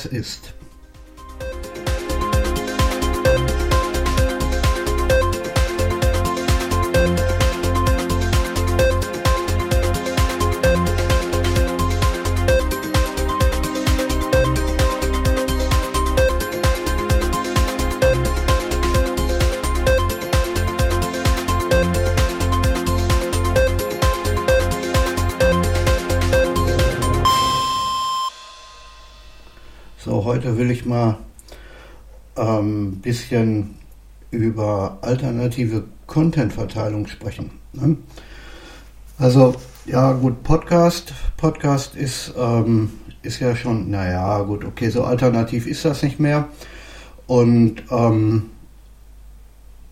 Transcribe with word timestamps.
Was 0.00 0.06
ist. 0.06 0.54
Mal 30.90 31.18
ein 32.36 32.58
ähm, 32.58 32.96
bisschen 33.00 33.76
über 34.30 34.98
alternative 35.02 35.84
Content-Verteilung 36.06 37.06
sprechen. 37.06 37.50
Ne? 37.72 37.96
Also, 39.18 39.54
ja, 39.86 40.12
gut, 40.12 40.42
Podcast. 40.42 41.12
Podcast 41.36 41.96
ist, 41.96 42.34
ähm, 42.36 42.90
ist 43.22 43.40
ja 43.40 43.56
schon, 43.56 43.90
naja, 43.90 44.42
gut, 44.42 44.64
okay, 44.64 44.90
so 44.90 45.04
alternativ 45.04 45.66
ist 45.66 45.84
das 45.84 46.02
nicht 46.02 46.20
mehr. 46.20 46.48
Und 47.26 47.82
ähm, 47.90 48.50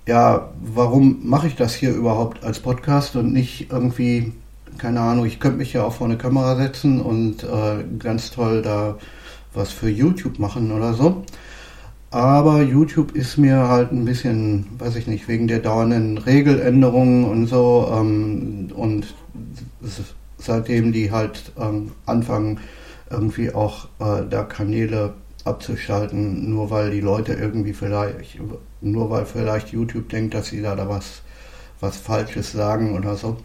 ja, 0.06 0.50
warum 0.60 1.20
mache 1.22 1.48
ich 1.48 1.56
das 1.56 1.74
hier 1.74 1.92
überhaupt 1.92 2.42
als 2.42 2.60
Podcast 2.60 3.14
und 3.16 3.32
nicht 3.32 3.70
irgendwie, 3.70 4.32
keine 4.78 5.00
Ahnung, 5.00 5.26
ich 5.26 5.38
könnte 5.38 5.58
mich 5.58 5.74
ja 5.74 5.84
auch 5.84 5.92
vor 5.92 6.06
eine 6.06 6.16
Kamera 6.16 6.56
setzen 6.56 7.00
und 7.00 7.44
äh, 7.44 7.84
ganz 7.98 8.30
toll 8.30 8.62
da 8.62 8.96
was 9.54 9.70
für 9.72 9.88
YouTube 9.88 10.38
machen 10.38 10.72
oder 10.72 10.94
so. 10.94 11.24
Aber 12.10 12.62
YouTube 12.62 13.14
ist 13.14 13.36
mir 13.36 13.68
halt 13.68 13.92
ein 13.92 14.04
bisschen, 14.06 14.66
weiß 14.78 14.96
ich 14.96 15.06
nicht, 15.06 15.28
wegen 15.28 15.46
der 15.46 15.58
dauernden 15.58 16.16
Regeländerungen 16.16 17.24
und 17.24 17.46
so 17.46 17.92
ähm, 17.92 18.70
und 18.74 19.14
seitdem 20.38 20.92
die 20.92 21.10
halt 21.10 21.52
ähm, 21.58 21.92
anfangen, 22.06 22.60
irgendwie 23.10 23.52
auch 23.52 23.86
äh, 23.98 24.22
da 24.28 24.44
Kanäle 24.44 25.14
abzuschalten, 25.44 26.50
nur 26.50 26.70
weil 26.70 26.90
die 26.90 27.00
Leute 27.00 27.34
irgendwie 27.34 27.72
vielleicht, 27.72 28.38
nur 28.80 29.10
weil 29.10 29.26
vielleicht 29.26 29.68
YouTube 29.68 30.08
denkt, 30.08 30.34
dass 30.34 30.48
sie 30.48 30.62
da, 30.62 30.76
da 30.76 30.88
was, 30.88 31.22
was 31.80 31.96
Falsches 31.96 32.52
sagen 32.52 32.96
oder 32.96 33.16
so, 33.16 33.36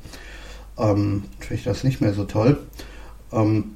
ähm, 0.78 1.24
finde 1.40 1.56
ich 1.56 1.64
das 1.64 1.84
nicht 1.84 2.02
mehr 2.02 2.14
so 2.14 2.26
toll. 2.26 2.60
Ähm, 3.32 3.76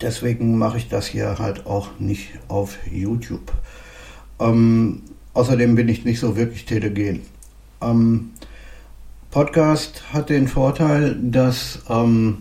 Deswegen 0.00 0.58
mache 0.58 0.78
ich 0.78 0.88
das 0.88 1.06
hier 1.06 1.38
halt 1.38 1.66
auch 1.66 1.88
nicht 1.98 2.30
auf 2.48 2.78
YouTube. 2.90 3.52
Ähm, 4.40 5.02
außerdem 5.34 5.74
bin 5.74 5.88
ich 5.88 6.04
nicht 6.04 6.20
so 6.20 6.36
wirklich 6.36 6.64
telegen. 6.64 7.22
Ähm, 7.80 8.30
Podcast 9.30 10.02
hat 10.12 10.28
den 10.28 10.48
Vorteil, 10.48 11.16
dass 11.22 11.80
ähm, 11.88 12.38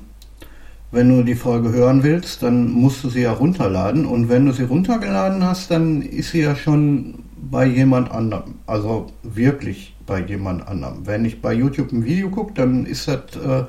wenn 0.92 1.10
du 1.10 1.24
die 1.24 1.36
Folge 1.36 1.72
hören 1.72 2.04
willst, 2.04 2.44
dann 2.44 2.70
musst 2.70 3.04
du 3.04 3.10
sie 3.10 3.22
ja 3.22 3.32
runterladen. 3.32 4.06
Und 4.06 4.28
wenn 4.28 4.46
du 4.46 4.52
sie 4.52 4.64
runtergeladen 4.64 5.44
hast, 5.44 5.72
dann 5.72 6.02
ist 6.02 6.32
sie 6.32 6.42
ja 6.42 6.56
schon 6.56 7.24
bei 7.38 7.66
jemand 7.66 8.12
anderem. 8.12 8.56
Also 8.68 9.08
wirklich 9.24 9.96
bei 10.06 10.20
jemand 10.20 10.68
anderem. 10.68 11.08
Wenn 11.08 11.24
ich 11.24 11.42
bei 11.42 11.54
YouTube 11.54 11.94
ein 11.94 12.04
Video 12.04 12.30
gucke, 12.30 12.54
dann 12.54 12.86
ist 12.86 13.08
das, 13.08 13.36
äh, 13.38 13.64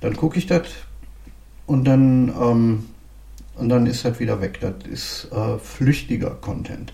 dann 0.00 0.16
gucke 0.16 0.38
ich 0.38 0.46
das 0.46 0.68
und 1.66 1.84
dann 1.84 2.32
ähm, 2.40 2.84
und 3.56 3.68
dann 3.68 3.86
ist 3.86 4.04
das 4.04 4.20
wieder 4.20 4.40
weg. 4.40 4.58
Das 4.60 4.74
ist 4.90 5.28
äh, 5.32 5.58
flüchtiger 5.58 6.30
Content. 6.30 6.92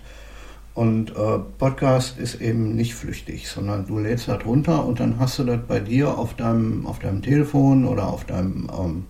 Und 0.73 1.11
äh, 1.11 1.39
Podcast 1.57 2.17
ist 2.17 2.39
eben 2.39 2.75
nicht 2.75 2.95
flüchtig, 2.95 3.49
sondern 3.49 3.85
du 3.87 3.99
lädst 3.99 4.29
das 4.29 4.45
runter 4.45 4.85
und 4.85 4.99
dann 4.99 5.19
hast 5.19 5.37
du 5.39 5.43
das 5.43 5.59
bei 5.67 5.79
dir 5.79 6.17
auf 6.17 6.35
deinem, 6.35 6.85
auf 6.87 6.99
deinem 6.99 7.21
Telefon 7.21 7.85
oder 7.85 8.07
auf 8.07 8.23
deinem 8.23 8.69
ähm, 8.77 9.05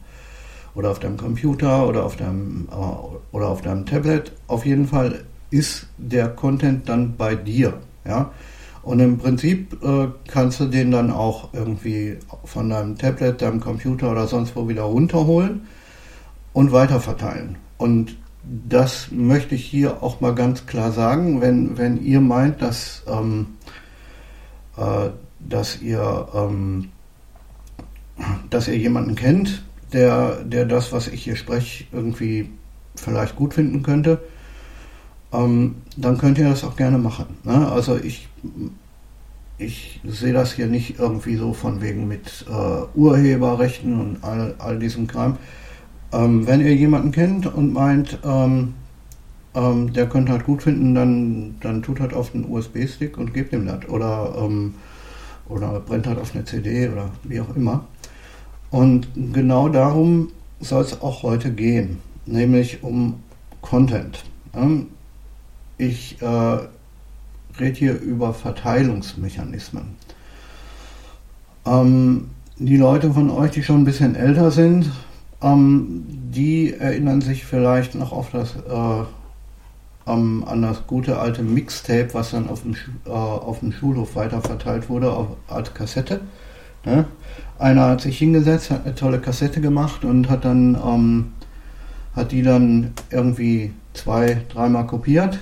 oder 0.73 0.89
auf 0.89 0.99
deinem 0.99 1.17
Computer 1.17 1.87
oder 1.87 2.03
auf 2.03 2.15
deinem 2.15 2.67
äh, 2.71 3.35
oder 3.35 3.49
auf 3.49 3.61
deinem 3.61 3.85
Tablet. 3.85 4.31
Auf 4.47 4.65
jeden 4.65 4.87
Fall 4.87 5.23
ist 5.51 5.87
der 5.97 6.29
Content 6.29 6.89
dann 6.89 7.15
bei 7.15 7.35
dir. 7.35 7.73
Ja? 8.05 8.31
Und 8.81 8.99
im 8.99 9.19
Prinzip 9.19 9.77
äh, 9.83 10.07
kannst 10.27 10.59
du 10.61 10.65
den 10.65 10.89
dann 10.89 11.11
auch 11.11 11.53
irgendwie 11.53 12.17
von 12.43 12.69
deinem 12.69 12.97
Tablet, 12.97 13.41
deinem 13.43 13.59
Computer 13.59 14.11
oder 14.11 14.25
sonst 14.25 14.55
wo 14.55 14.67
wieder 14.67 14.83
runterholen 14.83 15.67
und 16.53 16.71
weiterverteilen. 16.71 17.57
Und 17.77 18.17
das 18.43 19.09
möchte 19.11 19.55
ich 19.55 19.65
hier 19.65 20.01
auch 20.01 20.21
mal 20.21 20.33
ganz 20.33 20.65
klar 20.65 20.91
sagen, 20.91 21.41
wenn, 21.41 21.77
wenn 21.77 22.03
ihr 22.03 22.21
meint, 22.21 22.61
dass, 22.61 23.03
ähm, 23.07 23.57
äh, 24.77 25.09
dass, 25.39 25.81
ihr, 25.81 26.27
ähm, 26.33 26.89
dass 28.49 28.67
ihr 28.67 28.77
jemanden 28.77 29.15
kennt, 29.15 29.63
der, 29.93 30.43
der 30.43 30.65
das, 30.65 30.91
was 30.91 31.07
ich 31.07 31.23
hier 31.23 31.35
spreche, 31.35 31.85
irgendwie 31.91 32.49
vielleicht 32.95 33.35
gut 33.35 33.53
finden 33.53 33.83
könnte, 33.83 34.21
ähm, 35.31 35.75
dann 35.95 36.17
könnt 36.17 36.37
ihr 36.37 36.49
das 36.49 36.63
auch 36.63 36.75
gerne 36.75 36.97
machen. 36.97 37.25
Ne? 37.43 37.71
Also 37.71 37.97
ich, 37.97 38.27
ich 39.57 40.01
sehe 40.03 40.33
das 40.33 40.53
hier 40.53 40.67
nicht 40.67 40.99
irgendwie 40.99 41.35
so 41.35 41.53
von 41.53 41.81
wegen 41.81 42.07
mit 42.07 42.45
äh, 42.49 42.97
Urheberrechten 42.97 43.99
und 43.99 44.23
all, 44.23 44.55
all 44.57 44.79
diesem 44.79 45.07
Kram. 45.07 45.37
Ähm, 46.13 46.45
wenn 46.47 46.61
ihr 46.61 46.75
jemanden 46.75 47.11
kennt 47.11 47.45
und 47.45 47.73
meint, 47.73 48.19
ähm, 48.23 48.73
ähm, 49.53 49.93
der 49.93 50.07
könnte 50.07 50.31
halt 50.31 50.45
gut 50.45 50.63
finden, 50.63 50.95
dann, 50.95 51.55
dann 51.61 51.81
tut 51.83 51.99
halt 51.99 52.13
auf 52.13 52.31
den 52.31 52.49
USB-Stick 52.49 53.17
und 53.17 53.33
gebt 53.33 53.53
ihm 53.53 53.65
das. 53.65 53.87
Oder, 53.89 54.35
ähm, 54.37 54.75
oder 55.47 55.79
brennt 55.79 56.07
halt 56.07 56.19
auf 56.19 56.33
eine 56.33 56.45
CD 56.45 56.89
oder 56.89 57.09
wie 57.23 57.39
auch 57.41 57.55
immer. 57.55 57.85
Und 58.69 59.07
genau 59.33 59.67
darum 59.69 60.29
soll 60.59 60.81
es 60.83 61.01
auch 61.01 61.23
heute 61.23 61.51
gehen, 61.51 61.99
nämlich 62.25 62.83
um 62.83 63.15
Content. 63.61 64.23
Ich 65.77 66.21
äh, 66.21 66.57
rede 67.59 67.77
hier 67.77 67.99
über 67.99 68.33
Verteilungsmechanismen. 68.33 69.95
Ähm, 71.65 72.29
die 72.57 72.77
Leute 72.77 73.13
von 73.13 73.29
euch, 73.29 73.51
die 73.51 73.63
schon 73.63 73.81
ein 73.81 73.85
bisschen 73.85 74.15
älter 74.15 74.51
sind, 74.51 74.89
ähm, 75.41 76.03
die 76.07 76.73
erinnern 76.73 77.21
sich 77.21 77.45
vielleicht 77.45 77.95
noch 77.95 78.11
auf 78.11 78.31
das, 78.31 78.55
äh, 78.55 80.11
ähm, 80.11 80.43
an 80.47 80.61
das 80.61 80.87
gute 80.87 81.19
alte 81.19 81.43
Mixtape, 81.43 82.13
was 82.13 82.31
dann 82.31 82.49
auf 82.49 82.63
dem, 82.63 82.75
äh, 83.05 83.09
auf 83.09 83.59
dem 83.59 83.71
Schulhof 83.71 84.15
weiterverteilt 84.15 84.89
wurde, 84.89 85.11
auf, 85.11 85.27
als 85.47 85.73
Kassette. 85.73 86.21
Ne? 86.85 87.05
Einer 87.59 87.89
hat 87.89 88.01
sich 88.01 88.17
hingesetzt, 88.17 88.71
hat 88.71 88.85
eine 88.85 88.95
tolle 88.95 89.19
Kassette 89.19 89.61
gemacht 89.61 90.03
und 90.03 90.29
hat 90.29 90.45
dann 90.45 90.75
ähm, 90.75 91.31
hat 92.15 92.31
die 92.31 92.41
dann 92.41 92.91
irgendwie 93.09 93.73
zwei, 93.93 94.41
dreimal 94.49 94.85
kopiert 94.85 95.39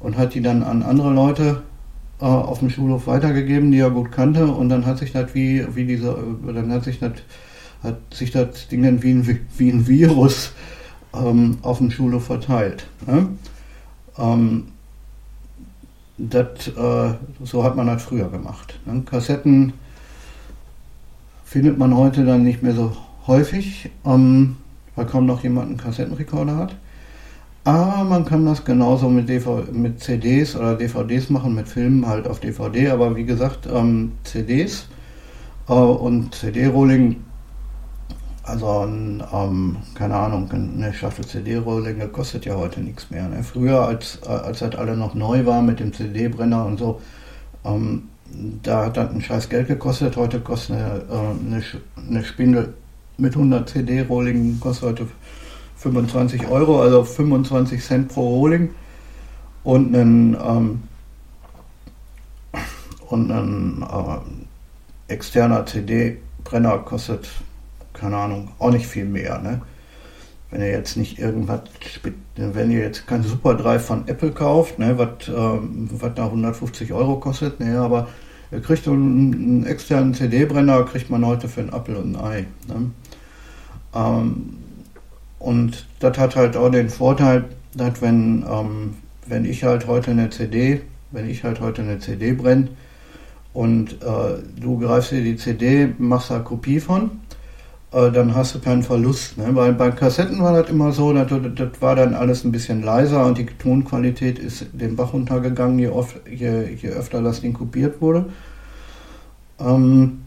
und 0.00 0.16
hat 0.16 0.34
die 0.34 0.42
dann 0.42 0.62
an 0.62 0.82
andere 0.82 1.12
Leute 1.12 1.62
äh, 2.20 2.24
auf 2.24 2.60
dem 2.60 2.70
Schulhof 2.70 3.06
weitergegeben, 3.06 3.70
die 3.70 3.78
er 3.78 3.90
gut 3.90 4.10
kannte 4.10 4.46
und 4.46 4.68
dann 4.68 4.86
hat 4.86 4.98
sich 4.98 5.12
das 5.12 5.34
wie, 5.34 5.64
wie 5.74 5.84
diese, 5.84 6.16
dann 6.46 6.72
hat 6.72 6.84
sich 6.84 6.98
das 6.98 7.12
hat 7.82 7.98
sich 8.12 8.30
das 8.30 8.68
Ding 8.68 9.02
wie 9.02 9.10
ein, 9.10 9.40
wie 9.56 9.70
ein 9.70 9.86
Virus 9.86 10.52
ähm, 11.14 11.58
auf 11.62 11.78
dem 11.78 11.90
Schule 11.90 12.20
verteilt. 12.20 12.86
Ne? 13.06 13.28
Ähm, 14.18 14.68
das, 16.18 16.68
äh, 16.68 17.14
so 17.42 17.64
hat 17.64 17.76
man 17.76 17.86
das 17.86 18.02
früher 18.02 18.28
gemacht. 18.28 18.78
Ne? 18.84 19.02
Kassetten 19.02 19.72
findet 21.44 21.78
man 21.78 21.96
heute 21.96 22.24
dann 22.24 22.44
nicht 22.44 22.62
mehr 22.62 22.74
so 22.74 22.96
häufig, 23.26 23.90
ähm, 24.04 24.56
weil 24.94 25.06
kaum 25.06 25.26
noch 25.26 25.42
jemand 25.42 25.68
einen 25.68 25.76
Kassettenrekorder 25.78 26.56
hat. 26.56 26.76
Aber 27.64 28.04
man 28.04 28.24
kann 28.24 28.46
das 28.46 28.64
genauso 28.64 29.08
mit, 29.08 29.28
DVD, 29.28 29.70
mit 29.72 30.00
CDs 30.00 30.56
oder 30.56 30.76
DVDs 30.76 31.28
machen, 31.28 31.54
mit 31.54 31.68
Filmen 31.68 32.06
halt 32.06 32.26
auf 32.26 32.40
DVD. 32.40 32.90
Aber 32.90 33.16
wie 33.16 33.24
gesagt, 33.24 33.68
ähm, 33.72 34.12
CDs 34.24 34.88
äh, 35.68 35.72
und 35.72 36.34
CD-Rolling 36.34 37.16
also, 38.50 38.86
ein, 38.86 39.22
ähm, 39.32 39.76
keine 39.94 40.16
Ahnung, 40.16 40.50
eine 40.50 40.92
Staffel 40.92 41.26
CD-Rohlinge 41.26 42.08
kostet 42.08 42.44
ja 42.44 42.56
heute 42.56 42.80
nichts 42.80 43.10
mehr. 43.10 43.28
Ne? 43.28 43.42
Früher, 43.42 43.82
als, 43.82 44.22
als 44.22 44.58
das 44.58 44.74
alle 44.74 44.96
noch 44.96 45.14
neu 45.14 45.46
war 45.46 45.62
mit 45.62 45.80
dem 45.80 45.92
CD-Brenner 45.92 46.66
und 46.66 46.78
so, 46.78 47.00
ähm, 47.64 48.08
da 48.62 48.86
hat 48.86 48.96
das 48.96 49.10
ein 49.10 49.22
scheiß 49.22 49.48
Geld 49.48 49.68
gekostet. 49.68 50.16
Heute 50.16 50.40
kostet 50.40 50.76
eine, 50.76 51.02
äh, 51.10 51.46
eine, 51.46 51.62
eine 52.08 52.24
Spindel 52.24 52.74
mit 53.16 53.34
100 53.34 53.68
CD-Rohlingen 53.68 54.58
kostet 54.60 54.88
heute 54.88 55.06
25 55.76 56.48
Euro, 56.48 56.82
also 56.82 57.04
25 57.04 57.82
Cent 57.82 58.08
pro 58.08 58.28
Rohling. 58.28 58.70
Und 59.62 59.94
ein, 59.94 60.36
ähm, 60.42 60.82
und 63.08 63.30
ein 63.30 63.82
äh, 63.82 65.12
externer 65.12 65.66
CD-Brenner 65.66 66.78
kostet 66.78 67.28
keine 67.92 68.16
Ahnung, 68.16 68.50
auch 68.58 68.70
nicht 68.70 68.86
viel 68.86 69.04
mehr. 69.04 69.38
Ne? 69.38 69.60
wenn 70.50 70.60
ihr 70.62 70.70
jetzt 70.70 70.96
nicht 70.96 71.18
irgendwas, 71.18 71.60
wenn 72.36 72.70
ihr 72.70 72.80
jetzt 72.80 73.06
kein 73.06 73.22
Super 73.22 73.54
Drive 73.54 73.84
von 73.84 74.08
Apple 74.08 74.32
kauft, 74.32 74.78
ne, 74.78 74.98
was 74.98 75.28
ähm, 75.28 75.88
da 76.14 76.24
150 76.24 76.92
Euro 76.92 77.16
kostet, 77.16 77.60
ne, 77.60 77.78
aber 77.78 78.08
ihr 78.50 78.60
kriegt 78.60 78.86
einen, 78.88 79.32
einen 79.32 79.66
externen 79.66 80.12
CD-Brenner, 80.12 80.82
kriegt 80.84 81.08
man 81.08 81.24
heute 81.24 81.48
für 81.48 81.60
einen 81.60 81.72
Apple 81.72 81.98
und 81.98 82.16
ein 82.16 82.24
Ei. 82.24 82.46
Ne? 82.66 82.90
Ähm, 83.94 84.58
und 85.38 85.86
das 86.00 86.18
hat 86.18 86.36
halt 86.36 86.56
auch 86.56 86.70
den 86.70 86.90
Vorteil, 86.90 87.44
dass 87.74 88.02
wenn, 88.02 88.44
ähm, 88.50 88.94
wenn 89.26 89.44
ich 89.44 89.62
halt 89.62 89.86
heute 89.86 90.10
eine 90.10 90.30
CD, 90.30 90.80
wenn 91.12 91.30
ich 91.30 91.44
halt 91.44 91.60
heute 91.60 91.82
eine 91.82 92.00
CD 92.00 92.32
brenne 92.32 92.68
und 93.52 94.02
äh, 94.02 94.60
du 94.60 94.78
greifst 94.78 95.12
dir 95.12 95.22
die 95.22 95.36
CD, 95.36 95.94
machst 95.98 96.30
da 96.30 96.40
Kopie 96.40 96.80
von, 96.80 97.20
äh, 97.92 98.10
dann 98.10 98.34
hast 98.34 98.54
du 98.54 98.60
keinen 98.60 98.82
Verlust. 98.82 99.36
Ne? 99.38 99.48
Weil 99.54 99.72
bei 99.72 99.90
Kassetten 99.90 100.40
war 100.40 100.60
das 100.60 100.70
immer 100.70 100.92
so, 100.92 101.12
das, 101.12 101.28
das 101.54 101.68
war 101.80 101.96
dann 101.96 102.14
alles 102.14 102.44
ein 102.44 102.52
bisschen 102.52 102.82
leiser 102.82 103.26
und 103.26 103.38
die 103.38 103.46
Tonqualität 103.46 104.38
ist 104.38 104.66
den 104.72 104.96
Bach 104.96 105.12
runtergegangen, 105.12 105.78
je, 105.78 105.88
oft, 105.88 106.16
je, 106.28 106.74
je 106.74 106.88
öfter 106.90 107.22
das 107.22 107.40
Ding 107.40 107.52
kopiert 107.52 108.00
wurde. 108.00 108.26
Ähm, 109.58 110.22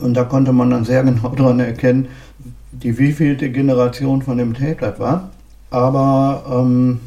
und 0.00 0.14
da 0.14 0.24
konnte 0.24 0.52
man 0.52 0.70
dann 0.70 0.84
sehr 0.84 1.02
genau 1.02 1.28
daran 1.36 1.60
erkennen, 1.60 2.08
die 2.72 2.98
wievielte 2.98 3.50
Generation 3.50 4.22
von 4.22 4.38
dem 4.38 4.54
Tape 4.54 4.76
das 4.80 4.98
war. 4.98 5.30
Aber 5.70 6.44
ähm, 6.50 7.00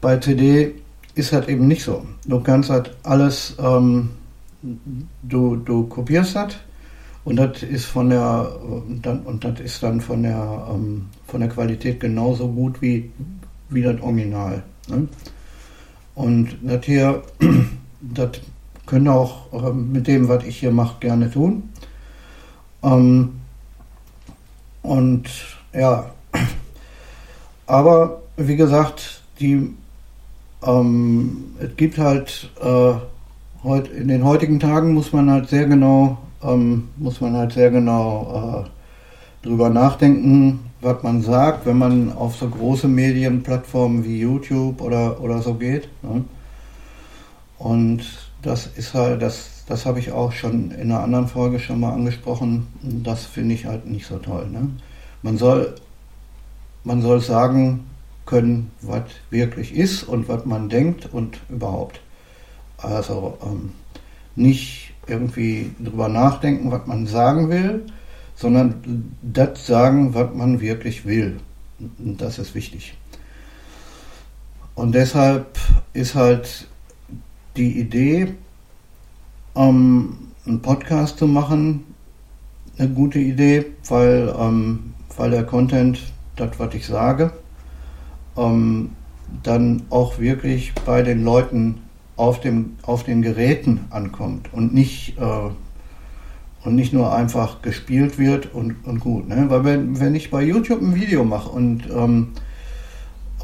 bei 0.00 0.18
CD 0.18 0.74
ist 1.14 1.32
das 1.32 1.48
eben 1.48 1.66
nicht 1.66 1.82
so. 1.82 2.04
Du 2.26 2.40
kannst 2.40 2.70
halt 2.70 2.94
alles, 3.02 3.56
ähm, 3.58 4.10
du, 5.22 5.56
du 5.56 5.84
kopierst 5.84 6.36
das 6.36 6.54
und 7.24 7.36
das 7.36 7.62
ist 7.62 7.86
von 7.86 8.10
der 8.10 8.50
und 8.62 9.44
das 9.44 9.60
ist 9.60 9.82
dann 9.82 10.00
von 10.00 10.22
der 10.22 10.68
ähm, 10.70 11.06
von 11.26 11.40
der 11.40 11.48
Qualität 11.48 12.00
genauso 12.00 12.48
gut 12.48 12.82
wie 12.82 13.10
wie 13.70 13.82
das 13.82 14.00
Original. 14.00 14.62
Ne? 14.88 15.08
Und 16.14 16.56
das 16.62 16.84
hier, 16.84 17.22
das 18.00 18.30
könnt 18.86 19.08
ihr 19.08 19.14
auch 19.14 19.52
ähm, 19.52 19.92
mit 19.92 20.06
dem, 20.06 20.28
was 20.28 20.44
ich 20.44 20.58
hier 20.58 20.70
mache, 20.70 21.00
gerne 21.00 21.30
tun. 21.30 21.70
Ähm, 22.82 23.40
und 24.82 25.28
ja, 25.72 26.10
aber 27.66 28.22
wie 28.36 28.56
gesagt, 28.56 29.22
die 29.40 29.74
ähm, 30.62 31.44
es 31.58 31.76
gibt 31.76 31.98
halt 31.98 32.50
äh, 32.60 32.94
heut, 33.64 33.88
in 33.88 34.08
den 34.08 34.24
heutigen 34.24 34.60
Tagen 34.60 34.94
muss 34.94 35.12
man 35.12 35.30
halt 35.30 35.48
sehr 35.48 35.66
genau 35.66 36.18
ähm, 36.44 36.88
muss 36.96 37.20
man 37.20 37.34
halt 37.34 37.52
sehr 37.52 37.70
genau 37.70 38.64
äh, 38.64 39.46
drüber 39.46 39.70
nachdenken, 39.70 40.60
was 40.80 41.02
man 41.02 41.22
sagt, 41.22 41.66
wenn 41.66 41.78
man 41.78 42.12
auf 42.12 42.36
so 42.36 42.48
große 42.48 42.88
Medienplattformen 42.88 44.04
wie 44.04 44.20
YouTube 44.20 44.80
oder, 44.80 45.20
oder 45.20 45.40
so 45.40 45.54
geht. 45.54 45.88
Ne? 46.02 46.24
Und 47.58 48.04
das 48.42 48.66
ist 48.76 48.92
halt, 48.94 49.22
das, 49.22 49.64
das 49.66 49.86
habe 49.86 49.98
ich 49.98 50.12
auch 50.12 50.32
schon 50.32 50.70
in 50.70 50.92
einer 50.92 51.00
anderen 51.00 51.28
Folge 51.28 51.58
schon 51.58 51.80
mal 51.80 51.92
angesprochen. 51.92 52.66
Das 52.82 53.24
finde 53.24 53.54
ich 53.54 53.64
halt 53.64 53.86
nicht 53.86 54.06
so 54.06 54.18
toll. 54.18 54.46
Ne? 54.50 54.68
Man 55.22 55.38
soll, 55.38 55.74
man 56.84 57.00
soll 57.00 57.20
sagen 57.20 57.86
können, 58.26 58.70
was 58.82 59.04
wirklich 59.30 59.74
ist 59.74 60.02
und 60.02 60.28
was 60.28 60.44
man 60.44 60.68
denkt 60.68 61.08
und 61.12 61.38
überhaupt. 61.48 62.00
Also 62.76 63.38
ähm, 63.42 63.72
nicht 64.36 64.83
irgendwie 65.06 65.72
drüber 65.78 66.08
nachdenken, 66.08 66.70
was 66.70 66.86
man 66.86 67.06
sagen 67.06 67.50
will, 67.50 67.86
sondern 68.34 69.14
das 69.22 69.66
sagen, 69.66 70.14
was 70.14 70.34
man 70.34 70.60
wirklich 70.60 71.06
will. 71.06 71.38
Und 71.98 72.20
das 72.20 72.38
ist 72.38 72.54
wichtig. 72.54 72.94
Und 74.74 74.94
deshalb 74.94 75.58
ist 75.92 76.14
halt 76.14 76.66
die 77.56 77.78
Idee, 77.78 78.34
ähm, 79.54 80.18
einen 80.46 80.60
Podcast 80.60 81.18
zu 81.18 81.26
machen, 81.26 81.84
eine 82.78 82.88
gute 82.88 83.18
Idee, 83.18 83.66
weil, 83.88 84.34
ähm, 84.36 84.94
weil 85.16 85.30
der 85.30 85.44
Content, 85.44 86.00
das, 86.36 86.58
was 86.58 86.74
ich 86.74 86.86
sage, 86.86 87.32
ähm, 88.36 88.90
dann 89.42 89.82
auch 89.90 90.18
wirklich 90.18 90.72
bei 90.84 91.02
den 91.02 91.24
Leuten 91.24 91.82
auf, 92.16 92.40
dem, 92.40 92.76
auf 92.82 93.04
den 93.04 93.22
Geräten 93.22 93.86
ankommt 93.90 94.52
und 94.52 94.72
nicht, 94.72 95.18
äh, 95.18 95.50
und 96.64 96.74
nicht 96.74 96.92
nur 96.92 97.14
einfach 97.14 97.62
gespielt 97.62 98.18
wird 98.18 98.54
und, 98.54 98.76
und 98.84 99.00
gut. 99.00 99.28
Ne? 99.28 99.46
Weil 99.48 99.64
wenn, 99.64 100.00
wenn 100.00 100.14
ich 100.14 100.30
bei 100.30 100.42
YouTube 100.42 100.80
ein 100.80 100.94
Video 100.94 101.24
mache 101.24 101.50
und, 101.50 101.88
ähm, 101.90 102.28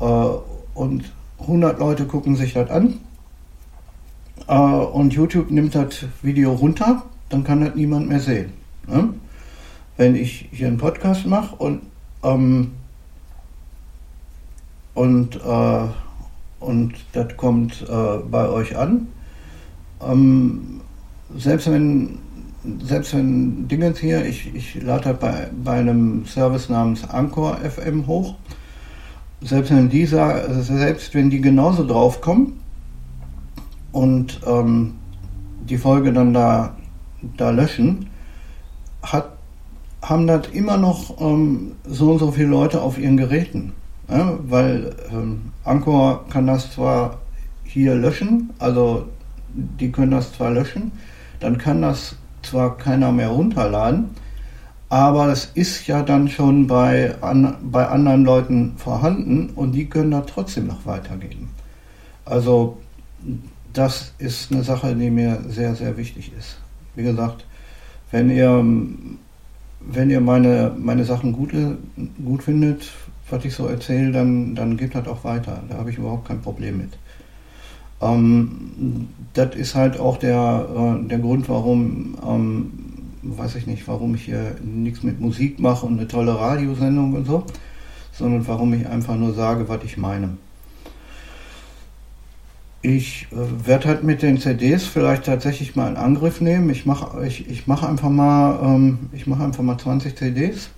äh, 0.01 0.05
und 0.75 1.13
100 1.41 1.79
Leute 1.79 2.07
gucken 2.07 2.37
sich 2.37 2.53
das 2.53 2.71
an 2.71 2.99
äh, 4.47 4.55
und 4.55 5.13
YouTube 5.13 5.51
nimmt 5.51 5.75
das 5.75 6.05
Video 6.23 6.53
runter, 6.53 7.05
dann 7.29 7.45
kann 7.45 7.65
das 7.65 7.75
niemand 7.75 8.09
mehr 8.09 8.21
sehen. 8.21 8.53
Ne? 8.87 9.15
Wenn 9.97 10.15
ich 10.15 10.49
hier 10.53 10.69
einen 10.69 10.79
Podcast 10.79 11.27
mache 11.27 11.57
und, 11.57 11.83
ähm, 12.23 12.73
und 14.95 15.37
äh, 15.37 15.89
und 16.61 16.95
das 17.13 17.37
kommt 17.37 17.83
äh, 17.89 18.19
bei 18.31 18.49
euch 18.49 18.77
an. 18.77 19.09
Ähm, 20.07 20.81
selbst 21.37 21.71
wenn 21.71 22.19
selbst 22.83 23.15
wenn 23.15 23.69
Dingens 23.69 23.99
hier, 23.99 24.25
ich, 24.27 24.55
ich 24.55 24.83
lade 24.83 25.15
bei, 25.15 25.49
bei 25.65 25.79
einem 25.79 26.27
Service 26.27 26.69
namens 26.69 27.09
Anchor 27.09 27.57
FM 27.57 28.07
hoch, 28.07 28.35
selbst 29.41 29.71
wenn 29.71 29.89
die 29.89 30.05
selbst 30.05 31.15
wenn 31.15 31.31
die 31.31 31.41
genauso 31.41 31.87
draufkommen 31.87 32.61
und 33.93 34.41
ähm, 34.47 34.95
die 35.69 35.79
Folge 35.79 36.13
dann 36.13 36.35
da, 36.35 36.77
da 37.37 37.51
löschen, 37.51 38.11
hat, 39.03 39.33
haben 40.03 40.27
das 40.27 40.49
immer 40.53 40.77
noch 40.77 41.19
ähm, 41.21 41.73
so 41.87 42.13
und 42.13 42.19
so 42.19 42.31
viele 42.31 42.49
Leute 42.49 42.83
auf 42.83 42.99
ihren 42.99 43.17
Geräten. 43.17 43.73
Ja, 44.11 44.39
weil 44.43 44.95
ähm, 45.13 45.53
Anchor 45.65 46.27
kann 46.29 46.47
das 46.49 46.73
zwar 46.73 47.19
hier 47.63 47.95
löschen, 47.95 48.51
also 48.59 49.09
die 49.55 49.93
können 49.93 50.11
das 50.11 50.33
zwar 50.33 50.51
löschen, 50.51 50.91
dann 51.39 51.59
kann 51.59 51.81
das 51.83 52.17
zwar 52.43 52.77
keiner 52.77 53.13
mehr 53.13 53.29
runterladen, 53.29 54.11
aber 54.89 55.29
es 55.29 55.53
ist 55.55 55.87
ja 55.87 56.03
dann 56.03 56.29
schon 56.29 56.67
bei, 56.67 57.15
an, 57.23 57.55
bei 57.63 57.87
anderen 57.87 58.25
Leuten 58.25 58.73
vorhanden 58.77 59.51
und 59.55 59.73
die 59.73 59.87
können 59.87 60.11
da 60.11 60.23
trotzdem 60.23 60.67
noch 60.67 60.85
weitergeben. 60.85 61.51
Also 62.25 62.79
das 63.73 64.13
ist 64.19 64.51
eine 64.51 64.65
Sache, 64.65 64.97
die 64.97 65.11
mir 65.11 65.41
sehr, 65.49 65.77
sehr 65.77 65.97
wichtig 65.97 66.33
ist. 66.37 66.59
Wie 66.97 67.05
gesagt, 67.05 67.47
wenn 68.11 68.29
ihr, 68.31 68.65
wenn 69.81 70.11
ihr 70.11 70.21
meine, 70.21 70.75
meine 70.77 71.05
Sachen 71.05 71.33
gut, 71.33 71.53
gut 72.25 72.43
findet, 72.43 72.91
was 73.33 73.45
ich 73.45 73.55
so 73.55 73.67
erzähle, 73.67 74.13
dann, 74.13 74.55
dann 74.55 74.77
geht 74.77 74.95
das 74.95 75.07
auch 75.07 75.25
weiter. 75.25 75.63
Da 75.69 75.79
habe 75.79 75.91
ich 75.91 75.99
überhaupt 75.99 76.29
kein 76.29 76.41
Problem 76.41 76.79
mit. 76.79 76.91
Ähm, 78.01 79.09
das 79.35 79.55
ist 79.55 79.75
halt 79.75 79.99
auch 80.01 80.17
der, 80.17 80.67
äh, 81.03 81.09
der 81.09 81.19
Grund, 81.19 81.49
warum, 81.49 82.17
ähm, 82.27 82.73
weiß 83.23 83.57
ich 83.57 83.67
nicht, 83.67 83.87
warum 83.89 84.15
ich 84.15 84.25
hier 84.25 84.57
nichts 84.63 85.03
mit 85.03 85.21
Musik 85.21 85.61
mache 85.61 85.87
und 85.87 85.99
eine 85.99 86.09
tolle 86.09 86.39
Radiosendung 86.39 87.15
und 87.15 87.27
so, 87.27 87.45
sondern 88.13 88.47
warum 88.49 88.73
ich 88.73 88.87
einfach 88.87 89.17
nur 89.17 89.35
sage, 89.35 89.69
was 89.69 89.85
ich 89.85 89.97
meine. 89.97 90.37
Ich 92.83 93.29
äh, 93.31 93.67
werde 93.67 93.89
halt 93.89 94.05
mit 94.05 94.23
den 94.23 94.39
CDs 94.39 94.87
vielleicht 94.87 95.25
tatsächlich 95.25 95.77
mal 95.77 95.91
in 95.91 95.97
Angriff 95.97 96.41
nehmen. 96.41 96.71
Ich 96.71 96.87
mache 96.87 97.27
ich, 97.27 97.47
ich 97.51 97.67
mach 97.67 97.83
einfach 97.83 98.09
ähm, 98.63 99.11
ich 99.13 99.27
mache 99.27 99.45
einfach 99.45 99.63
mal 99.63 99.77
20 99.77 100.17
CDs 100.17 100.71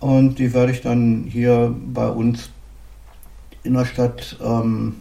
und 0.00 0.38
die 0.38 0.52
werde 0.52 0.72
ich 0.72 0.82
dann 0.82 1.24
hier 1.28 1.74
bei 1.92 2.08
uns 2.08 2.50
in 3.62 3.74
der 3.74 3.84
Stadt, 3.84 4.38
ähm, 4.44 4.96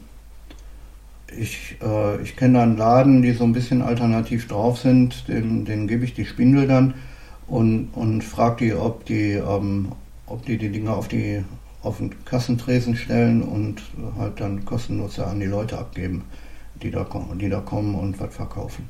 ich, 1.38 1.78
äh, 1.82 2.22
ich 2.22 2.36
kenne 2.36 2.62
einen 2.62 2.78
Laden, 2.78 3.22
die 3.22 3.34
so 3.34 3.44
ein 3.44 3.54
bisschen 3.54 3.82
alternativ 3.82 4.48
drauf 4.48 4.80
sind, 4.80 5.28
den, 5.28 5.66
den 5.66 5.88
gebe 5.88 6.06
ich 6.06 6.14
die 6.14 6.25
Spindel 6.25 6.68
dann 6.68 6.96
und, 7.48 7.90
und 7.94 8.24
frage 8.24 8.66
die, 8.66 8.74
ob 8.74 9.06
die, 9.06 9.34
ähm, 9.34 9.92
ob 10.25 10.46
die 10.46 10.58
die 10.58 10.70
Dinge 10.70 10.94
auf 10.94 11.08
die 11.08 11.44
auf 11.86 12.00
den 12.00 12.25
Kassentresen 12.25 12.96
stellen 12.96 13.44
und 13.44 13.84
halt 14.18 14.42
dann 14.42 14.66
kostenlos 14.66 15.20
an 15.20 15.40
die 15.40 15.46
Leute 15.46 15.78
abgeben, 15.78 16.24
die 16.82 16.90
da 16.90 17.06
die 17.40 17.50
da 17.50 17.60
kommen 17.60 17.94
und 17.94 18.20
was 18.20 18.36
verkaufen. 18.36 18.90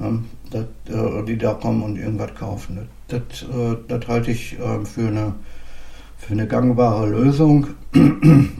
Äh, 0.00 1.24
die 1.26 1.38
da 1.38 1.54
kommen 1.54 1.82
und 1.82 1.96
irgendwas 1.96 2.34
kaufen. 2.34 2.88
Das, 3.08 3.22
das, 3.88 4.04
äh, 4.04 4.06
halte 4.08 4.30
ich 4.30 4.58
äh, 4.58 4.84
für, 4.84 5.08
eine, 5.08 5.34
für 6.18 6.32
eine 6.32 6.46
gangbare 6.46 7.08
Lösung. 7.08 7.68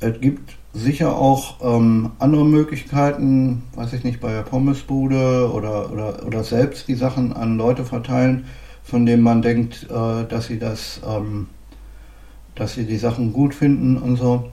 es 0.00 0.20
gibt 0.20 0.56
sicher 0.72 1.16
auch 1.16 1.58
ähm, 1.62 2.10
andere 2.18 2.44
Möglichkeiten, 2.44 3.62
weiß 3.74 3.92
ich 3.92 4.04
nicht, 4.04 4.20
bei 4.20 4.32
der 4.32 4.42
Pommesbude 4.42 5.52
oder, 5.52 5.92
oder, 5.92 6.26
oder 6.26 6.42
selbst 6.42 6.88
die 6.88 6.94
Sachen 6.94 7.32
an 7.32 7.56
Leute 7.56 7.84
verteilen, 7.84 8.46
von 8.82 9.06
dem 9.06 9.20
man 9.20 9.42
denkt, 9.42 9.88
dass 9.90 10.46
sie 10.46 10.58
das, 10.58 11.00
ähm, 11.06 11.48
dass 12.56 12.74
sie 12.74 12.84
die 12.84 12.96
Sachen 12.96 13.32
gut 13.32 13.54
finden 13.54 13.96
und 13.96 14.16
so. 14.16 14.50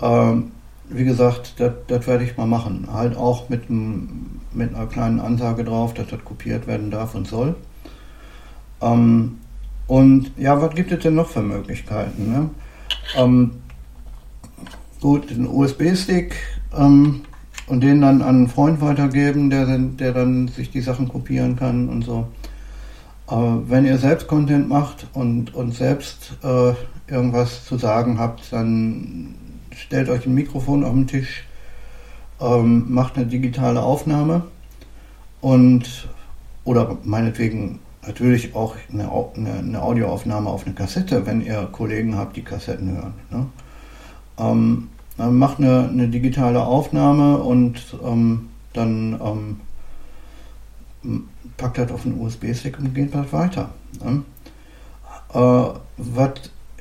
Ähm, 0.00 0.52
wie 0.88 1.04
gesagt, 1.04 1.54
das 1.58 2.06
werde 2.06 2.24
ich 2.24 2.36
mal 2.36 2.46
machen. 2.46 2.88
Halt 2.92 3.16
auch 3.16 3.48
mit, 3.48 3.68
mit 3.70 4.74
einer 4.74 4.86
kleinen 4.86 5.20
Ansage 5.20 5.64
drauf, 5.64 5.94
dass 5.94 6.08
das 6.08 6.24
kopiert 6.24 6.66
werden 6.66 6.90
darf 6.90 7.14
und 7.14 7.26
soll. 7.26 7.56
Ähm, 8.80 9.38
und 9.86 10.32
ja, 10.36 10.60
was 10.60 10.74
gibt 10.74 10.92
es 10.92 11.00
denn 11.00 11.14
noch 11.14 11.28
für 11.28 11.42
Möglichkeiten? 11.42 12.30
Ne? 12.30 12.50
Ähm, 13.16 13.52
gut, 15.00 15.30
den 15.30 15.46
USB-Stick 15.46 16.34
ähm, 16.76 17.22
und 17.66 17.82
den 17.82 18.00
dann 18.00 18.22
an 18.22 18.36
einen 18.36 18.48
Freund 18.48 18.80
weitergeben, 18.80 19.50
der, 19.50 19.66
der 19.78 20.12
dann 20.12 20.48
sich 20.48 20.70
die 20.70 20.80
Sachen 20.80 21.08
kopieren 21.08 21.56
kann 21.56 21.88
und 21.88 22.02
so. 22.02 22.26
Aber 23.26 23.68
wenn 23.68 23.84
ihr 23.84 23.98
selbst 23.98 24.28
Content 24.28 24.68
macht 24.68 25.08
und, 25.12 25.54
und 25.54 25.74
selbst 25.74 26.36
äh, 26.44 26.74
irgendwas 27.08 27.64
zu 27.64 27.76
sagen 27.76 28.18
habt, 28.20 28.52
dann 28.52 29.34
stellt 29.76 30.08
euch 30.08 30.26
ein 30.26 30.34
Mikrofon 30.34 30.84
auf 30.84 30.92
den 30.92 31.06
Tisch, 31.06 31.44
ähm, 32.40 32.86
macht 32.92 33.16
eine 33.16 33.26
digitale 33.26 33.82
Aufnahme 33.82 34.42
und 35.40 36.08
oder 36.64 36.96
meinetwegen 37.04 37.78
natürlich 38.06 38.54
auch 38.54 38.76
eine, 38.92 39.10
eine, 39.36 39.52
eine, 39.52 39.82
Audioaufnahme 39.82 40.48
auf 40.48 40.64
eine 40.64 40.74
Kassette, 40.74 41.26
wenn 41.26 41.40
ihr 41.40 41.68
Kollegen 41.72 42.16
habt, 42.16 42.36
die 42.36 42.42
Kassetten 42.42 42.96
hören. 42.96 43.14
Ne? 43.30 43.46
Ähm, 44.38 44.88
macht 45.38 45.58
eine, 45.58 45.88
eine, 45.88 46.08
digitale 46.08 46.64
Aufnahme 46.64 47.38
und 47.38 47.96
ähm, 48.04 48.48
dann 48.72 49.58
ähm, 51.04 51.28
packt 51.56 51.78
das 51.78 51.90
auf 51.90 52.04
einen 52.04 52.20
USB-Stick 52.20 52.78
und 52.78 52.94
geht 52.94 53.14
das 53.14 53.32
weiter. 53.32 53.70
Ne? 54.04 54.22
Äh, 55.32 55.78
was 55.96 56.32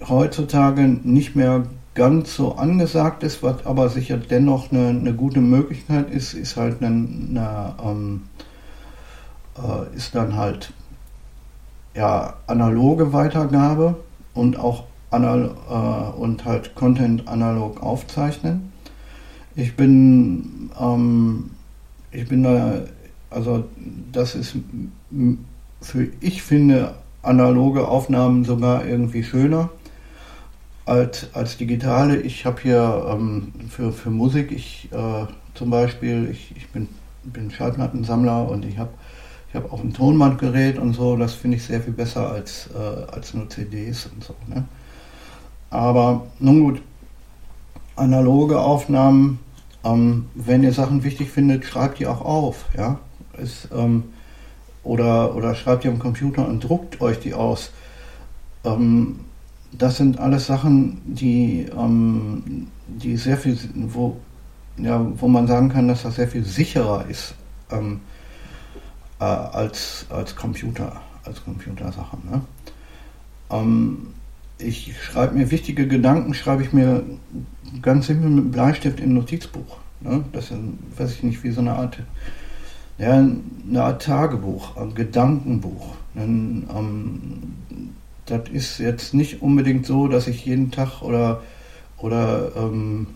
heutzutage 0.08 0.82
nicht 1.04 1.36
mehr 1.36 1.64
ganz 1.96 2.36
so 2.36 2.56
angesagt 2.56 3.24
ist, 3.24 3.42
was 3.42 3.66
aber 3.66 3.90
sicher 3.90 4.18
dennoch 4.18 4.72
eine, 4.72 4.90
eine 4.90 5.14
gute 5.14 5.40
Möglichkeit 5.40 6.12
ist, 6.12 6.34
ist 6.34 6.58
halt 6.58 6.84
eine, 6.84 6.88
eine 6.90 7.75
ähm, 7.84 8.24
äh, 9.58 9.96
ist 9.96 10.14
dann 10.14 10.36
halt 10.36 10.74
ja, 11.96 12.36
analoge 12.48 13.14
Weitergabe 13.14 13.96
und 14.34 14.60
auch 14.60 14.84
anal 15.10 15.52
äh, 15.70 16.20
und 16.20 16.44
halt 16.44 16.75
Content 16.75 17.28
analog 17.28 17.82
aufzeichnen. 17.82 18.74
Ich 19.56 19.78
bin 19.78 20.70
ähm, 20.80 21.52
ich 22.12 22.28
bin 22.28 22.44
da 22.44 22.82
also 23.30 23.64
das 24.12 24.36
ist 24.36 24.58
für 25.82 26.08
ich 26.20 26.44
finde 26.44 26.96
analoge 27.22 27.88
Aufnahmen 27.88 28.44
sogar 28.44 28.86
irgendwie 28.86 29.24
schöner 29.24 29.70
als, 30.86 31.34
als 31.34 31.58
digitale. 31.58 32.22
Ich 32.22 32.46
habe 32.46 32.62
hier 32.62 33.08
ähm, 33.10 33.54
für, 33.70 33.92
für 33.92 34.10
Musik, 34.10 34.51
ich 34.51 34.89
äh, 34.92 35.25
zum 35.56 35.70
Beispiel, 35.70 36.30
ich, 36.32 36.54
ich 36.56 36.70
bin, 36.70 36.88
bin 37.24 37.50
Schallplattensammler 37.51 38.50
und 38.50 38.65
ich 38.65 38.77
habe 38.77 38.92
ich 39.50 39.56
hab 39.56 39.72
auch 39.72 39.82
ein 39.82 39.94
Tonbandgerät 39.94 40.77
und 40.77 40.94
so, 40.94 41.15
das 41.15 41.34
finde 41.34 41.58
ich 41.58 41.63
sehr 41.63 41.82
viel 41.82 41.94
besser 41.94 42.30
als, 42.30 42.70
äh, 42.75 43.12
als 43.12 43.34
nur 43.34 43.50
CDs 43.50 44.06
und 44.08 44.24
so. 44.24 44.36
Ne? 44.48 44.65
Aber 45.70 46.27
nun 46.39 46.63
gut, 46.63 46.82
analoge 47.96 48.60
Aufnahmen, 48.60 49.39
ähm, 49.86 50.27
wenn 50.36 50.62
ihr 50.62 50.74
Sachen 50.74 51.04
wichtig 51.04 51.30
findet, 51.30 51.63
schreibt 51.63 52.00
die 52.00 52.08
auch 52.08 52.22
auf. 52.22 52.65
Ja? 52.75 53.00
Ist, 53.38 53.70
ähm, 53.74 54.04
oder, 54.84 55.36
oder 55.36 55.56
schreibt 55.56 55.86
ihr 55.86 55.92
am 55.92 56.00
Computer 56.00 56.46
und 56.48 56.62
druckt 56.62 57.00
euch 57.01 57.20
die 57.20 57.34
aus. 57.34 57.72
Ähm, 58.65 59.22
das 59.77 59.98
sind 59.98 60.20
alles 60.20 60.48
Sachen, 60.48 61.01
die, 61.05 61.67
ähm, 61.77 62.67
die 62.88 63.17
sehr 63.17 63.38
viel, 63.38 63.58
wo, 63.74 64.17
ja, 64.77 65.05
wo 65.20 65.27
man 65.27 65.48
sagen 65.48 65.70
kann, 65.70 65.88
dass 65.88 66.03
das 66.03 66.15
sehr 66.15 66.27
viel 66.27 66.44
sicherer 66.44 67.05
ist 67.08 67.36
ähm, 67.72 68.01
äh, 69.20 69.24
als, 69.24 70.05
als 70.10 70.36
Computer, 70.36 71.01
als 71.24 71.44
Computersachen. 71.44 72.20
Ne? 72.29 72.41
Ähm, 73.50 74.08
ich 74.58 74.96
schreibe 75.01 75.36
mir 75.36 75.51
wichtige 75.51 75.88
Gedanken, 75.88 76.34
schreibe 76.34 76.63
ich 76.63 76.72
mir 76.72 77.03
ganz 77.82 78.08
simpel 78.08 78.29
mit 78.29 78.51
Bleistift 78.51 79.01
ein 79.01 79.13
Notizbuch. 79.13 79.77
Ne? 80.01 80.24
Das 80.32 80.51
ist, 80.51 80.60
weiß 80.98 81.12
ich 81.13 81.24
nicht, 81.24 81.44
wie 81.44 81.51
so 81.51 81.62
eine 81.62 81.74
Art, 81.74 82.00
ja, 82.98 83.13
eine 83.13 83.84
Art 83.84 84.01
Tagebuch, 84.03 84.77
ein 84.77 84.94
Gedankenbuch. 84.96 85.96
Ein, 86.15 86.67
ähm, 86.74 87.91
das 88.25 88.50
ist 88.51 88.79
jetzt 88.79 89.13
nicht 89.13 89.41
unbedingt 89.41 89.86
so, 89.86 90.08
dass 90.08 90.27
ich 90.27 90.46
jeden 90.46 90.72
Tag 90.72 91.01
oder, 91.01 91.41
oder 91.98 92.51
ähm, 92.55 93.08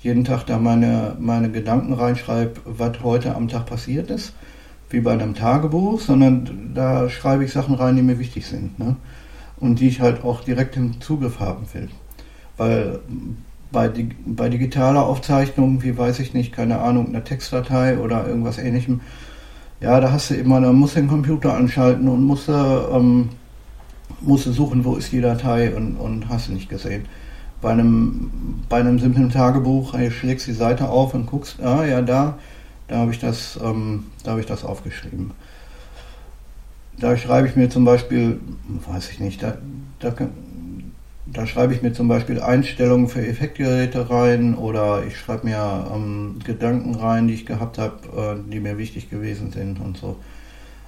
jeden 0.00 0.24
Tag 0.24 0.46
da 0.46 0.58
meine, 0.58 1.16
meine 1.20 1.50
Gedanken 1.50 1.92
reinschreibe, 1.92 2.60
was 2.64 3.02
heute 3.02 3.34
am 3.34 3.48
Tag 3.48 3.66
passiert 3.66 4.10
ist, 4.10 4.34
wie 4.90 5.00
bei 5.00 5.12
einem 5.12 5.34
Tagebuch, 5.34 6.00
sondern 6.00 6.72
da 6.74 7.08
schreibe 7.08 7.44
ich 7.44 7.52
Sachen 7.52 7.74
rein, 7.74 7.96
die 7.96 8.02
mir 8.02 8.18
wichtig 8.18 8.46
sind 8.46 8.78
ne? 8.78 8.96
und 9.60 9.80
die 9.80 9.88
ich 9.88 10.00
halt 10.00 10.24
auch 10.24 10.42
direkt 10.42 10.76
im 10.76 11.00
Zugriff 11.00 11.38
haben 11.38 11.66
will. 11.72 11.88
Weil 12.56 13.00
bei, 13.70 13.90
bei 14.26 14.48
digitaler 14.48 15.06
Aufzeichnung, 15.06 15.82
wie 15.82 15.96
weiß 15.96 16.20
ich 16.20 16.34
nicht, 16.34 16.52
keine 16.52 16.80
Ahnung, 16.80 17.08
eine 17.08 17.24
Textdatei 17.24 17.98
oder 17.98 18.26
irgendwas 18.26 18.58
ähnlichem, 18.58 19.00
ja, 19.80 19.98
da 20.00 20.12
hast 20.12 20.30
du 20.30 20.34
immer, 20.34 20.60
da 20.60 20.72
musst 20.72 20.96
du 20.96 21.00
den 21.00 21.08
Computer 21.08 21.54
anschalten 21.54 22.08
und 22.08 22.24
musst 22.24 22.48
du 22.48 22.52
ähm, 22.52 23.30
musst 24.20 24.46
du 24.46 24.52
suchen, 24.52 24.84
wo 24.84 24.96
ist 24.96 25.12
die 25.12 25.20
Datei 25.20 25.74
und, 25.74 25.96
und 25.96 26.28
hast 26.28 26.48
du 26.48 26.52
nicht 26.52 26.68
gesehen. 26.68 27.06
Bei 27.60 27.70
einem, 27.70 28.62
bei 28.68 28.80
einem 28.80 28.98
simplen 28.98 29.30
Tagebuch 29.30 29.94
hey, 29.94 30.10
schlägst 30.10 30.46
die 30.46 30.52
Seite 30.52 30.88
auf 30.88 31.14
und 31.14 31.26
guckst, 31.26 31.60
ah 31.62 31.84
ja, 31.84 32.02
da, 32.02 32.38
da 32.88 32.96
habe 32.98 33.12
ich, 33.12 33.20
das, 33.20 33.58
ähm, 33.62 34.04
hab 34.26 34.38
ich 34.38 34.46
das 34.46 34.64
aufgeschrieben. 34.64 35.30
Da 36.98 37.16
schreibe 37.16 37.48
ich 37.48 37.56
mir 37.56 37.68
zum 37.68 37.84
Beispiel, 37.84 38.40
weiß 38.86 39.10
ich 39.10 39.20
nicht, 39.20 39.42
da, 39.42 39.56
da, 40.00 40.12
da 41.26 41.46
schreibe 41.46 41.72
ich 41.72 41.82
mir 41.82 41.92
zum 41.92 42.08
Beispiel 42.08 42.40
Einstellungen 42.40 43.08
für 43.08 43.26
Effektgeräte 43.26 44.10
rein 44.10 44.54
oder 44.54 45.04
ich 45.06 45.16
schreibe 45.16 45.46
mir 45.46 45.86
ähm, 45.94 46.40
Gedanken 46.44 46.94
rein, 46.94 47.28
die 47.28 47.34
ich 47.34 47.46
gehabt 47.46 47.78
habe, 47.78 47.96
äh, 48.46 48.50
die 48.50 48.60
mir 48.60 48.76
wichtig 48.76 49.08
gewesen 49.08 49.50
sind 49.50 49.80
und 49.80 49.96
so 49.96 50.16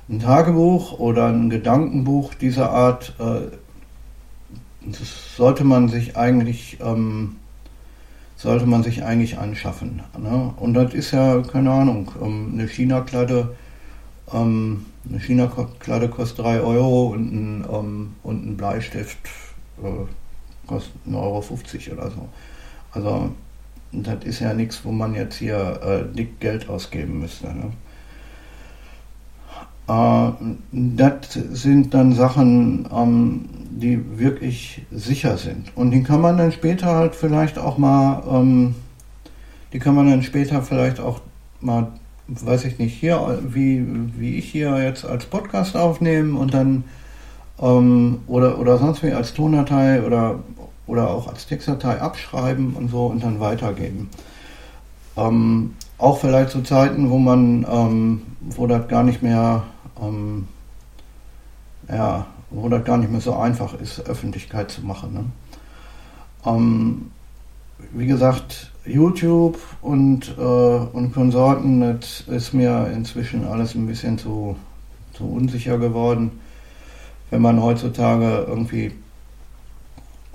ein 0.09 0.21
Tagebuch 0.21 0.99
oder 0.99 1.29
ein 1.29 1.51
Gedankenbuch 1.51 2.35
dieser 2.35 2.71
Art, 2.71 3.15
äh, 3.19 4.93
sollte 5.37 5.65
man 5.65 5.89
sich 5.89 6.17
eigentlich, 6.17 6.79
ähm, 6.81 7.37
sollte 8.37 8.67
man 8.67 8.83
sich 8.83 9.03
eigentlich 9.05 9.39
anschaffen. 9.39 10.03
Ne? 10.19 10.53
Und 10.57 10.75
das 10.75 10.93
ist 10.93 11.13
ja, 11.13 11.41
keine 11.41 11.71
Ahnung, 11.71 12.11
ähm, 12.21 12.51
eine 12.53 12.69
China-Kladde, 12.69 13.57
ähm, 14.33 14.87
eine 15.09 15.21
China-Kladde 15.21 16.09
kostet 16.09 16.45
3 16.45 16.61
Euro 16.61 17.07
und 17.09 17.33
ein, 17.33 17.65
ähm, 17.73 18.15
und 18.23 18.47
ein 18.47 18.57
Bleistift 18.57 19.19
äh, 19.83 20.67
kostet 20.67 20.95
1,50 21.09 21.15
Euro 21.91 21.99
oder 21.99 22.11
so. 22.11 22.29
Also 22.93 23.31
das 23.93 24.25
ist 24.25 24.41
ja 24.41 24.53
nichts, 24.53 24.85
wo 24.85 24.91
man 24.91 25.15
jetzt 25.15 25.37
hier 25.37 25.81
äh, 25.83 26.15
dick 26.15 26.41
Geld 26.41 26.69
ausgeben 26.69 27.21
müsste. 27.21 27.47
Ne? 27.47 27.73
Äh, 29.89 30.31
das 30.73 31.39
sind 31.53 31.93
dann 31.95 32.15
Sachen, 32.15 32.89
ähm, 32.93 33.45
die 33.71 34.19
wirklich 34.19 34.83
sicher 34.91 35.37
sind. 35.37 35.77
Und 35.77 35.91
die 35.91 36.03
kann 36.03 36.21
man 36.21 36.39
dann 36.39 36.53
später 36.53 36.95
halt 36.95 37.15
vielleicht 37.15 37.59
auch 37.59 37.77
mal, 37.77 38.23
ähm, 38.31 38.75
die 39.73 39.79
kann 39.79 39.95
man 39.95 40.09
dann 40.09 40.23
später 40.23 40.63
vielleicht 40.63 41.01
auch 41.01 41.21
mal, 41.61 41.89
weiß 42.29 42.65
ich 42.65 42.79
nicht, 42.79 42.95
hier, 42.95 43.41
wie, 43.47 43.85
wie 44.17 44.37
ich 44.39 44.51
hier 44.51 44.83
jetzt 44.83 45.05
als 45.05 45.27
Podcast 45.27 45.77
aufnehmen 45.77 46.37
und 46.37 46.55
dann 46.55 46.85
ähm, 47.61 48.21
oder, 48.27 48.59
oder 48.59 48.79
sonst 48.79 49.03
wie 49.03 49.13
als 49.13 49.35
Tondatei 49.35 50.03
oder, 50.03 50.39
oder 50.87 51.11
auch 51.11 51.29
als 51.29 51.47
Textdatei 51.47 52.01
abschreiben 52.01 52.75
und 52.75 52.91
so 52.91 53.07
und 53.07 53.23
dann 53.23 53.41
weitergeben. 53.41 54.09
Auch 55.17 56.19
vielleicht 56.19 56.51
zu 56.51 56.63
Zeiten, 56.63 57.09
wo 57.09 57.19
man, 57.19 58.21
wo 58.41 58.67
das 58.67 58.89
gar 58.89 59.05
nicht 59.05 59.23
mehr 59.23 59.63
ähm, 60.09 60.49
ja, 61.89 62.27
wo 62.51 62.69
das 62.69 62.85
gar 62.85 62.97
nicht 62.97 63.11
mehr 63.11 63.21
so 63.21 63.35
einfach 63.35 63.75
ist, 63.75 64.01
Öffentlichkeit 64.01 64.71
zu 64.71 64.83
machen. 64.83 65.13
Ne? 65.15 65.25
Ähm, 66.47 67.11
wie 67.93 68.07
gesagt, 68.07 68.73
YouTube 68.85 69.59
und, 69.83 70.37
äh, 70.39 70.41
und 70.41 71.13
Konsorten, 71.13 71.81
das 71.81 72.23
ist 72.23 72.53
mir 72.53 72.91
inzwischen 72.95 73.47
alles 73.47 73.75
ein 73.75 73.87
bisschen 73.87 74.19
zu, 74.19 74.57
zu 75.13 75.25
unsicher 75.25 75.79
geworden. 75.79 76.33
Wenn 77.31 77.43
man 77.43 77.63
heutzutage 77.63 78.45
irgendwie 78.47 78.93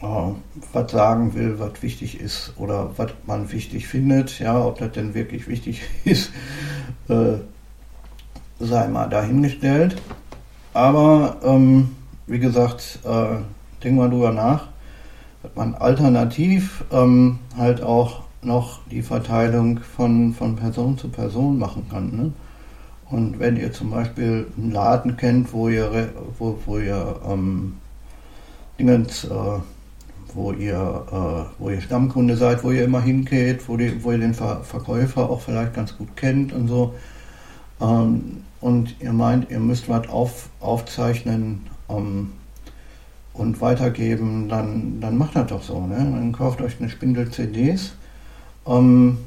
äh, 0.01 0.31
was 0.73 0.91
sagen 0.91 1.33
will, 1.33 1.59
was 1.59 1.81
wichtig 1.81 2.19
ist 2.19 2.53
oder 2.57 2.91
was 2.97 3.11
man 3.25 3.51
wichtig 3.51 3.87
findet, 3.87 4.39
ja, 4.39 4.59
ob 4.59 4.79
das 4.79 4.91
denn 4.91 5.13
wirklich 5.13 5.47
wichtig 5.47 5.81
ist, 6.05 6.31
äh, 7.07 7.37
sei 8.59 8.87
mal 8.87 9.07
dahingestellt. 9.07 10.01
aber 10.73 11.37
ähm, 11.43 11.95
wie 12.27 12.39
gesagt, 12.39 12.99
äh, 13.05 13.37
denk 13.83 13.97
mal 13.97 14.09
drüber 14.09 14.31
nach, 14.31 14.67
dass 15.41 15.55
man 15.55 15.75
alternativ 15.75 16.83
ähm, 16.91 17.39
halt 17.57 17.81
auch 17.81 18.21
noch 18.41 18.81
die 18.89 19.01
Verteilung 19.01 19.79
von, 19.79 20.33
von 20.33 20.55
Person 20.55 20.97
zu 20.97 21.09
Person 21.09 21.57
machen 21.57 21.87
kann. 21.89 22.15
Ne? 22.15 22.31
Und 23.09 23.39
wenn 23.39 23.57
ihr 23.57 23.73
zum 23.73 23.89
Beispiel 23.89 24.47
einen 24.57 24.71
Laden 24.71 25.17
kennt, 25.17 25.51
wo 25.51 25.67
ihr, 25.67 26.09
wo, 26.37 26.57
wo 26.65 26.77
ihr 26.77 27.15
ähm, 27.27 27.77
Dingens, 28.77 29.25
äh, 29.25 29.59
wo 30.33 30.51
ihr, 30.51 31.05
äh, 31.11 31.61
wo 31.61 31.69
ihr 31.69 31.81
Stammkunde 31.81 32.37
seid, 32.37 32.63
wo 32.63 32.71
ihr 32.71 32.85
immer 32.85 33.01
hingeht, 33.01 33.67
wo, 33.67 33.77
die, 33.77 34.03
wo 34.03 34.11
ihr 34.11 34.19
den 34.19 34.35
Ver 34.35 34.61
Verkäufer 34.63 35.29
auch 35.29 35.41
vielleicht 35.41 35.73
ganz 35.73 35.97
gut 35.97 36.15
kennt 36.15 36.53
und 36.53 36.67
so. 36.67 36.93
Ähm, 37.81 38.43
und 38.61 38.95
ihr 38.99 39.13
meint, 39.13 39.49
ihr 39.49 39.59
müsst 39.59 39.89
was 39.89 40.07
auf, 40.09 40.49
aufzeichnen 40.59 41.67
ähm, 41.89 42.31
und 43.33 43.61
weitergeben, 43.61 44.49
dann, 44.49 44.99
dann 44.99 45.17
macht 45.17 45.35
das 45.35 45.47
doch 45.47 45.63
so. 45.63 45.85
Ne? 45.85 45.95
Dann 45.95 46.31
kauft 46.33 46.61
euch 46.61 46.79
eine 46.79 46.89
Spindel 46.89 47.31
CDs, 47.31 47.93
ähm, 48.67 49.17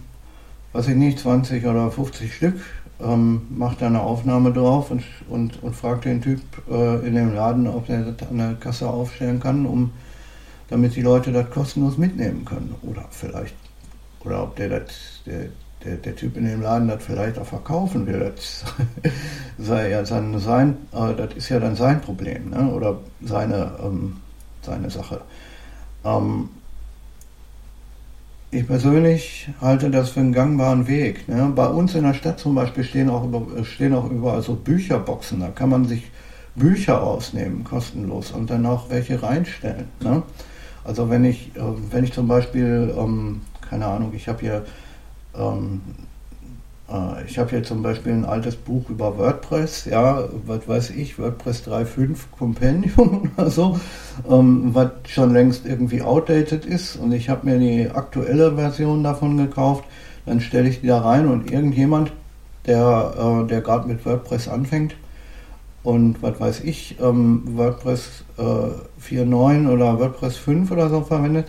weiß 0.72 0.88
ich 0.88 0.96
nicht, 0.96 1.18
20 1.18 1.64
oder 1.66 1.90
50 1.90 2.34
Stück, 2.34 2.60
ähm, 3.00 3.42
macht 3.50 3.82
da 3.82 3.86
eine 3.86 4.02
Aufnahme 4.02 4.52
drauf 4.52 4.90
und, 4.90 5.02
und, 5.28 5.62
und 5.62 5.74
fragt 5.74 6.04
den 6.04 6.20
Typ 6.20 6.40
äh, 6.70 7.06
in 7.06 7.14
dem 7.14 7.34
Laden, 7.34 7.66
ob 7.66 7.88
er 7.88 8.12
das 8.12 8.28
an 8.28 8.38
der 8.38 8.54
Kasse 8.54 8.88
aufstellen 8.88 9.40
kann, 9.40 9.66
um 9.66 9.92
damit 10.68 10.96
die 10.96 11.02
Leute 11.02 11.32
das 11.32 11.50
kostenlos 11.50 11.98
mitnehmen 11.98 12.44
können. 12.44 12.74
Oder 12.82 13.04
vielleicht, 13.10 13.54
oder 14.24 14.42
ob 14.42 14.56
der 14.56 14.68
das, 14.68 15.22
der, 15.26 15.48
der, 15.84 15.96
der 15.96 16.16
Typ 16.16 16.36
in 16.36 16.46
dem 16.46 16.62
Laden 16.62 16.88
das 16.88 17.04
vielleicht 17.04 17.38
auch 17.38 17.46
verkaufen 17.46 18.06
will. 18.06 18.32
Das 18.34 18.64
sei 19.58 19.90
ja 19.90 20.04
sein, 20.04 20.38
sein 20.38 20.76
äh, 20.92 21.14
das 21.14 21.34
ist 21.34 21.48
ja 21.48 21.60
dann 21.60 21.76
sein 21.76 22.00
Problem, 22.00 22.50
ne? 22.50 22.72
Oder 22.72 22.98
seine, 23.22 23.72
ähm, 23.82 24.16
seine 24.62 24.90
Sache. 24.90 25.20
Ähm, 26.04 26.48
ich 28.54 28.66
persönlich 28.66 29.48
halte 29.62 29.90
das 29.90 30.10
für 30.10 30.20
einen 30.20 30.34
gangbaren 30.34 30.86
Weg. 30.86 31.26
Ne? 31.26 31.50
Bei 31.56 31.68
uns 31.68 31.94
in 31.94 32.04
der 32.04 32.12
Stadt 32.12 32.38
zum 32.38 32.54
Beispiel 32.54 32.84
stehen 32.84 33.08
auch, 33.08 33.26
stehen 33.62 33.94
auch 33.94 34.10
überall 34.10 34.42
so 34.42 34.54
Bücherboxen. 34.54 35.40
Da 35.40 35.48
kann 35.48 35.70
man 35.70 35.86
sich 35.86 36.10
Bücher 36.54 37.02
ausnehmen, 37.02 37.64
kostenlos, 37.64 38.30
und 38.30 38.50
dann 38.50 38.66
auch 38.66 38.90
welche 38.90 39.22
reinstellen. 39.22 39.86
Ne? 40.00 40.22
Also 40.84 41.08
wenn 41.08 41.24
ich, 41.24 41.56
äh, 41.56 41.60
wenn 41.90 42.04
ich 42.04 42.12
zum 42.12 42.28
Beispiel, 42.28 42.94
ähm, 42.94 43.40
keine 43.66 43.86
Ahnung, 43.86 44.12
ich 44.14 44.28
habe 44.28 44.40
hier 44.40 44.66
ähm, 45.36 45.80
äh, 46.88 47.24
ich 47.26 47.38
habe 47.38 47.50
hier 47.50 47.62
zum 47.62 47.82
Beispiel 47.82 48.12
ein 48.12 48.24
altes 48.24 48.56
Buch 48.56 48.88
über 48.88 49.16
WordPress, 49.18 49.86
ja, 49.86 50.24
was 50.46 50.68
weiß 50.68 50.90
ich, 50.90 51.18
WordPress 51.18 51.66
3.5 51.66 52.16
Compendium 52.36 53.30
oder 53.36 53.50
so, 53.50 53.80
ähm, 54.28 54.74
was 54.74 54.90
schon 55.08 55.32
längst 55.32 55.66
irgendwie 55.66 56.02
outdated 56.02 56.64
ist. 56.64 56.96
Und 56.96 57.12
ich 57.12 57.28
habe 57.28 57.46
mir 57.46 57.58
die 57.58 57.90
aktuelle 57.90 58.54
Version 58.57 59.02
davon 59.02 59.37
gekauft, 59.37 59.85
dann 60.26 60.40
stelle 60.40 60.68
ich 60.68 60.80
die 60.80 60.87
da 60.87 61.00
rein 61.00 61.26
und 61.26 61.50
irgendjemand, 61.50 62.12
der, 62.66 63.42
äh, 63.44 63.48
der 63.48 63.61
gerade 63.61 63.88
mit 63.88 64.04
WordPress 64.07 64.48
anfängt 64.48 64.94
und 65.83 66.22
was 66.22 66.38
weiß 66.38 66.61
ich, 66.61 66.96
ähm, 67.00 67.42
WordPress 67.57 68.24
äh, 68.38 68.42
4.9 68.42 69.68
oder 69.68 69.98
WordPress 69.98 70.37
5 70.37 70.70
oder 70.70 70.88
so 70.88 71.02
verwendet, 71.02 71.48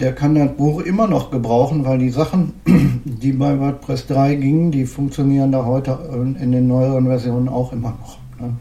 der 0.00 0.12
kann 0.12 0.34
das 0.34 0.52
Buch 0.52 0.80
immer 0.80 1.06
noch 1.06 1.30
gebrauchen, 1.30 1.84
weil 1.84 1.98
die 1.98 2.10
Sachen, 2.10 2.54
die 3.04 3.32
bei 3.32 3.58
WordPress 3.58 4.06
3 4.08 4.34
gingen, 4.34 4.70
die 4.72 4.86
funktionieren 4.86 5.52
da 5.52 5.64
heute 5.64 5.98
in 6.40 6.52
den 6.52 6.66
neueren 6.66 7.06
Versionen 7.06 7.48
auch 7.48 7.72
immer 7.72 7.90
noch. 8.00 8.18
Ne? 8.40 8.54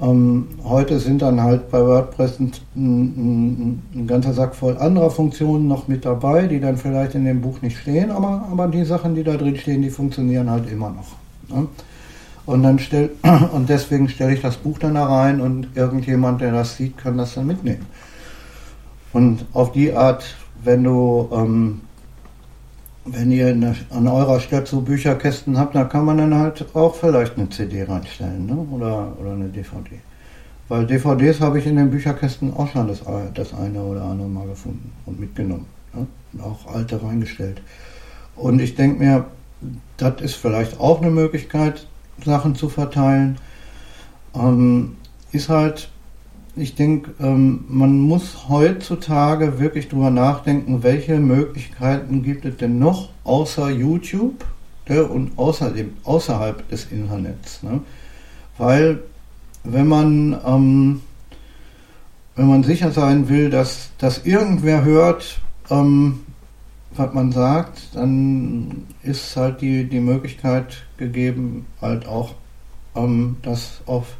Ähm, 0.00 0.48
heute 0.64 0.98
sind 0.98 1.22
dann 1.22 1.40
halt 1.40 1.70
bei 1.70 1.80
WordPress 1.80 2.40
ein, 2.40 2.52
ein, 2.74 3.82
ein, 3.94 4.06
ganzer 4.06 4.32
Sack 4.32 4.56
voll 4.56 4.76
anderer 4.78 5.10
Funktionen 5.10 5.68
noch 5.68 5.86
mit 5.86 6.04
dabei, 6.04 6.46
die 6.46 6.58
dann 6.58 6.76
vielleicht 6.76 7.14
in 7.14 7.24
dem 7.24 7.40
Buch 7.42 7.62
nicht 7.62 7.78
stehen, 7.78 8.10
aber, 8.10 8.48
aber 8.50 8.66
die 8.66 8.84
Sachen, 8.84 9.14
die 9.14 9.22
da 9.22 9.36
drin 9.36 9.56
stehen, 9.56 9.82
die 9.82 9.90
funktionieren 9.90 10.50
halt 10.50 10.70
immer 10.70 10.90
noch. 10.90 11.56
Ne? 11.56 11.68
Und, 12.46 12.62
dann 12.62 12.78
stell, 12.78 13.10
und 13.52 13.68
deswegen 13.68 14.08
stelle 14.08 14.34
ich 14.34 14.40
das 14.40 14.56
Buch 14.56 14.78
dann 14.78 14.94
da 14.94 15.06
rein 15.06 15.40
und 15.40 15.68
irgendjemand, 15.74 16.40
der 16.40 16.52
das 16.52 16.76
sieht, 16.76 16.96
kann 16.98 17.16
das 17.16 17.34
dann 17.34 17.46
mitnehmen. 17.46 17.86
Und 19.14 19.46
auf 19.52 19.72
die 19.72 19.92
Art, 19.92 20.24
wenn 20.62 20.82
du, 20.82 21.30
ähm, 21.32 21.80
wenn 23.04 23.30
ihr 23.30 23.54
der, 23.54 23.76
an 23.90 24.08
eurer 24.08 24.40
Stadt 24.40 24.66
so 24.66 24.80
Bücherkästen 24.80 25.56
habt, 25.56 25.76
da 25.76 25.84
kann 25.84 26.04
man 26.04 26.18
dann 26.18 26.34
halt 26.34 26.66
auch 26.74 26.96
vielleicht 26.96 27.38
eine 27.38 27.48
CD 27.48 27.84
reinstellen 27.84 28.46
ne? 28.46 28.56
oder, 28.56 29.16
oder 29.18 29.32
eine 29.32 29.48
DVD. 29.48 30.00
Weil 30.68 30.86
DVDs 30.86 31.40
habe 31.40 31.60
ich 31.60 31.66
in 31.66 31.76
den 31.76 31.90
Bücherkästen 31.90 32.54
auch 32.54 32.68
schon 32.68 32.88
das, 32.88 33.02
das 33.34 33.54
eine 33.54 33.80
oder 33.82 34.02
andere 34.02 34.28
Mal 34.28 34.48
gefunden 34.48 34.92
und 35.06 35.20
mitgenommen. 35.20 35.66
Ne? 35.92 36.06
Und 36.32 36.40
auch 36.40 36.74
alte 36.74 37.00
reingestellt. 37.00 37.62
Und 38.34 38.60
ich 38.60 38.74
denke 38.74 38.98
mir, 38.98 39.26
das 39.96 40.20
ist 40.22 40.34
vielleicht 40.34 40.80
auch 40.80 41.00
eine 41.00 41.10
Möglichkeit, 41.10 41.86
Sachen 42.24 42.56
zu 42.56 42.68
verteilen. 42.68 43.38
Ähm, 44.34 44.96
ist 45.30 45.48
halt 45.48 45.90
ich 46.56 46.74
denke, 46.76 47.12
ähm, 47.20 47.64
man 47.68 47.98
muss 47.98 48.48
heutzutage 48.48 49.58
wirklich 49.58 49.88
drüber 49.88 50.10
nachdenken, 50.10 50.82
welche 50.82 51.18
Möglichkeiten 51.18 52.22
gibt 52.22 52.44
es 52.44 52.56
denn 52.56 52.78
noch 52.78 53.10
außer 53.24 53.70
YouTube 53.70 54.44
ne, 54.88 55.04
und 55.04 55.36
außerdem, 55.36 55.94
außerhalb 56.04 56.68
des 56.68 56.86
Internets. 56.92 57.62
Ne? 57.62 57.80
Weil 58.56 59.00
wenn 59.64 59.88
man, 59.88 60.38
ähm, 60.46 61.00
wenn 62.36 62.48
man 62.48 62.62
sicher 62.62 62.92
sein 62.92 63.28
will, 63.28 63.50
dass, 63.50 63.90
dass 63.98 64.24
irgendwer 64.24 64.84
hört, 64.84 65.40
ähm, 65.70 66.20
was 66.96 67.12
man 67.12 67.32
sagt, 67.32 67.96
dann 67.96 68.86
ist 69.02 69.36
halt 69.36 69.60
die, 69.60 69.84
die 69.84 70.00
Möglichkeit 70.00 70.84
gegeben, 70.96 71.66
halt 71.80 72.06
auch 72.06 72.34
ähm, 72.94 73.36
das 73.42 73.80
auf, 73.86 74.16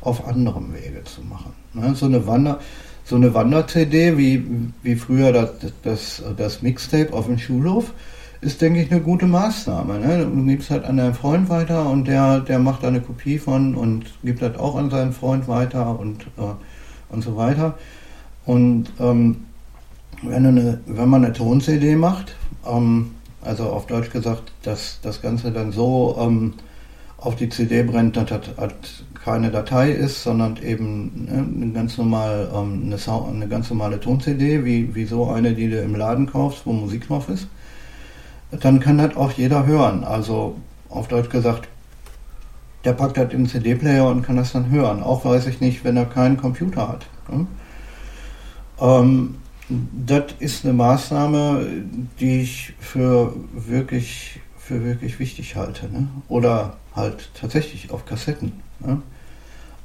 auf 0.00 0.26
anderem 0.26 0.72
Wege 0.72 1.04
zu 1.04 1.20
machen. 1.22 1.63
Ne? 1.74 1.94
So 1.94 2.06
eine 2.06 2.26
Wander, 2.26 2.60
so 3.04 3.16
eine 3.16 3.34
Wander-CD 3.34 4.16
wie, 4.16 4.44
wie 4.82 4.96
früher 4.96 5.32
das, 5.32 5.50
das, 5.82 6.22
das 6.36 6.62
Mixtape 6.62 7.12
auf 7.12 7.26
dem 7.26 7.38
Schulhof 7.38 7.92
ist, 8.40 8.60
denke 8.60 8.82
ich, 8.82 8.90
eine 8.90 9.00
gute 9.00 9.26
Maßnahme. 9.26 9.98
Ne? 9.98 10.24
Du 10.24 10.44
gibst 10.44 10.70
halt 10.70 10.84
an 10.84 10.96
deinen 10.96 11.14
Freund 11.14 11.48
weiter 11.48 11.88
und 11.88 12.06
der, 12.06 12.40
der 12.40 12.58
macht 12.58 12.82
da 12.82 12.88
eine 12.88 13.00
Kopie 13.00 13.38
von 13.38 13.74
und 13.74 14.04
gibt 14.22 14.42
das 14.42 14.56
auch 14.58 14.76
an 14.76 14.90
seinen 14.90 15.12
Freund 15.12 15.48
weiter 15.48 15.98
und, 15.98 16.22
äh, 16.38 16.54
und 17.10 17.22
so 17.22 17.36
weiter. 17.36 17.78
Und 18.44 18.92
ähm, 19.00 19.44
wenn, 20.22 20.46
eine, 20.46 20.80
wenn 20.86 21.08
man 21.08 21.24
eine 21.24 21.32
Ton-CD 21.32 21.96
macht, 21.96 22.34
ähm, 22.66 23.12
also 23.42 23.64
auf 23.64 23.86
Deutsch 23.86 24.10
gesagt, 24.10 24.52
dass 24.62 25.00
das 25.02 25.20
Ganze 25.20 25.50
dann 25.50 25.72
so 25.72 26.16
ähm, 26.18 26.54
auf 27.18 27.36
die 27.36 27.48
CD 27.48 27.82
brennt, 27.82 28.16
das 28.16 28.30
keine 29.24 29.50
Datei 29.50 29.90
ist, 29.90 30.22
sondern 30.22 30.58
eben 30.62 31.24
ne, 31.24 31.64
eine 31.64 31.72
ganz 31.72 31.96
normal 31.96 32.50
ähm, 32.54 32.82
eine, 32.84 33.26
eine 33.28 33.48
ganz 33.48 33.70
normale 33.70 33.98
Ton-CD, 33.98 34.64
wie, 34.66 34.94
wie 34.94 35.06
so 35.06 35.30
eine, 35.30 35.54
die 35.54 35.70
du 35.70 35.80
im 35.80 35.94
Laden 35.94 36.26
kaufst, 36.30 36.66
wo 36.66 36.72
Musik 36.72 37.08
drauf 37.08 37.30
ist, 37.30 37.48
dann 38.50 38.80
kann 38.80 38.98
das 38.98 39.16
auch 39.16 39.32
jeder 39.32 39.64
hören. 39.64 40.04
Also 40.04 40.56
auf 40.90 41.08
Deutsch 41.08 41.30
gesagt, 41.30 41.68
der 42.84 42.92
packt 42.92 43.16
das 43.16 43.30
den 43.30 43.46
CD-Player 43.46 44.06
und 44.06 44.22
kann 44.22 44.36
das 44.36 44.52
dann 44.52 44.68
hören. 44.68 45.02
Auch 45.02 45.24
weiß 45.24 45.46
ich 45.46 45.58
nicht, 45.58 45.84
wenn 45.84 45.96
er 45.96 46.04
keinen 46.04 46.36
Computer 46.36 46.86
hat. 46.88 47.06
Ne? 47.30 47.46
Ähm, 48.78 49.36
das 50.06 50.24
ist 50.38 50.66
eine 50.66 50.74
Maßnahme, 50.74 51.66
die 52.20 52.42
ich 52.42 52.74
für 52.78 53.34
wirklich, 53.54 54.40
für 54.58 54.84
wirklich 54.84 55.18
wichtig 55.18 55.56
halte. 55.56 55.90
Ne? 55.90 56.08
Oder 56.28 56.76
halt 56.94 57.30
tatsächlich 57.32 57.90
auf 57.90 58.04
Kassetten. 58.04 58.52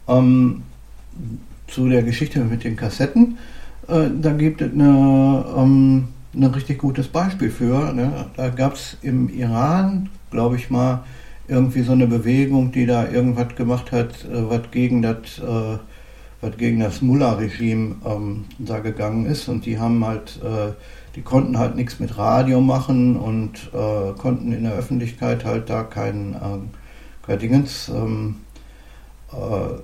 Ähm, 0.09 0.63
zu 1.67 1.87
der 1.87 2.03
Geschichte 2.03 2.39
mit 2.39 2.63
den 2.63 2.75
Kassetten, 2.75 3.37
äh, 3.87 4.09
da 4.21 4.33
gibt 4.33 4.61
es 4.61 4.71
eine, 4.71 5.45
ähm, 5.55 6.07
ein 6.33 6.43
richtig 6.43 6.79
gutes 6.79 7.07
Beispiel 7.07 7.51
für. 7.51 7.93
Ne? 7.93 8.25
Da 8.35 8.49
gab 8.49 8.73
es 8.73 8.97
im 9.01 9.29
Iran, 9.29 10.09
glaube 10.31 10.55
ich 10.55 10.69
mal, 10.69 11.03
irgendwie 11.47 11.81
so 11.81 11.91
eine 11.91 12.07
Bewegung, 12.07 12.71
die 12.71 12.85
da 12.85 13.07
irgendwas 13.07 13.55
gemacht 13.55 13.91
hat, 13.91 14.25
äh, 14.25 14.49
was 14.49 14.71
gegen 14.71 15.01
das 15.01 15.39
äh, 15.39 15.77
was 16.41 16.55
gegen 16.57 16.79
das 16.79 17.01
Mullah-Regime 17.01 17.95
ähm, 18.05 18.45
da 18.59 18.79
gegangen 18.79 19.25
ist 19.25 19.47
und 19.49 19.65
die 19.65 19.77
haben 19.77 20.05
halt, 20.05 20.39
äh, 20.43 20.71
die 21.15 21.21
konnten 21.21 21.57
halt 21.57 21.75
nichts 21.75 21.99
mit 21.99 22.17
Radio 22.17 22.61
machen 22.61 23.17
und 23.17 23.71
äh, 23.73 24.13
konnten 24.17 24.51
in 24.53 24.63
der 24.63 24.73
Öffentlichkeit 24.73 25.43
halt 25.43 25.69
da 25.69 25.83
kein, 25.83 26.33
äh, 26.33 27.25
kein 27.25 27.39
Dingens, 27.39 27.89
ähm, 27.89 28.37
äh, 29.33 29.79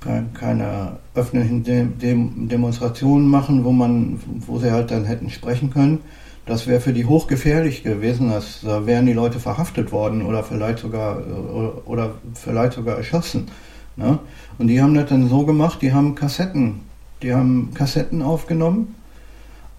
keine 0.00 0.96
öffentlichen 1.14 1.64
Dem 1.64 1.98
Dem 1.98 2.48
Demonstrationen 2.48 3.28
machen, 3.28 3.64
wo 3.64 3.72
man, 3.72 4.20
wo 4.46 4.58
sie 4.58 4.70
halt 4.70 4.90
dann 4.90 5.04
hätten 5.04 5.30
sprechen 5.30 5.70
können. 5.70 6.00
Das 6.44 6.66
wäre 6.68 6.80
für 6.80 6.92
die 6.92 7.06
hochgefährlich 7.06 7.82
gewesen. 7.82 8.28
Das, 8.30 8.60
da 8.62 8.86
wären 8.86 9.06
die 9.06 9.12
Leute 9.12 9.40
verhaftet 9.40 9.90
worden 9.90 10.22
oder 10.22 10.44
vielleicht 10.44 10.78
sogar 10.78 11.18
oder, 11.18 11.88
oder 11.88 12.10
vielleicht 12.34 12.74
sogar 12.74 12.96
erschossen, 12.96 13.48
Ne? 13.96 14.18
Und 14.58 14.68
die 14.68 14.80
haben 14.80 14.94
das 14.94 15.08
dann 15.08 15.28
so 15.28 15.44
gemacht, 15.44 15.80
die 15.80 15.92
haben 15.92 16.14
Kassetten, 16.14 16.80
die 17.22 17.32
haben 17.32 17.72
Kassetten 17.72 18.22
aufgenommen 18.22 18.94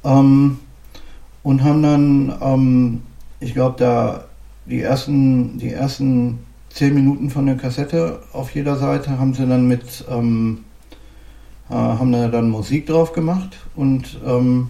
ähm, 0.03 0.59
und 1.43 1.63
haben 1.63 1.83
dann, 1.83 2.33
ähm, 2.41 3.01
ich 3.39 3.53
glaube, 3.53 3.75
da 3.77 4.25
die 4.65 4.81
ersten, 4.81 5.59
die 5.59 5.71
ersten 5.71 6.39
zehn 6.77 6.93
Minuten 6.93 7.31
von 7.31 7.47
der 7.47 7.57
Kassette 7.57 8.19
auf 8.33 8.53
jeder 8.53 8.75
Seite 8.75 9.17
haben 9.17 9.33
sie 9.33 9.47
dann 9.47 9.67
mit, 9.67 10.05
ähm, 10.11 10.63
äh, 11.71 11.73
haben 11.73 12.11
da 12.11 12.27
dann 12.27 12.51
Musik 12.51 12.85
drauf 12.85 13.13
gemacht 13.13 13.57
und 13.75 14.19
ähm, 14.23 14.69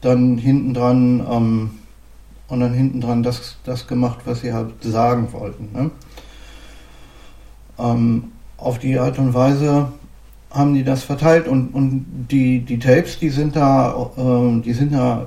dann 0.00 0.38
hinten 0.38 0.74
dran 0.74 1.26
ähm, 1.28 1.70
und 2.46 2.60
dann 2.60 2.72
hinten 2.72 3.00
dran 3.00 3.24
das, 3.24 3.56
das 3.64 3.88
gemacht, 3.88 4.20
was 4.26 4.42
sie 4.42 4.52
halt 4.52 4.80
sagen 4.80 5.32
wollten. 5.32 5.70
Ne? 5.72 5.90
Ähm, 7.80 8.24
auf 8.56 8.78
die 8.78 8.96
Art 8.96 9.18
und 9.18 9.34
Weise 9.34 9.88
haben 10.50 10.74
die 10.74 10.84
das 10.84 11.02
verteilt 11.02 11.48
und, 11.48 11.74
und 11.74 12.28
die, 12.30 12.60
die 12.60 12.78
Tapes, 12.78 13.18
die 13.18 13.30
sind 13.30 13.56
da, 13.56 14.08
äh, 14.16 14.60
die 14.60 14.72
sind 14.72 14.92
da 14.92 15.26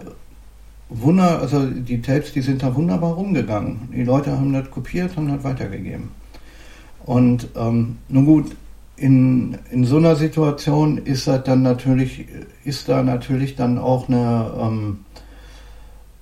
wunder, 0.89 1.39
also 1.41 1.65
die 1.65 2.02
Tapes, 2.02 2.34
die 2.34 2.41
sind 2.41 2.63
da 2.63 2.76
wunderbar 2.76 3.13
rumgegangen. 3.13 3.89
Die 3.93 4.04
Leute 4.04 4.32
haben 4.32 4.54
das 4.54 4.69
kopiert, 4.71 5.15
haben 5.17 5.28
das 5.28 5.43
weitergegeben. 5.43 6.10
Und 7.06 7.50
ähm, 7.56 7.97
nun 8.10 8.26
gut, 8.26 8.56
in, 8.95 9.58
in 9.69 9.86
so 9.86 9.97
einer 9.97 10.15
Situation 10.15 10.97
ist 10.97 11.28
das 11.28 11.43
dann 11.43 11.62
natürlich, 11.62 12.26
ist 12.63 12.89
da 12.89 13.04
natürlich 13.04 13.56
dann 13.56 13.78
auch 13.78 14.10
eine, 14.10 14.52
ähm, 14.60 15.00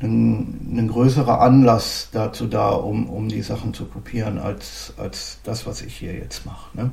ein, 0.02 0.78
ein 0.78 0.88
größerer 0.90 1.42
Anlass 1.42 2.10
dazu 2.12 2.48
da, 2.48 2.70
um, 2.70 3.08
um 3.08 3.30
die 3.30 3.42
Sachen 3.42 3.74
zu 3.74 3.86
kopieren, 3.86 4.38
als, 4.38 4.94
als 4.98 5.40
das, 5.44 5.66
was 5.66 5.82
ich 5.82 5.96
hier 5.96 6.14
jetzt 6.14 6.46
mache. 6.46 6.78
Ne? 6.78 6.92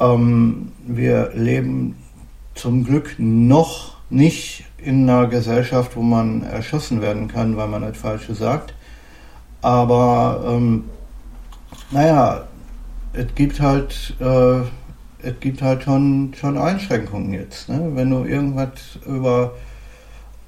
Ähm, 0.00 0.72
wir 0.86 1.30
leben 1.34 1.96
zum 2.54 2.84
Glück 2.84 3.14
noch 3.18 3.97
nicht 4.10 4.64
in 4.78 5.08
einer 5.08 5.26
Gesellschaft, 5.26 5.96
wo 5.96 6.02
man 6.02 6.42
erschossen 6.42 7.02
werden 7.02 7.28
kann, 7.28 7.56
weil 7.56 7.68
man 7.68 7.82
das 7.82 7.96
Falsche 7.96 8.34
sagt. 8.34 8.74
Aber 9.60 10.44
ähm, 10.48 10.84
naja, 11.90 12.46
es 13.12 13.26
gibt 13.34 13.60
halt, 13.60 14.14
äh, 14.20 14.60
es 15.26 15.40
gibt 15.40 15.62
halt 15.62 15.82
schon, 15.82 16.32
schon 16.38 16.56
Einschränkungen 16.56 17.32
jetzt. 17.32 17.68
Ne? 17.68 17.90
Wenn 17.94 18.10
du 18.10 18.24
irgendwas 18.24 18.70
über, 19.06 19.54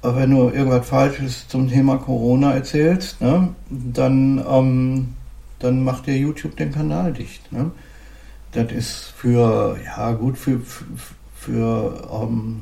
wenn 0.01 0.31
du 0.31 0.49
irgendwas 0.49 0.87
Falsches 0.87 1.47
zum 1.47 1.69
Thema 1.69 1.97
Corona 1.97 2.53
erzählst, 2.53 3.21
ne? 3.21 3.49
dann, 3.69 4.43
ähm, 4.49 5.15
dann 5.59 5.83
macht 5.83 6.07
dir 6.07 6.17
YouTube 6.17 6.55
den 6.55 6.71
Kanal 6.71 7.13
dicht. 7.13 7.51
Ne? 7.51 7.71
Das 8.53 8.71
ist 8.71 9.13
für, 9.15 9.77
ja 9.83 10.11
gut, 10.13 10.37
für, 10.37 10.59
für, 10.59 10.85
für 11.35 12.09
ähm, 12.11 12.61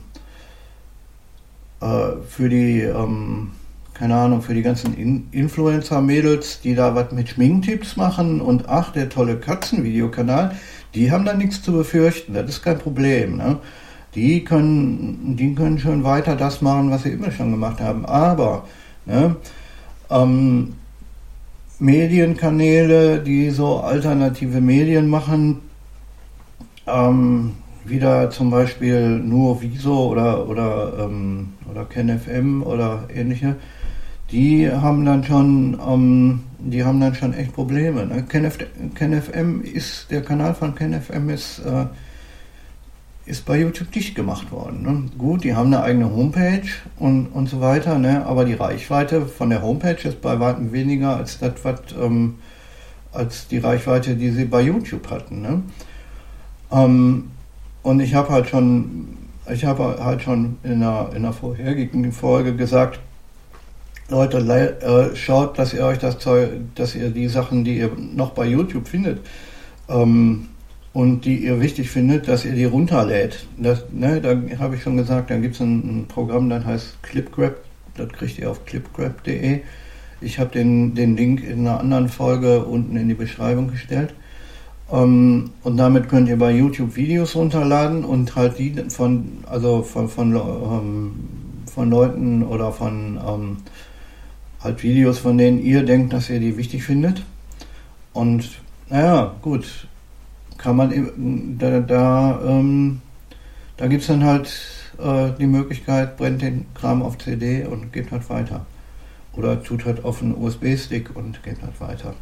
äh, 1.81 2.21
für 2.27 2.49
die, 2.49 2.81
ähm, 2.81 3.51
keine 3.93 4.15
Ahnung, 4.15 4.41
für 4.41 4.53
die 4.53 4.61
ganzen 4.61 4.93
In 4.95 5.27
Influencer-Mädels, 5.31 6.61
die 6.61 6.75
da 6.75 6.95
was 6.95 7.11
mit 7.11 7.29
Schminktipps 7.29 7.97
machen 7.97 8.41
und 8.41 8.69
ach, 8.69 8.91
der 8.91 9.09
tolle 9.09 9.37
Katzenvideokanal, 9.37 10.55
die 10.95 11.11
haben 11.11 11.25
da 11.25 11.33
nichts 11.33 11.61
zu 11.61 11.71
befürchten, 11.71 12.33
das 12.33 12.49
ist 12.49 12.63
kein 12.63 12.79
Problem. 12.79 13.37
Ne? 13.37 13.57
Die 14.15 14.43
können, 14.43 15.35
die 15.37 15.53
können 15.53 15.79
schon 15.79 16.03
weiter 16.03 16.35
das 16.35 16.61
machen, 16.61 16.89
was 16.89 17.03
sie 17.03 17.11
immer 17.11 17.31
schon 17.31 17.51
gemacht 17.51 17.79
haben. 17.79 18.05
Aber 18.05 18.65
ne, 19.05 19.35
ähm, 20.09 20.73
Medienkanäle, 21.77 23.19
die 23.19 23.51
so 23.51 23.79
alternative 23.79 24.61
Medien 24.61 25.07
machen, 25.07 25.61
ähm, 26.87 27.53
wieder 27.89 28.29
zum 28.29 28.49
Beispiel 28.49 29.19
nur 29.19 29.61
Wieso 29.61 30.09
oder, 30.09 30.47
oder, 30.47 30.93
ähm, 30.99 31.53
oder 31.69 31.85
KenFM 31.85 32.63
oder 32.63 33.03
ähnliche, 33.13 33.55
die 34.31 34.69
haben 34.69 35.05
dann 35.05 35.23
schon, 35.23 35.79
ähm, 35.85 36.41
die 36.59 36.83
haben 36.83 36.99
dann 36.99 37.15
schon 37.15 37.33
echt 37.33 37.53
Probleme. 37.53 38.05
Ne? 38.05 38.23
KenF, 38.23 38.57
KenFM 38.95 39.61
ist, 39.61 40.11
der 40.11 40.21
Kanal 40.21 40.53
von 40.53 40.75
KenFM 40.75 41.29
ist, 41.29 41.59
äh, 41.59 41.85
ist 43.25 43.45
bei 43.45 43.59
YouTube 43.59 43.91
dicht 43.91 44.15
gemacht 44.15 44.51
worden. 44.51 44.81
Ne? 44.83 45.09
Gut, 45.17 45.43
die 45.43 45.55
haben 45.55 45.73
eine 45.73 45.83
eigene 45.83 46.11
Homepage 46.11 46.67
und, 46.97 47.27
und 47.27 47.47
so 47.47 47.61
weiter, 47.61 47.97
ne? 47.97 48.25
aber 48.25 48.45
die 48.45 48.53
Reichweite 48.53 49.25
von 49.25 49.49
der 49.49 49.61
Homepage 49.61 50.07
ist 50.07 50.21
bei 50.21 50.39
weitem 50.39 50.71
weniger 50.71 51.15
als 51.17 51.39
das, 51.39 51.53
was, 51.63 51.81
ähm, 51.99 52.35
als 53.11 53.47
die 53.47 53.57
Reichweite, 53.57 54.15
die 54.15 54.29
sie 54.29 54.45
bei 54.45 54.61
YouTube 54.61 55.09
hatten. 55.09 55.41
Ne? 55.41 55.63
Ähm, 56.71 57.31
und 57.83 57.99
ich 57.99 58.13
habe 58.13 58.29
halt 58.29 58.47
schon, 58.49 59.17
ich 59.51 59.65
habe 59.65 59.97
halt 60.03 60.21
schon 60.21 60.57
in 60.63 60.79
der, 60.81 61.09
in 61.15 61.23
der 61.23 61.33
vorherigen 61.33 62.11
Folge 62.11 62.55
gesagt, 62.55 62.99
Leute, 64.09 64.39
äh, 64.39 65.15
schaut, 65.15 65.59
dass 65.59 65.73
ihr 65.73 65.85
euch 65.85 65.99
das 65.99 66.17
Zeug, 66.17 66.49
dass 66.73 66.95
ihr 66.95 67.11
die 67.11 67.27
Sachen, 67.27 67.63
die 67.63 67.77
ihr 67.77 67.91
noch 67.95 68.31
bei 68.31 68.45
YouTube 68.45 68.87
findet 68.87 69.19
ähm, 69.87 70.47
und 70.93 71.25
die 71.25 71.45
ihr 71.45 71.61
wichtig 71.61 71.91
findet, 71.91 72.27
dass 72.27 72.43
ihr 72.43 72.53
die 72.53 72.65
runterlädt. 72.65 73.45
Das, 73.57 73.85
ne, 73.91 74.19
da 74.19 74.35
habe 74.57 74.75
ich 74.75 74.81
schon 74.81 74.97
gesagt, 74.97 75.29
da 75.29 75.37
gibt 75.37 75.55
es 75.55 75.61
ein, 75.61 75.77
ein, 75.77 76.05
Programm, 76.07 76.49
das 76.49 76.65
heißt 76.65 77.03
ClipGrab, 77.03 77.57
das 77.97 78.09
kriegt 78.09 78.39
ihr 78.39 78.49
auf 78.49 78.65
clipgrab.de. 78.65 79.61
Ich 80.21 80.39
habe 80.39 80.49
den, 80.49 80.95
den 80.95 81.15
Link 81.15 81.43
in 81.43 81.59
einer 81.59 81.79
anderen 81.79 82.09
Folge 82.09 82.65
unten 82.65 82.97
in 82.97 83.07
die 83.07 83.13
Beschreibung 83.13 83.69
gestellt. 83.69 84.15
Ähm, 84.91 85.51
und 85.63 85.77
damit 85.77 86.09
könnt 86.09 86.29
ihr 86.29 86.37
bei 86.37 86.51
YouTube 86.51 86.95
Videos 86.95 87.35
runterladen 87.35 88.03
und 88.03 88.35
halt 88.35 88.57
die 88.57 88.73
von, 88.89 89.43
also 89.45 89.83
von, 89.83 90.09
von, 90.09 90.35
ähm, 90.35 91.11
von 91.71 91.89
Leuten 91.89 92.43
oder 92.43 92.71
von 92.71 93.19
ähm, 93.25 93.57
halt 94.61 94.81
Videos, 94.83 95.19
von 95.19 95.37
denen 95.37 95.61
ihr 95.61 95.83
denkt, 95.83 96.13
dass 96.13 96.29
ihr 96.29 96.39
die 96.39 96.57
wichtig 96.57 96.83
findet. 96.83 97.23
Und 98.13 98.49
naja, 98.89 99.35
gut, 99.41 99.87
kann 100.57 100.75
man 100.75 101.57
da, 101.59 101.79
da, 101.79 102.41
ähm, 102.45 103.01
da 103.77 103.87
gibt 103.87 104.01
es 104.01 104.07
dann 104.07 104.23
halt 104.23 104.51
äh, 104.97 105.31
die 105.39 105.47
Möglichkeit, 105.47 106.17
brennt 106.17 106.41
den 106.41 106.65
Kram 106.73 107.01
auf 107.01 107.17
CD 107.17 107.65
und 107.65 107.93
geht 107.93 108.11
halt 108.11 108.29
weiter. 108.29 108.65
Oder 109.33 109.63
tut 109.63 109.85
halt 109.85 110.03
auf 110.03 110.21
einen 110.21 110.35
USB-Stick 110.35 111.15
und 111.15 111.41
geht 111.43 111.61
halt 111.61 111.79
weiter. 111.79 112.15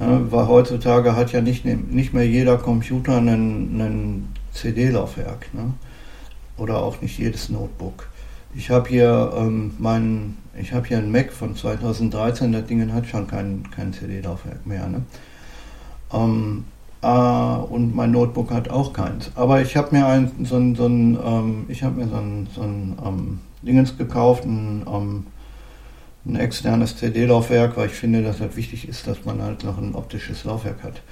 Ja, 0.00 0.32
weil 0.32 0.48
heutzutage 0.48 1.14
hat 1.14 1.32
ja 1.32 1.42
nicht, 1.42 1.64
nicht 1.64 2.14
mehr 2.14 2.26
jeder 2.26 2.56
Computer 2.56 3.18
einen, 3.18 4.28
CD-Laufwerk. 4.52 5.52
Ne? 5.54 5.72
Oder 6.56 6.82
auch 6.82 7.00
nicht 7.00 7.18
jedes 7.18 7.48
Notebook. 7.48 8.08
Ich 8.54 8.70
habe 8.70 8.88
hier 8.88 9.32
ähm, 9.34 9.74
mein, 9.78 10.36
ich 10.58 10.72
habe 10.72 10.86
hier 10.86 10.98
einen 10.98 11.10
Mac 11.10 11.32
von 11.32 11.56
2013, 11.56 12.52
das 12.52 12.66
Ding 12.66 12.92
hat 12.92 13.06
schon 13.06 13.26
kein, 13.26 13.64
kein 13.74 13.92
CD-Laufwerk 13.92 14.66
mehr. 14.66 14.86
Ne? 14.88 15.02
Ähm, 16.12 16.64
äh, 17.02 17.06
und 17.06 17.94
mein 17.94 18.10
Notebook 18.10 18.50
hat 18.50 18.68
auch 18.68 18.92
keins. 18.92 19.30
Aber 19.34 19.62
ich 19.62 19.76
habe 19.76 19.96
mir 19.96 20.06
ein, 20.06 20.30
so 20.44 20.56
ein, 20.56 20.74
so 20.74 20.86
ein 20.86 21.18
ähm, 21.24 21.64
ich 21.68 21.82
habe 21.82 22.00
mir 22.00 22.08
so 22.08 22.16
ein, 22.16 22.46
so 22.54 22.62
ein 22.62 22.98
ähm, 23.04 23.40
Dingens 23.62 23.96
gekauft, 23.96 24.44
ein 24.44 24.84
ähm, 24.86 25.26
ein 26.24 26.36
externes 26.36 26.96
CD-Laufwerk, 26.96 27.76
weil 27.76 27.86
ich 27.86 27.94
finde, 27.94 28.22
dass 28.22 28.38
das 28.38 28.56
wichtig 28.56 28.88
ist, 28.88 29.06
dass 29.06 29.24
man 29.24 29.42
halt 29.42 29.64
noch 29.64 29.78
ein 29.78 29.94
optisches 29.94 30.44
Laufwerk 30.44 30.82
hat. 30.82 31.02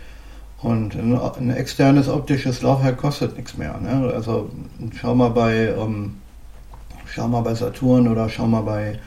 Und 0.63 0.95
ein, 0.95 1.19
ein 1.19 1.51
externes 1.51 2.09
optisches 2.09 2.63
Laufwerk 2.63 2.99
kostet 2.99 3.37
nichts 3.37 3.57
mehr. 3.57 3.79
Ne? 3.79 4.13
Also 4.15 4.51
schau 4.95 5.15
mal 5.15 5.31
bei 5.31 5.69
ähm, 5.69 6.17
schau 7.13 7.29
mal 7.29 7.43
bei 7.43 7.55
Saturn 7.55 8.09
oder 8.09 8.29
schau 8.29 8.47
mal 8.47 8.63
bei, 8.63 8.99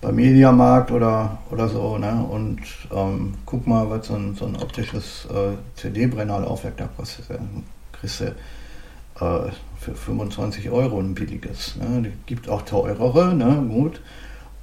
bei 0.00 0.12
Mediamarkt 0.12 0.90
oder, 0.90 1.38
oder 1.50 1.68
so 1.68 1.98
ne? 1.98 2.24
und 2.30 2.60
ähm, 2.92 3.34
guck 3.46 3.66
mal, 3.66 3.88
was 3.90 4.06
so 4.06 4.14
ein, 4.14 4.34
so 4.34 4.46
ein 4.46 4.56
optisches 4.56 5.26
äh, 5.26 5.56
CD-Brennerlaufwerk 5.76 6.76
da 6.76 6.88
kostet. 6.96 7.30
Dann 7.30 7.64
kriegst 7.92 8.20
du 8.20 8.24
äh, 8.24 9.50
für 9.78 9.94
25 9.94 10.70
Euro 10.70 11.00
ein 11.00 11.14
billiges. 11.14 11.76
Ne? 11.76 12.12
Gibt 12.26 12.48
auch 12.48 12.62
teurere, 12.62 13.34
ne? 13.34 13.64
gut. 13.68 14.00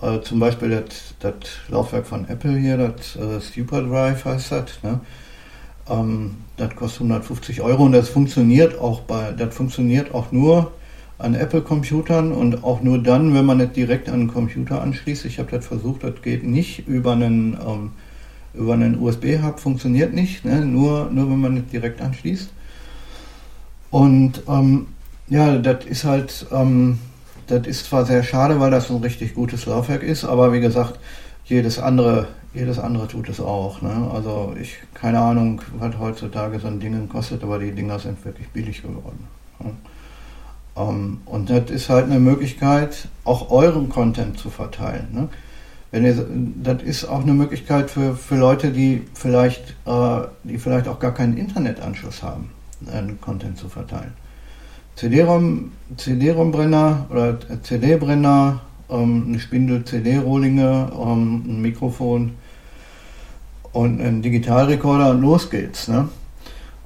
Äh, 0.01 0.21
zum 0.21 0.39
Beispiel 0.39 0.69
das, 0.69 1.15
das 1.19 1.34
Laufwerk 1.69 2.05
von 2.05 2.27
Apple 2.27 2.58
hier, 2.58 2.77
das 2.77 3.15
äh, 3.15 3.39
Superdrive 3.39 4.25
heißt 4.25 4.51
das. 4.51 4.84
Ne? 4.84 4.99
Ähm, 5.89 6.38
das 6.58 6.75
kostet 6.75 7.01
150 7.01 7.62
Euro 7.62 7.84
und 7.84 7.91
das 7.91 8.10
funktioniert 8.10 8.79
auch 8.79 9.01
bei, 9.01 9.31
das 9.31 9.53
funktioniert 9.55 10.13
auch 10.13 10.31
nur 10.31 10.71
an 11.17 11.34
Apple-Computern 11.34 12.31
und 12.31 12.63
auch 12.63 12.81
nur 12.81 12.97
dann, 13.01 13.34
wenn 13.34 13.45
man 13.45 13.58
nicht 13.58 13.75
direkt 13.75 14.10
an 14.10 14.15
einen 14.15 14.27
Computer 14.27 14.81
anschließt. 14.81 15.25
Ich 15.25 15.39
habe 15.39 15.51
das 15.51 15.65
versucht, 15.65 16.03
das 16.03 16.21
geht 16.21 16.43
nicht 16.43 16.88
über 16.88 17.13
einen, 17.13 17.58
ähm, 17.65 17.91
über 18.53 18.73
einen 18.73 18.99
USB-Hub, 18.99 19.60
funktioniert 19.60 20.13
nicht, 20.13 20.43
ne? 20.43 20.65
nur, 20.65 21.10
nur 21.12 21.29
wenn 21.29 21.39
man 21.39 21.53
nicht 21.53 21.71
direkt 21.71 22.01
anschließt. 22.01 22.49
Und 23.91 24.43
ähm, 24.47 24.88
ja, 25.29 25.58
das 25.58 25.86
ist 25.86 26.03
halt, 26.03 26.47
ähm, 26.51 26.99
das 27.47 27.67
ist 27.67 27.86
zwar 27.86 28.05
sehr 28.05 28.23
schade, 28.23 28.60
weil 28.60 28.71
das 28.71 28.89
ein 28.89 28.97
richtig 28.97 29.34
gutes 29.34 29.65
Laufwerk 29.65 30.03
ist, 30.03 30.25
aber 30.25 30.53
wie 30.53 30.60
gesagt, 30.60 30.99
jedes 31.45 31.79
andere, 31.79 32.27
jedes 32.53 32.79
andere 32.79 33.08
tut 33.08 33.29
es 33.29 33.39
auch. 33.39 33.81
Ne? 33.81 34.10
Also 34.13 34.55
ich, 34.60 34.77
keine 34.93 35.19
Ahnung, 35.19 35.62
was 35.77 35.97
heutzutage 35.99 36.60
so 36.60 36.67
ein 36.67 36.79
Ding 36.79 37.08
kostet, 37.08 37.43
aber 37.43 37.60
die 37.60 37.71
Dinger 37.71 37.99
sind 37.99 38.23
wirklich 38.25 38.49
billig 38.49 38.81
geworden. 38.81 39.27
Ne? 39.60 39.71
Ähm, 40.75 41.21
und 41.25 41.49
das 41.49 41.69
ist 41.69 41.89
halt 41.89 42.05
eine 42.05 42.19
Möglichkeit, 42.19 43.08
auch 43.23 43.51
euren 43.51 43.89
Content 43.89 44.38
zu 44.39 44.49
verteilen. 44.49 45.08
Ne? 45.12 45.29
Wenn 45.91 46.03
ihr, 46.03 46.25
das 46.63 46.81
ist 46.84 47.05
auch 47.05 47.21
eine 47.21 47.34
Möglichkeit 47.34 47.89
für, 47.89 48.15
für 48.15 48.36
Leute, 48.36 48.71
die 48.71 49.03
vielleicht, 49.13 49.75
äh, 49.86 50.21
die 50.43 50.58
vielleicht 50.58 50.88
auch 50.88 50.99
gar 50.99 51.13
keinen 51.13 51.38
Internetanschluss 51.38 52.23
haben, 52.23 52.49
einen 52.91 53.21
Content 53.21 53.58
zu 53.58 53.69
verteilen. 53.69 54.13
CD-ROM, 54.95 55.71
CD-ROM-Brenner 55.97 57.08
oder 57.10 57.38
CD-Brenner, 57.63 58.62
ähm, 58.89 59.25
eine 59.27 59.39
Spindel 59.39 59.84
CD-Rohlinge, 59.84 60.91
ähm, 60.93 61.43
ein 61.47 61.62
Mikrofon 61.62 62.31
und 63.73 63.99
ein 63.99 64.21
Digitalrekorder 64.21 65.12
und 65.12 65.21
los 65.21 65.49
geht's. 65.49 65.89
Ne? 65.89 66.08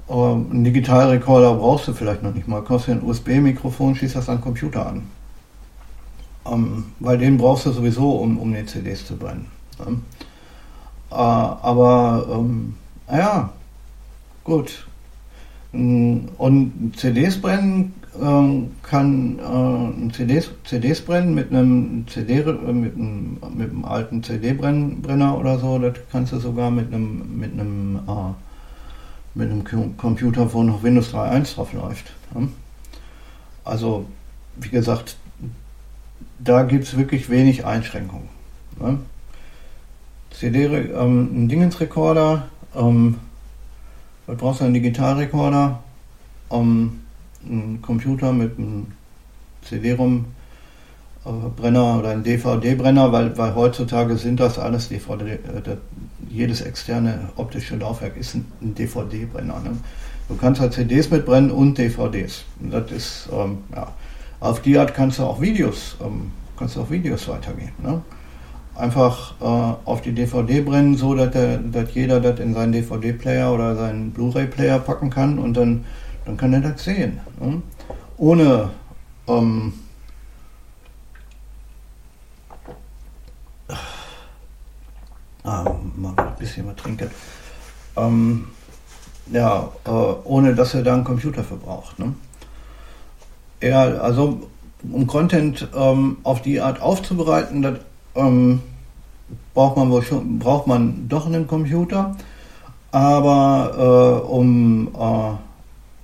Ähm, 0.08 0.46
ein 0.52 0.64
Digitalrekorder 0.64 1.54
brauchst 1.54 1.86
du 1.86 1.92
vielleicht 1.92 2.22
noch 2.24 2.34
nicht 2.34 2.48
mal, 2.48 2.62
kostet 2.62 2.96
ein 3.00 3.08
USB-Mikrofon, 3.08 3.94
schießt 3.94 4.16
das 4.16 4.28
an 4.28 4.38
den 4.38 4.42
Computer 4.42 4.86
an. 4.86 5.02
Ähm, 6.46 6.86
weil 6.98 7.16
den 7.16 7.38
brauchst 7.38 7.66
du 7.66 7.70
sowieso, 7.70 8.10
um, 8.10 8.38
um 8.38 8.52
die 8.52 8.66
CDs 8.66 9.06
zu 9.06 9.16
brennen. 9.16 9.46
Ne? 9.78 10.00
Äh, 11.12 11.14
aber, 11.14 12.26
ähm, 12.32 12.74
naja, 13.08 13.50
gut. 14.42 14.86
Und 15.72 16.92
CDs 16.96 17.40
brennen 17.40 17.94
ähm, 18.20 18.72
kann 18.82 19.38
äh, 19.38 20.12
CDs, 20.12 20.50
CDs 20.64 21.00
brennen 21.00 21.34
mit 21.34 21.50
einem 21.50 22.06
CD 22.08 22.40
äh, 22.40 22.72
mit 22.72 22.94
einem, 22.96 23.38
mit 23.56 23.70
einem 23.70 23.84
alten 23.84 24.22
CD-Brenner 24.22 25.38
oder 25.38 25.58
so. 25.58 25.78
Das 25.78 25.94
kannst 26.10 26.32
du 26.32 26.38
sogar 26.38 26.70
mit 26.70 26.92
einem 26.92 27.38
mit 27.38 27.52
einem 27.52 27.96
äh, 27.96 28.32
mit 29.34 29.50
einem 29.50 29.96
Computer, 29.96 30.52
wo 30.52 30.62
noch 30.62 30.82
Windows 30.82 31.14
3.1 31.14 31.54
drauf 31.54 31.72
läuft. 31.72 32.12
Ja? 32.34 32.48
Also 33.64 34.06
wie 34.56 34.70
gesagt, 34.70 35.16
da 36.38 36.64
gibt 36.64 36.84
es 36.84 36.96
wirklich 36.96 37.30
wenig 37.30 37.64
Einschränkungen. 37.64 38.28
Ja? 38.80 38.98
CD, 40.32 40.64
ähm, 40.64 41.44
ein 41.44 41.48
Dingensrekorder, 41.48 42.48
ähm, 42.74 43.16
was 44.26 44.36
brauchst 44.36 44.60
du 44.60 44.64
einen 44.64 44.74
Digitalrekorder? 44.74 45.82
Ähm, 46.50 46.99
einen 47.44 47.82
Computer 47.82 48.32
mit 48.32 48.58
einem 48.58 48.86
CD-ROM-Brenner 49.62 51.98
oder 51.98 52.10
einem 52.10 52.22
DVD-Brenner, 52.22 53.10
weil, 53.12 53.38
weil 53.38 53.54
heutzutage 53.54 54.16
sind 54.16 54.40
das 54.40 54.58
alles 54.58 54.88
DVD, 54.88 55.32
äh, 55.32 55.38
jedes 56.28 56.62
externe 56.62 57.28
optische 57.36 57.76
Laufwerk 57.76 58.16
ist 58.16 58.34
ein, 58.34 58.50
ein 58.60 58.74
DVD-Brenner. 58.74 59.60
Ne? 59.60 59.76
Du 60.28 60.36
kannst 60.36 60.60
halt 60.60 60.72
CDs 60.72 61.10
mitbrennen 61.10 61.50
und 61.50 61.76
DVDs. 61.76 62.44
Und 62.60 62.72
das 62.72 62.90
ist, 62.92 63.28
ähm, 63.32 63.58
ja, 63.74 63.88
auf 64.38 64.62
die 64.62 64.78
Art 64.78 64.94
kannst 64.94 65.18
du 65.18 65.24
auch 65.24 65.40
Videos, 65.40 65.96
ähm, 66.00 66.30
kannst 66.56 66.76
du 66.76 66.82
auch 66.82 66.90
Videos 66.90 67.26
weitergeben. 67.28 67.72
Ne? 67.82 68.00
Einfach 68.76 69.34
äh, 69.40 69.44
auf 69.44 70.02
die 70.02 70.12
DVD 70.12 70.60
brennen, 70.60 70.96
so 70.96 71.14
dass, 71.14 71.32
der, 71.32 71.58
dass 71.58 71.92
jeder 71.94 72.20
das 72.20 72.38
in 72.38 72.54
seinen 72.54 72.72
DVD-Player 72.72 73.52
oder 73.52 73.74
seinen 73.74 74.12
Blu-ray-Player 74.12 74.78
packen 74.78 75.10
kann 75.10 75.38
und 75.38 75.56
dann 75.56 75.84
dann 76.24 76.36
kann 76.36 76.52
er 76.52 76.60
das 76.60 76.84
sehen. 76.84 77.20
Ne? 77.40 77.62
Ohne 78.16 78.70
ähm, 79.26 79.72
ah, 85.44 85.74
mal 85.96 86.14
ein 86.16 86.36
bisschen 86.38 86.66
was 86.66 86.76
trinken. 86.76 87.10
Ähm, 87.96 88.48
ja, 89.32 89.70
äh, 89.84 89.90
ohne 89.90 90.54
dass 90.54 90.74
er 90.74 90.82
da 90.82 90.94
einen 90.94 91.04
Computer 91.04 91.44
für 91.44 91.56
braucht. 91.56 91.98
Ne? 91.98 92.14
Ja, 93.62 93.82
also 93.82 94.48
um 94.90 95.06
Content 95.06 95.68
ähm, 95.74 96.18
auf 96.22 96.42
die 96.42 96.60
Art 96.60 96.80
aufzubereiten, 96.80 97.62
das, 97.62 97.78
ähm, 98.14 98.62
braucht 99.54 99.76
man 99.76 99.90
wohl 99.90 100.02
schon, 100.02 100.38
braucht 100.38 100.66
man 100.66 101.08
doch 101.08 101.26
einen 101.26 101.46
Computer. 101.46 102.16
Aber 102.92 104.22
äh, 104.24 104.26
um 104.26 104.88
äh, 104.88 105.49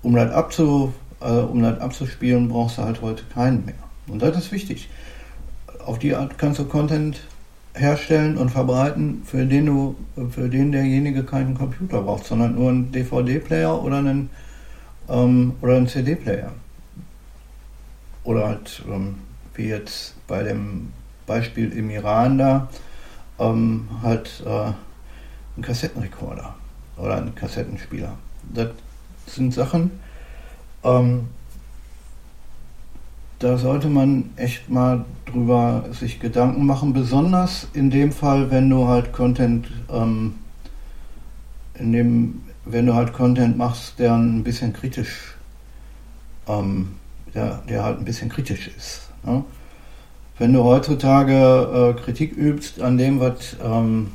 um 0.07 0.15
das, 0.15 0.31
abzu, 0.31 0.95
äh, 1.21 1.31
um 1.33 1.65
das 1.65 1.81
abzuspielen, 1.81 2.49
brauchst 2.49 2.79
du 2.79 2.83
halt 2.83 3.03
heute 3.03 3.25
keinen 3.25 3.65
mehr. 3.65 3.75
Und 4.07 4.23
das 4.23 4.37
ist 4.37 4.53
wichtig. 4.53 4.89
Auf 5.85 5.99
die 5.99 6.15
Art 6.15 6.39
kannst 6.39 6.61
du 6.61 6.65
Content 6.65 7.21
herstellen 7.75 8.39
und 8.39 8.51
verbreiten, 8.51 9.23
für 9.25 9.45
den 9.45 9.67
du, 9.67 9.97
für 10.31 10.49
den 10.49 10.71
derjenige 10.71 11.25
keinen 11.25 11.55
Computer 11.55 12.03
braucht, 12.03 12.25
sondern 12.25 12.55
nur 12.55 12.71
einen 12.71 12.93
DVD-Player 12.93 13.83
oder 13.83 13.97
einen 13.97 14.31
ähm, 15.09 15.55
oder 15.61 15.75
einen 15.75 15.89
CD-Player. 15.89 16.53
Oder 18.23 18.47
halt, 18.47 18.85
ähm, 18.89 19.17
wie 19.55 19.67
jetzt 19.67 20.15
bei 20.29 20.45
dem 20.45 20.93
Beispiel 21.27 21.73
im 21.73 21.91
Iran 21.91 22.39
da, 22.39 22.69
ähm, 23.41 23.89
halt 24.05 24.41
äh, 24.47 24.71
ein 25.57 25.63
Kassettenrekorder 25.63 26.55
oder 26.97 27.17
ein 27.17 27.35
Kassettenspieler. 27.35 28.17
Das 28.55 28.69
sind 29.27 29.53
Sachen, 29.53 29.91
ähm, 30.85 31.29
da 33.39 33.59
sollte 33.59 33.89
man 33.89 34.31
echt 34.37 34.71
mal 34.71 35.05
drüber 35.27 35.85
sich 35.93 36.21
Gedanken 36.21 36.65
machen, 36.65 36.93
besonders 36.93 37.69
in 37.75 37.91
dem 37.91 38.13
Fall, 38.13 38.51
wenn 38.51 38.71
du 38.71 38.89
halt 38.89 39.13
Content, 39.13 39.69
ähm, 39.93 40.37
in 41.79 41.93
dem, 41.93 42.43
wenn 42.65 42.87
du 42.87 42.95
halt 42.95 43.13
Content 43.13 43.59
machst, 43.59 43.99
der 43.99 44.15
ein 44.15 44.43
bisschen 44.43 44.73
kritisch, 44.73 45.35
ähm, 46.49 46.93
der, 47.35 47.63
der 47.69 47.85
halt 47.85 47.99
ein 47.99 48.05
bisschen 48.07 48.31
kritisch 48.31 48.69
ist. 48.69 49.11
Ne? 49.23 49.45
Wenn 50.39 50.53
du 50.53 50.65
heutzutage 50.65 51.95
äh, 51.97 52.01
Kritik 52.01 52.37
übst 52.37 52.81
an 52.81 52.97
dem, 52.97 53.21
was, 53.21 53.57
ähm, 53.63 54.13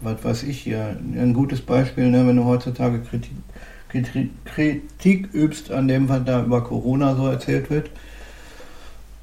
was 0.00 0.24
weiß 0.24 0.42
ich 0.44 0.60
hier, 0.60 0.96
ein 1.14 1.34
gutes 1.34 1.60
Beispiel, 1.60 2.10
ne, 2.10 2.26
wenn 2.26 2.36
du 2.36 2.44
heutzutage 2.44 3.00
Kritik, 3.00 3.32
Kritik 3.90 5.34
übst 5.34 5.70
an 5.70 5.88
dem, 5.88 6.08
was 6.08 6.24
da 6.24 6.42
über 6.42 6.62
Corona 6.62 7.14
so 7.14 7.26
erzählt 7.26 7.70
wird, 7.70 7.90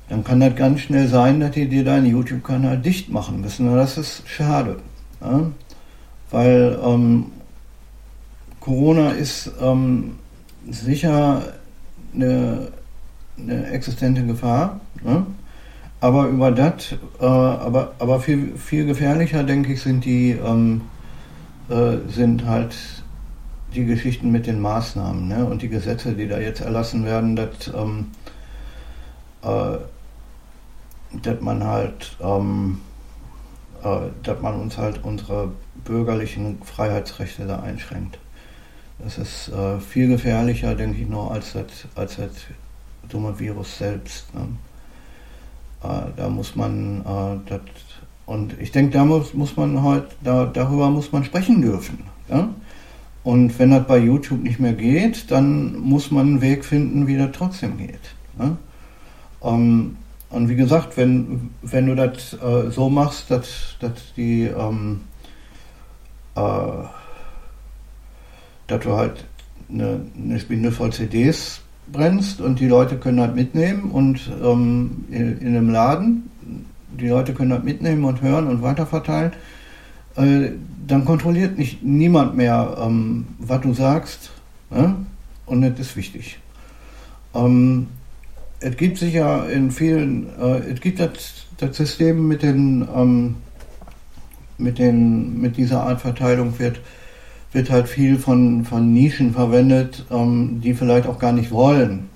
dann 0.10 0.24
kann 0.24 0.40
das 0.40 0.56
ganz 0.56 0.82
schnell 0.82 1.08
sein, 1.08 1.40
dass 1.40 1.52
die 1.52 1.68
dir 1.68 1.84
deinen 1.84 2.06
YouTube-Kanal 2.06 2.78
dicht 2.78 3.10
machen 3.10 3.42
müssen. 3.42 3.70
Und 3.70 3.76
das 3.76 3.98
ist 3.98 4.24
schade. 4.28 4.78
Ja? 5.22 5.52
Weil 6.32 6.80
ähm, 6.84 7.26
Corona 8.60 9.12
ist 9.12 9.52
ähm, 9.62 10.16
sicher 10.70 11.42
eine, 12.14 12.70
eine, 13.38 13.68
existente 13.68 14.26
Gefahr. 14.26 14.80
Ne? 15.04 15.26
Aber 16.00 16.28
über 16.28 16.52
das, 16.52 16.94
äh, 17.20 17.26
aber, 17.26 17.94
aber 18.00 18.20
viel, 18.20 18.56
viel 18.58 18.86
gefährlicher, 18.86 19.44
denke 19.44 19.74
ich, 19.74 19.82
sind 19.82 20.06
die, 20.06 20.32
ähm, 20.32 20.82
äh, 21.70 21.98
sind 22.10 22.46
halt 22.46 22.76
die 23.74 23.86
Geschichten 23.86 24.32
mit 24.32 24.48
den 24.48 24.60
Maßnahmen 24.60 25.28
ne? 25.28 25.46
und 25.46 25.62
die 25.62 25.70
Gesetze, 25.70 26.14
die 26.14 26.28
da 26.28 26.40
jetzt 26.40 26.62
erlassen 26.62 27.06
werden, 27.06 27.36
dass, 27.36 27.68
ähm, 27.76 28.08
äh, 29.44 29.78
man 31.42 31.64
halt, 31.64 32.18
ähm, 32.22 32.80
äh, 33.84 34.10
dass 34.24 34.42
man 34.42 34.60
uns 34.60 34.78
halt 34.78 35.04
unsere 35.04 35.52
bürgerlichen 35.84 36.62
Freiheitsrechte 36.64 37.46
da 37.46 37.60
einschränkt. 37.60 38.18
Das 39.00 39.18
ist 39.18 39.50
äh, 39.50 39.80
viel 39.80 40.08
gefährlicher, 40.08 40.74
denke 40.76 41.02
ich, 41.02 41.08
noch 41.08 41.32
als 41.32 41.54
das, 41.54 41.66
als 41.96 42.16
das 42.18 42.32
dumme 43.10 43.38
Virus 43.40 43.78
selbst. 43.78 44.34
Ne? 44.34 44.48
Äh, 45.84 46.12
da 46.16 46.30
muss 46.30 46.56
man 46.56 47.02
äh, 47.02 47.50
das 47.50 47.62
und 48.28 48.60
ich 48.60 48.72
denke, 48.72 48.92
da 48.92 49.06
muss, 49.06 49.34
muss 49.34 49.56
man 49.56 49.82
halt, 49.82 50.04
da, 50.22 50.46
darüber 50.46 50.90
muss 50.90 51.14
man 51.14 51.24
sprechen 51.24 51.62
dürfen. 51.62 52.04
Ja? 52.30 52.50
Und 53.28 53.60
wenn 53.60 53.72
das 53.72 53.86
bei 53.86 53.98
YouTube 53.98 54.42
nicht 54.42 54.58
mehr 54.58 54.72
geht, 54.72 55.30
dann 55.32 55.78
muss 55.80 56.12
man 56.12 56.28
einen 56.28 56.42
Weg 56.42 56.64
finden, 56.64 57.08
wie 57.08 57.18
das 57.18 57.32
trotzdem 57.34 57.78
geht. 57.78 58.00
Ne? 58.40 58.56
Ähm, 59.44 59.98
und 60.30 60.48
wie 60.48 60.56
gesagt, 60.56 60.96
wenn, 60.96 61.50
wenn 61.62 61.88
du 61.88 61.96
das 61.96 62.38
äh, 62.42 62.72
so 62.72 62.90
machst, 62.90 63.30
dass, 63.30 63.76
dass 63.82 64.14
die 64.16 64.44
ähm, 64.44 65.02
äh, 66.36 66.86
dass 68.68 68.84
du 68.84 68.94
halt 68.94 69.26
eine, 69.70 70.00
eine 70.18 70.40
Spindel 70.40 70.72
voll 70.72 70.94
CDs 70.94 71.60
brennst 71.92 72.40
und 72.40 72.62
die 72.62 72.70
Leute 72.70 72.96
können 72.96 73.18
das 73.18 73.36
mitnehmen 73.36 73.92
und 73.92 74.32
ähm, 74.42 75.04
in, 75.12 75.38
in 75.40 75.48
einem 75.48 75.70
Laden, 75.70 76.32
die 76.98 77.10
Leute 77.10 77.34
können 77.34 77.50
das 77.50 77.64
mitnehmen 77.64 78.06
und 78.06 78.22
hören 78.22 78.48
und 78.48 78.62
weiterverteilen, 78.62 79.34
äh, 80.18 80.52
dann 80.88 81.06
kontrolliert 81.06 81.58
nicht 81.58 81.84
niemand 81.84 82.36
mehr, 82.36 82.78
ähm, 82.82 83.28
was 83.40 83.62
du 83.62 83.74
sagst. 83.74 84.32
Ne? 84.70 84.96
Und 85.46 85.62
das 85.62 85.80
ist 85.80 85.96
wichtig. 85.96 86.40
Ähm, 87.36 87.88
es 88.60 88.76
gibt 88.78 88.98
sicher 88.98 89.50
in 89.50 89.72
vielen, 89.72 90.30
äh, 90.40 90.60
es 90.72 90.82
gibt 90.82 91.00
das, 91.00 91.46
das 91.58 91.78
System 91.78 92.28
mit 92.28 92.42
den, 92.42 92.88
ähm, 92.96 93.36
mit, 94.58 94.80
den, 94.80 95.40
mit 95.40 95.58
dieser 95.58 95.84
Art 95.84 96.02
Verteilung 96.02 96.58
wird, 96.58 96.80
wird 97.54 97.70
halt 97.70 97.88
viel 97.88 98.18
von, 98.18 98.66
von 98.66 98.92
Nischen 98.92 99.34
verwendet, 99.34 100.06
ähm, 100.10 100.62
die 100.62 100.74
vielleicht 100.74 101.08
auch 101.08 101.20
gar 101.20 101.32
nicht 101.32 101.52
wollen, 101.52 102.10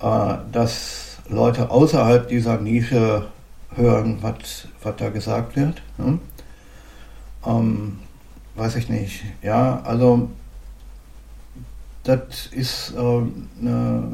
äh, 0.00 0.34
dass 0.50 1.18
Leute 1.28 1.70
außerhalb 1.70 2.28
dieser 2.28 2.58
Nische 2.58 3.26
hören, 3.74 4.18
was 4.22 4.68
da 4.96 5.10
gesagt 5.10 5.56
wird. 5.56 5.82
Ne? 5.98 6.18
Ähm, 7.46 7.98
weiß 8.56 8.76
ich 8.76 8.88
nicht. 8.88 9.24
Ja, 9.42 9.80
also 9.82 10.28
das 12.02 12.46
ist 12.50 12.94
äh, 12.96 13.22
eine 13.60 14.12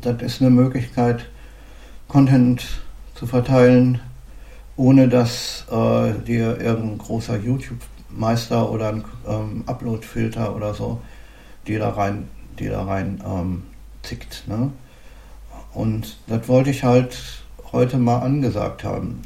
das 0.00 0.22
ist 0.22 0.40
eine 0.40 0.50
Möglichkeit, 0.50 1.28
Content 2.08 2.66
zu 3.14 3.26
verteilen, 3.26 4.00
ohne 4.76 5.08
dass 5.08 5.66
äh, 5.70 6.12
dir 6.24 6.60
irgendein 6.60 6.98
großer 6.98 7.36
YouTube-Meister 7.36 8.70
oder 8.70 8.88
ein 8.90 9.04
ähm, 9.26 9.64
Upload-Filter 9.66 10.54
oder 10.54 10.72
so 10.72 11.00
die 11.66 11.78
da 11.78 11.90
rein, 11.90 12.28
die 12.58 12.68
da 12.68 12.84
rein 12.84 13.22
ähm, 13.24 13.62
zickt. 14.02 14.44
Ne? 14.46 14.72
Und 15.74 16.18
das 16.26 16.48
wollte 16.48 16.70
ich 16.70 16.84
halt 16.84 17.16
heute 17.72 17.98
mal 17.98 18.18
angesagt 18.18 18.84
haben, 18.84 19.22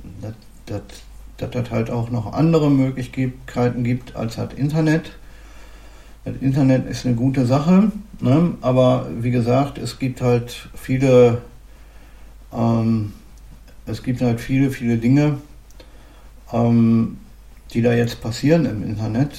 dass 1.37 1.51
das 1.51 1.71
halt 1.71 1.91
auch 1.91 2.11
noch 2.11 2.33
andere 2.33 2.71
Möglichkeiten 2.71 3.85
gibt 3.85 4.17
als 4.17 4.37
das 4.37 4.55
Internet. 4.55 5.13
Das 6.25 6.35
Internet 6.41 6.89
ist 6.89 7.07
eine 7.07 7.15
gute 7.15 7.47
Sache, 7.47 7.93
ne? 8.21 8.55
aber 8.61 9.07
wie 9.21 9.31
gesagt, 9.31 9.79
es 9.79 9.99
gibt 9.99 10.21
halt 10.21 10.69
viele, 10.75 11.43
ähm, 12.53 13.13
es 13.87 14.03
gibt 14.03 14.21
halt 14.23 14.41
viele, 14.41 14.71
viele 14.71 14.97
Dinge, 14.97 15.39
ähm, 16.53 17.19
die 17.73 17.83
da 17.83 17.93
jetzt 17.93 18.21
passieren 18.21 18.67
im 18.67 18.83
Internet 18.83 19.39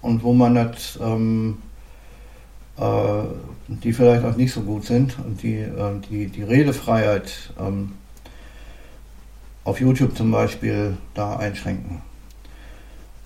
und 0.00 0.24
wo 0.24 0.32
man 0.32 0.56
das, 0.56 0.98
ähm, 1.00 1.58
äh, 2.78 3.22
die 3.68 3.92
vielleicht 3.92 4.24
auch 4.24 4.36
nicht 4.36 4.52
so 4.52 4.62
gut 4.62 4.84
sind 4.84 5.16
und 5.24 5.42
die, 5.42 5.58
äh, 5.58 6.00
die, 6.10 6.26
die 6.26 6.42
Redefreiheit 6.42 7.52
ähm, 7.60 7.92
auf 9.64 9.80
YouTube 9.80 10.16
zum 10.16 10.30
Beispiel 10.30 10.96
da 11.14 11.36
einschränken. 11.36 12.02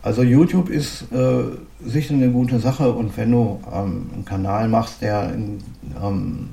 Also 0.03 0.22
YouTube 0.22 0.68
ist 0.68 1.11
äh, 1.11 1.42
sicher 1.85 2.14
eine 2.14 2.31
gute 2.31 2.61
Sache 2.61 2.92
und 2.92 3.16
wenn 3.16 3.33
du 3.33 3.61
ähm, 3.72 4.11
einen 4.14 4.25
Kanal 4.25 4.68
machst, 4.68 5.03
der, 5.03 5.33
ähm, 6.01 6.49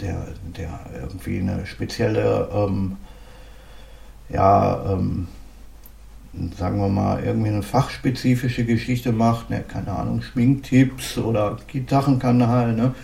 der, 0.00 0.26
der 0.56 0.80
irgendwie 1.00 1.38
eine 1.38 1.66
spezielle, 1.66 2.48
ähm, 2.52 2.96
ja, 4.28 4.92
ähm, 4.92 5.28
sagen 6.56 6.80
wir 6.80 6.88
mal, 6.88 7.22
irgendwie 7.22 7.50
eine 7.50 7.62
fachspezifische 7.62 8.64
Geschichte 8.64 9.12
macht, 9.12 9.50
ne, 9.50 9.62
keine 9.66 9.92
Ahnung, 9.92 10.22
Schminktipps 10.22 11.18
oder 11.18 11.58
Gitarrenkanal, 11.68 12.72
ne, 12.72 12.94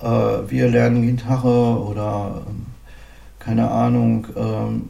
äh, 0.00 0.50
wir 0.50 0.68
lernen 0.68 1.02
Gitarre 1.02 1.80
oder 1.80 2.44
ähm, 2.48 2.66
keine 3.40 3.68
Ahnung, 3.68 4.26
ähm, 4.36 4.88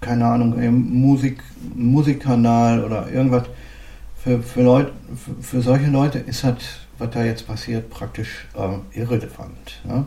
keine 0.00 0.26
Ahnung, 0.26 0.54
Musik, 0.70 1.42
Musikkanal 1.74 2.84
oder 2.84 3.10
irgendwas. 3.10 3.44
Für, 4.22 4.42
für, 4.42 4.62
Leut, 4.62 4.92
für, 5.16 5.42
für 5.42 5.62
solche 5.62 5.90
Leute 5.90 6.18
ist 6.18 6.44
halt, 6.44 6.62
was 6.98 7.10
da 7.10 7.24
jetzt 7.24 7.46
passiert, 7.46 7.88
praktisch 7.88 8.46
äh, 8.54 8.98
irrelevant. 8.98 9.80
Ne? 9.84 10.04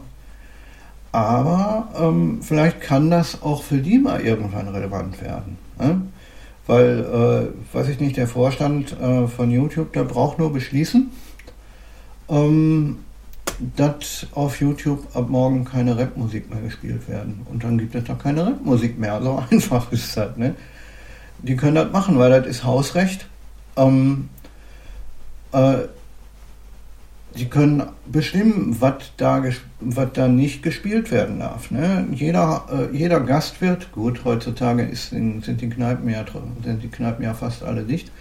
Aber 1.11 1.89
ähm, 1.99 2.39
vielleicht 2.41 2.81
kann 2.81 3.09
das 3.09 3.41
auch 3.41 3.63
für 3.63 3.77
die 3.77 3.97
mal 3.97 4.21
irgendwann 4.21 4.67
relevant 4.67 5.21
werden. 5.21 5.57
Ne? 5.79 6.01
Weil, 6.65 6.99
äh, 6.99 7.75
weiß 7.75 7.89
ich 7.89 7.99
nicht, 7.99 8.17
der 8.17 8.27
Vorstand 8.27 8.99
äh, 8.99 9.27
von 9.27 9.51
YouTube, 9.51 9.93
der 9.93 10.03
braucht 10.03 10.39
nur 10.39 10.53
beschließen, 10.53 11.11
ähm, 12.29 12.97
dass 13.75 14.27
auf 14.33 14.59
YouTube 14.59 15.15
ab 15.15 15.29
morgen 15.29 15.65
keine 15.65 15.97
Rapmusik 15.97 16.49
mehr 16.49 16.61
gespielt 16.61 17.07
werden. 17.07 17.45
Und 17.49 17.63
dann 17.63 17.77
gibt 17.77 17.95
es 17.95 18.03
da 18.03 18.13
keine 18.13 18.45
Rapmusik 18.45 18.99
mehr. 18.99 19.21
So 19.21 19.43
einfach 19.51 19.91
ist 19.91 20.15
das. 20.17 20.35
Ne? 20.37 20.55
Die 21.39 21.55
können 21.55 21.75
das 21.75 21.91
machen, 21.91 22.17
weil 22.19 22.29
das 22.29 22.47
ist 22.47 22.63
Hausrecht. 22.63 23.27
Ähm, 23.75 24.29
äh, 25.51 25.77
die 27.35 27.49
können 27.49 27.83
bestimmen, 28.05 28.77
was 28.79 29.11
da, 29.17 29.43
was 29.79 30.07
da 30.13 30.27
nicht 30.27 30.61
gespielt 30.61 31.11
werden 31.11 31.39
darf. 31.39 31.71
Ne? 31.71 32.07
Jeder, 32.11 32.65
äh, 32.71 32.95
jeder 32.95 33.19
Gastwirt, 33.21 33.91
gut, 33.91 34.23
heutzutage 34.23 34.83
ist, 34.83 35.09
sind, 35.09 35.43
die 35.47 35.69
Kneipen 35.69 36.09
ja, 36.09 36.25
sind 36.63 36.83
die 36.83 36.89
Kneipen 36.89 37.23
ja 37.23 37.33
fast 37.33 37.63
alle 37.63 37.83
dicht, 37.83 38.11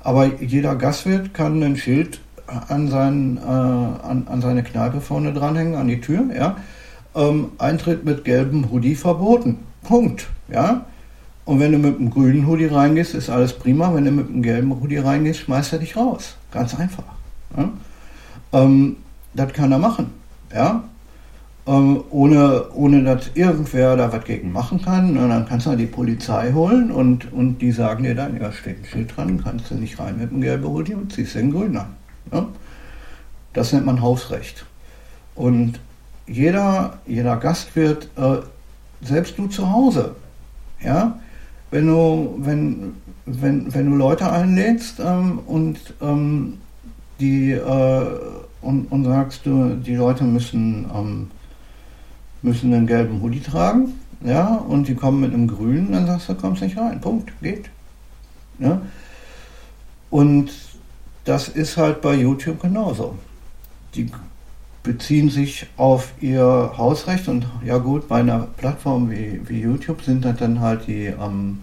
aber 0.00 0.40
jeder 0.40 0.74
Gastwirt 0.74 1.32
kann 1.32 1.62
ein 1.62 1.76
Schild 1.76 2.20
an, 2.46 2.88
seinen, 2.88 3.38
äh, 3.38 3.40
an, 3.40 4.26
an 4.30 4.40
seine 4.40 4.62
Kneipe 4.62 5.00
vorne 5.00 5.32
dranhängen, 5.32 5.74
an 5.74 5.88
die 5.88 6.00
Tür, 6.00 6.24
ja. 6.36 6.56
Ähm, 7.14 7.52
Eintritt 7.58 8.04
mit 8.04 8.24
gelbem 8.24 8.70
Hoodie 8.70 8.94
verboten. 8.94 9.58
Punkt. 9.82 10.28
Ja. 10.48 10.84
Und 11.46 11.60
wenn 11.60 11.72
du 11.72 11.78
mit 11.78 11.98
einem 11.98 12.10
grünen 12.10 12.46
Hoodie 12.46 12.66
reingehst, 12.66 13.14
ist 13.14 13.30
alles 13.30 13.52
prima. 13.52 13.94
Wenn 13.94 14.04
du 14.04 14.10
mit 14.10 14.28
einem 14.28 14.42
gelben 14.42 14.80
Hoodie 14.80 14.98
reingehst, 14.98 15.40
schmeißt 15.40 15.72
er 15.72 15.78
dich 15.78 15.96
raus. 15.96 16.36
Ganz 16.50 16.78
einfach. 16.78 17.04
Ja? 17.56 17.70
Ähm, 18.52 18.96
das 19.32 19.52
kann 19.52 19.72
er 19.72 19.78
machen. 19.78 20.10
Ja. 20.52 20.84
Ähm, 21.66 22.04
ohne, 22.10 22.64
ohne 22.74 23.02
dass 23.02 23.30
irgendwer 23.34 23.96
da 23.96 24.12
was 24.12 24.24
gegen 24.24 24.52
machen 24.52 24.82
kann. 24.82 25.16
Und 25.16 25.28
dann 25.30 25.46
kannst 25.46 25.66
du 25.66 25.76
die 25.76 25.86
Polizei 25.86 26.52
holen 26.52 26.90
und, 26.90 27.32
und 27.32 27.58
die 27.58 27.72
sagen 27.72 28.04
dir 28.04 28.14
dann, 28.14 28.40
ja, 28.40 28.52
steht 28.52 28.82
ein 28.82 28.84
Schild 28.84 29.16
dran, 29.16 29.42
kannst 29.42 29.70
du 29.70 29.74
nicht 29.74 29.98
rein 29.98 30.18
mit 30.18 30.30
dem 30.30 30.40
gelben 30.40 30.66
Hoodie 30.66 30.94
und 30.94 31.12
ziehst 31.12 31.34
den 31.34 31.52
grünen 31.52 31.78
an. 31.78 31.96
Ja? 32.32 32.46
Das 33.52 33.72
nennt 33.72 33.86
man 33.86 34.02
Hausrecht. 34.02 34.66
Und 35.34 35.80
jeder, 36.26 36.98
jeder 37.06 37.36
Gastwirt, 37.36 38.08
äh, 38.16 38.38
selbst 39.02 39.38
du 39.38 39.46
zu 39.46 39.70
Hause, 39.70 40.16
ja, 40.82 41.18
wenn 41.70 41.86
du, 41.86 42.34
wenn, 42.38 42.94
wenn, 43.24 43.72
wenn 43.72 43.90
du 43.90 43.96
Leute 43.96 44.30
einlädst 44.30 45.00
ähm, 45.00 45.40
und 45.46 45.78
ähm, 46.00 46.58
die 47.20 47.52
äh, 47.52 48.06
und, 48.66 48.90
und 48.90 49.04
sagst 49.04 49.46
du, 49.46 49.76
die 49.76 49.94
Leute 49.94 50.24
müssen, 50.24 50.86
ähm, 50.94 51.30
müssen 52.42 52.74
einen 52.74 52.86
gelben 52.86 53.22
Hoodie 53.22 53.40
tragen, 53.40 53.92
ja, 54.24 54.56
und 54.56 54.88
die 54.88 54.94
kommen 54.94 55.20
mit 55.20 55.32
einem 55.32 55.46
grünen, 55.46 55.92
dann 55.92 56.06
sagst 56.06 56.28
du, 56.28 56.34
kommst 56.34 56.62
nicht 56.62 56.76
rein. 56.76 57.00
Punkt, 57.00 57.32
geht. 57.40 57.70
Ja? 58.58 58.80
Und 60.10 60.50
das 61.26 61.48
ist 61.48 61.76
halt 61.76 62.00
bei 62.00 62.14
YouTube 62.14 62.60
genauso. 62.62 63.18
Die 63.94 64.10
beziehen 64.82 65.28
sich 65.28 65.66
auf 65.76 66.12
ihr 66.20 66.72
Hausrecht 66.78 67.26
und 67.28 67.44
ja 67.64 67.78
gut, 67.78 68.08
bei 68.08 68.20
einer 68.20 68.46
Plattform 68.56 69.10
wie, 69.10 69.40
wie 69.48 69.60
YouTube 69.60 70.02
sind 70.02 70.24
das 70.24 70.36
dann 70.36 70.60
halt 70.60 70.86
die, 70.86 71.06
ähm, 71.06 71.58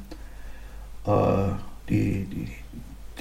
äh, 1.06 1.54
die, 1.90 2.26
die 2.26 2.50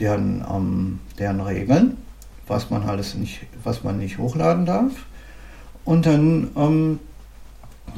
deren, 0.00 0.44
ähm, 0.50 0.98
deren 1.18 1.40
Regeln, 1.40 1.96
was 2.48 2.70
man 2.70 2.82
alles 2.82 3.14
nicht, 3.14 3.42
was 3.62 3.84
man 3.84 3.98
nicht 3.98 4.18
hochladen 4.18 4.66
darf. 4.66 4.92
Und 5.84 6.06
dann, 6.06 6.50
ähm, 6.56 6.98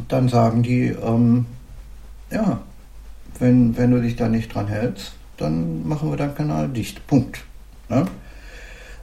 dann 0.08 0.28
sagen 0.28 0.62
die, 0.62 0.88
ähm, 0.88 1.46
ja, 2.30 2.60
wenn, 3.38 3.76
wenn 3.78 3.90
du 3.90 4.02
dich 4.02 4.16
da 4.16 4.28
nicht 4.28 4.54
dran 4.54 4.68
hältst, 4.68 5.14
dann 5.38 5.88
machen 5.88 6.10
wir 6.10 6.18
deinen 6.18 6.34
Kanal 6.34 6.68
dicht. 6.68 7.06
Punkt. 7.06 7.44
Ja? 7.88 8.04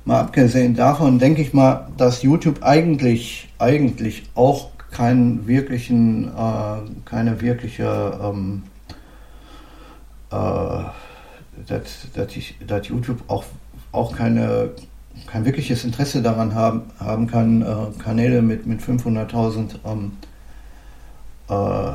Mal 0.03 0.19
abgesehen 0.19 0.75
davon 0.75 1.19
denke 1.19 1.41
ich 1.41 1.53
mal, 1.53 1.87
dass 1.97 2.23
YouTube 2.23 2.63
eigentlich, 2.63 3.49
eigentlich 3.59 4.23
auch 4.33 4.69
keinen 4.91 5.47
wirklichen, 5.47 6.27
äh, 6.27 6.81
keine 7.05 7.39
wirkliche, 7.39 8.19
ähm, 8.23 8.63
äh, 10.31 10.83
dass, 11.67 12.07
dass, 12.13 12.87
YouTube 12.87 13.23
auch, 13.27 13.43
auch 13.91 14.15
keine, 14.15 14.71
kein 15.27 15.45
wirkliches 15.45 15.83
Interesse 15.83 16.23
daran 16.23 16.55
haben, 16.55 16.83
haben 16.99 17.27
kann, 17.27 17.61
äh, 17.61 18.01
Kanäle 18.01 18.41
mit, 18.41 18.65
mit 18.65 18.81
500.000 18.81 19.75
ähm, 19.85 20.13
äh, 21.47 21.93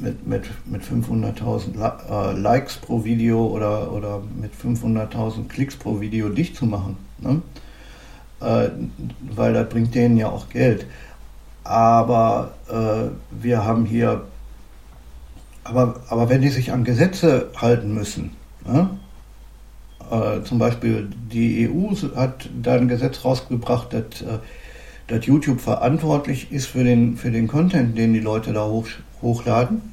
mit, 0.00 0.26
mit, 0.26 0.44
mit 0.66 0.82
500.000 0.82 2.32
äh, 2.34 2.38
Likes 2.38 2.76
pro 2.76 3.04
Video 3.04 3.46
oder, 3.46 3.92
oder 3.92 4.22
mit 4.40 4.52
500.000 4.54 5.48
Klicks 5.48 5.76
pro 5.76 6.00
Video 6.00 6.28
dicht 6.28 6.56
zu 6.56 6.66
machen. 6.66 6.96
Ne? 7.18 7.42
Äh, 8.40 8.70
weil 9.34 9.52
das 9.52 9.68
bringt 9.68 9.94
denen 9.94 10.16
ja 10.16 10.28
auch 10.28 10.48
Geld. 10.48 10.86
Aber 11.64 12.54
äh, 12.68 13.42
wir 13.42 13.64
haben 13.64 13.84
hier, 13.84 14.22
aber, 15.62 16.00
aber 16.08 16.28
wenn 16.28 16.40
die 16.40 16.48
sich 16.48 16.72
an 16.72 16.84
Gesetze 16.84 17.50
halten 17.56 17.94
müssen, 17.94 18.32
ne? 18.64 18.90
Äh, 20.10 20.42
zum 20.42 20.58
Beispiel 20.58 21.08
die 21.32 21.68
EU 21.68 21.94
hat 22.16 22.48
da 22.60 22.74
ein 22.74 22.88
Gesetz 22.88 23.24
rausgebracht, 23.24 23.92
dass, 23.92 24.22
äh, 24.22 24.38
dass 25.06 25.26
YouTube 25.26 25.60
verantwortlich 25.60 26.50
ist 26.50 26.66
für 26.66 26.82
den, 26.82 27.16
für 27.16 27.30
den 27.30 27.46
Content, 27.46 27.96
den 27.96 28.12
die 28.12 28.20
Leute 28.20 28.52
da 28.52 28.64
hoch, 28.66 28.88
hochladen. 29.22 29.89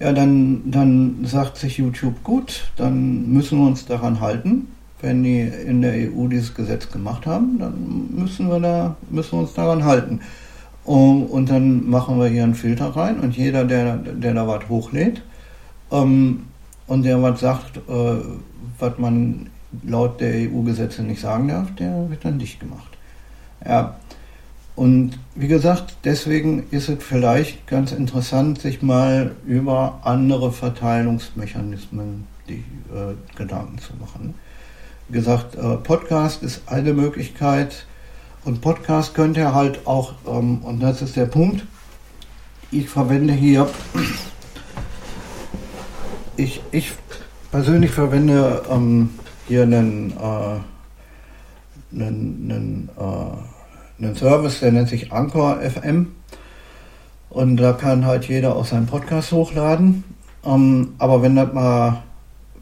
Ja, 0.00 0.12
dann, 0.12 0.70
dann 0.70 1.24
sagt 1.24 1.56
sich 1.56 1.78
YouTube, 1.78 2.22
gut, 2.22 2.70
dann 2.76 3.32
müssen 3.32 3.58
wir 3.58 3.66
uns 3.66 3.84
daran 3.86 4.20
halten. 4.20 4.68
Wenn 5.00 5.22
die 5.22 5.40
in 5.40 5.82
der 5.82 5.92
EU 5.92 6.26
dieses 6.26 6.54
Gesetz 6.54 6.90
gemacht 6.90 7.26
haben, 7.26 7.58
dann 7.58 8.08
müssen 8.14 8.48
wir, 8.48 8.60
da, 8.60 8.96
müssen 9.10 9.32
wir 9.32 9.40
uns 9.40 9.54
daran 9.54 9.84
halten. 9.84 10.20
Und, 10.84 11.26
und 11.26 11.50
dann 11.50 11.88
machen 11.88 12.18
wir 12.18 12.28
hier 12.28 12.44
einen 12.44 12.54
Filter 12.54 12.96
rein 12.96 13.20
und 13.20 13.36
jeder, 13.36 13.64
der, 13.64 13.96
der 13.96 14.34
da 14.34 14.48
was 14.48 14.68
hochlädt 14.68 15.22
ähm, 15.92 16.46
und 16.86 17.02
der 17.02 17.22
was 17.22 17.40
sagt, 17.40 17.76
äh, 17.76 18.16
was 18.78 18.98
man 18.98 19.50
laut 19.82 20.20
der 20.20 20.50
EU-Gesetze 20.50 21.02
nicht 21.02 21.20
sagen 21.20 21.48
darf, 21.48 21.74
der 21.74 22.08
wird 22.08 22.24
dann 22.24 22.38
dicht 22.38 22.60
gemacht. 22.60 22.96
Ja, 23.64 23.96
und 24.78 25.18
wie 25.34 25.48
gesagt, 25.48 25.96
deswegen 26.04 26.68
ist 26.70 26.88
es 26.88 27.02
vielleicht 27.02 27.66
ganz 27.66 27.90
interessant, 27.90 28.60
sich 28.60 28.80
mal 28.80 29.32
über 29.44 29.98
andere 30.04 30.52
Verteilungsmechanismen 30.52 32.28
die 32.48 32.62
äh, 32.94 33.16
Gedanken 33.36 33.78
zu 33.78 33.94
machen. 33.96 34.34
Wie 35.08 35.14
gesagt, 35.14 35.56
äh, 35.56 35.78
Podcast 35.78 36.44
ist 36.44 36.62
eine 36.66 36.92
Möglichkeit 36.92 37.86
und 38.44 38.60
Podcast 38.60 39.16
könnte 39.16 39.40
er 39.40 39.52
halt 39.52 39.84
auch, 39.84 40.12
ähm, 40.28 40.58
und 40.58 40.78
das 40.78 41.02
ist 41.02 41.16
der 41.16 41.26
Punkt, 41.26 41.66
ich 42.70 42.88
verwende 42.88 43.32
hier, 43.32 43.68
ich, 46.36 46.62
ich 46.70 46.92
persönlich 47.50 47.90
verwende 47.90 48.62
ähm, 48.70 49.10
hier 49.48 49.64
einen, 49.64 50.12
äh, 50.12 50.60
einen, 51.92 52.48
einen 52.48 52.90
äh, 52.96 53.57
einen 53.98 54.14
Service, 54.14 54.60
der 54.60 54.72
nennt 54.72 54.88
sich 54.88 55.12
Anchor 55.12 55.60
FM. 55.60 56.12
Und 57.30 57.56
da 57.58 57.72
kann 57.72 58.06
halt 58.06 58.26
jeder 58.26 58.56
auch 58.56 58.64
seinen 58.64 58.86
Podcast 58.86 59.32
hochladen. 59.32 60.04
Ähm, 60.44 60.94
aber 60.98 61.22
wenn 61.22 61.36
das 61.36 61.52
mal, 61.52 62.02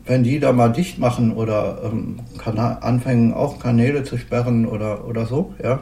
wenn 0.04 0.22
die 0.22 0.40
da 0.40 0.52
mal 0.52 0.72
dicht 0.72 0.98
machen 0.98 1.32
oder 1.32 1.82
ähm, 1.84 2.20
anfangen 2.44 3.32
auch 3.32 3.58
Kanäle 3.58 4.02
zu 4.02 4.18
sperren 4.18 4.66
oder, 4.66 5.06
oder 5.06 5.26
so, 5.26 5.54
ja, 5.62 5.80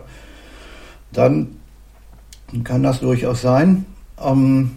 dann 1.12 1.57
kann 2.62 2.82
das 2.82 3.00
durchaus 3.00 3.40
sein, 3.42 3.86
ähm, 4.22 4.76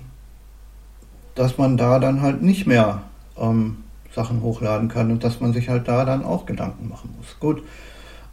dass 1.36 1.58
man 1.58 1.78
da 1.78 2.00
dann 2.00 2.22
halt 2.22 2.42
nicht 2.42 2.66
mehr 2.66 3.04
ähm, 3.38 3.78
Sachen 4.12 4.42
hochladen 4.42 4.90
kann 4.90 5.12
und 5.12 5.24
dass 5.24 5.40
man 5.42 5.54
sich 5.54 5.70
halt 5.70 5.88
da 5.88 6.06
dann 6.06 6.24
auch 6.24 6.46
Gedanken 6.46 6.88
machen 6.88 7.14
muss. 7.18 7.38
Gut, 7.40 7.62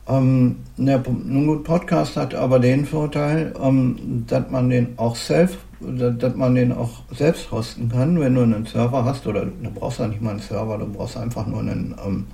ähm, 0.07 0.57
der 0.77 0.99
Podcast 0.99 2.17
hat 2.17 2.35
aber 2.35 2.59
den 2.59 2.85
Vorteil, 2.85 3.55
ähm, 3.63 4.25
dass 4.27 4.51
man 4.51 4.69
den 4.69 4.99
auch 4.99 5.17
selbst, 5.17 5.59
dass 5.81 6.35
man 6.35 6.55
den 6.55 6.73
auch 6.73 7.03
selbst 7.11 7.51
hosten 7.51 7.89
kann, 7.89 8.21
wenn 8.21 8.35
du 8.35 8.43
einen 8.43 8.67
Server 8.67 9.05
hast, 9.05 9.27
oder 9.27 9.47
du 9.47 9.71
brauchst 9.71 10.01
ja 10.01 10.09
nicht 10.09 10.21
mal 10.21 10.33
einen 10.33 10.41
Server, 10.41 10.77
du 10.77 10.87
brauchst 10.87 11.17
einfach 11.17 11.47
nur 11.47 11.61
einen, 11.61 11.95
ähm, 12.05 12.27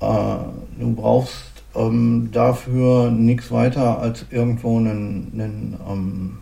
äh, 0.00 0.36
du 0.78 0.94
brauchst 0.94 1.52
ähm, 1.74 2.28
dafür 2.30 3.10
nichts 3.10 3.50
weiter 3.50 3.98
als 3.98 4.26
irgendwo 4.30 4.76
einen, 4.76 5.30
einen, 5.32 5.78
ähm, 5.90 6.38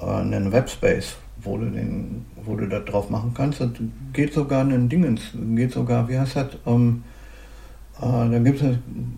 äh, 0.00 0.04
einen 0.04 0.52
Webspace, 0.52 1.16
wo 1.42 1.58
du 1.58 1.66
den, 1.66 2.24
wo 2.44 2.54
du 2.54 2.68
das 2.68 2.84
drauf 2.84 3.10
machen 3.10 3.32
kannst. 3.34 3.60
Das 3.60 3.70
geht 4.12 4.34
sogar 4.34 4.64
ein 4.64 4.88
Dingens, 4.88 5.20
geht 5.56 5.72
sogar, 5.72 6.08
wie 6.08 6.16
heißt 6.16 6.36
das, 6.36 6.46
ähm, 6.64 7.02
äh, 7.04 7.15
da 8.00 8.38
gibt 8.38 8.62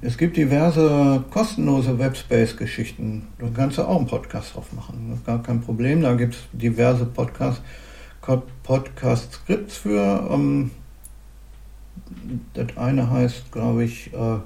es, 0.02 0.16
gibt 0.16 0.36
diverse 0.36 1.24
kostenlose 1.30 1.98
Webspace-Geschichten. 1.98 3.26
Da 3.38 3.46
kannst 3.52 3.78
du 3.78 3.82
auch 3.82 3.96
einen 3.96 4.06
Podcast 4.06 4.54
drauf 4.54 4.72
machen. 4.72 5.08
Das 5.10 5.18
ist 5.18 5.26
gar 5.26 5.42
kein 5.42 5.60
Problem. 5.60 6.02
Da 6.02 6.14
gibt 6.14 6.34
es 6.34 6.40
diverse 6.52 7.04
Podcast, 7.06 7.60
Podcast-Skripts 8.62 9.78
für. 9.78 10.28
Ähm, 10.30 10.70
das 12.54 12.76
eine 12.76 13.10
heißt, 13.10 13.50
glaube 13.50 13.84
ich, 13.84 14.12
äh, 14.12 14.38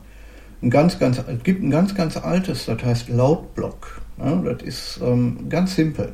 ein 0.62 0.70
ganz, 0.70 0.98
ganz, 0.98 1.18
es 1.18 1.42
gibt 1.42 1.62
ein 1.62 1.70
ganz, 1.70 1.94
ganz 1.94 2.16
altes, 2.16 2.66
das 2.66 2.82
heißt 2.82 3.08
Lautblock. 3.08 4.00
Ja, 4.18 4.36
das 4.36 4.62
ist 4.62 5.00
ähm, 5.02 5.48
ganz 5.48 5.74
simpel. 5.74 6.12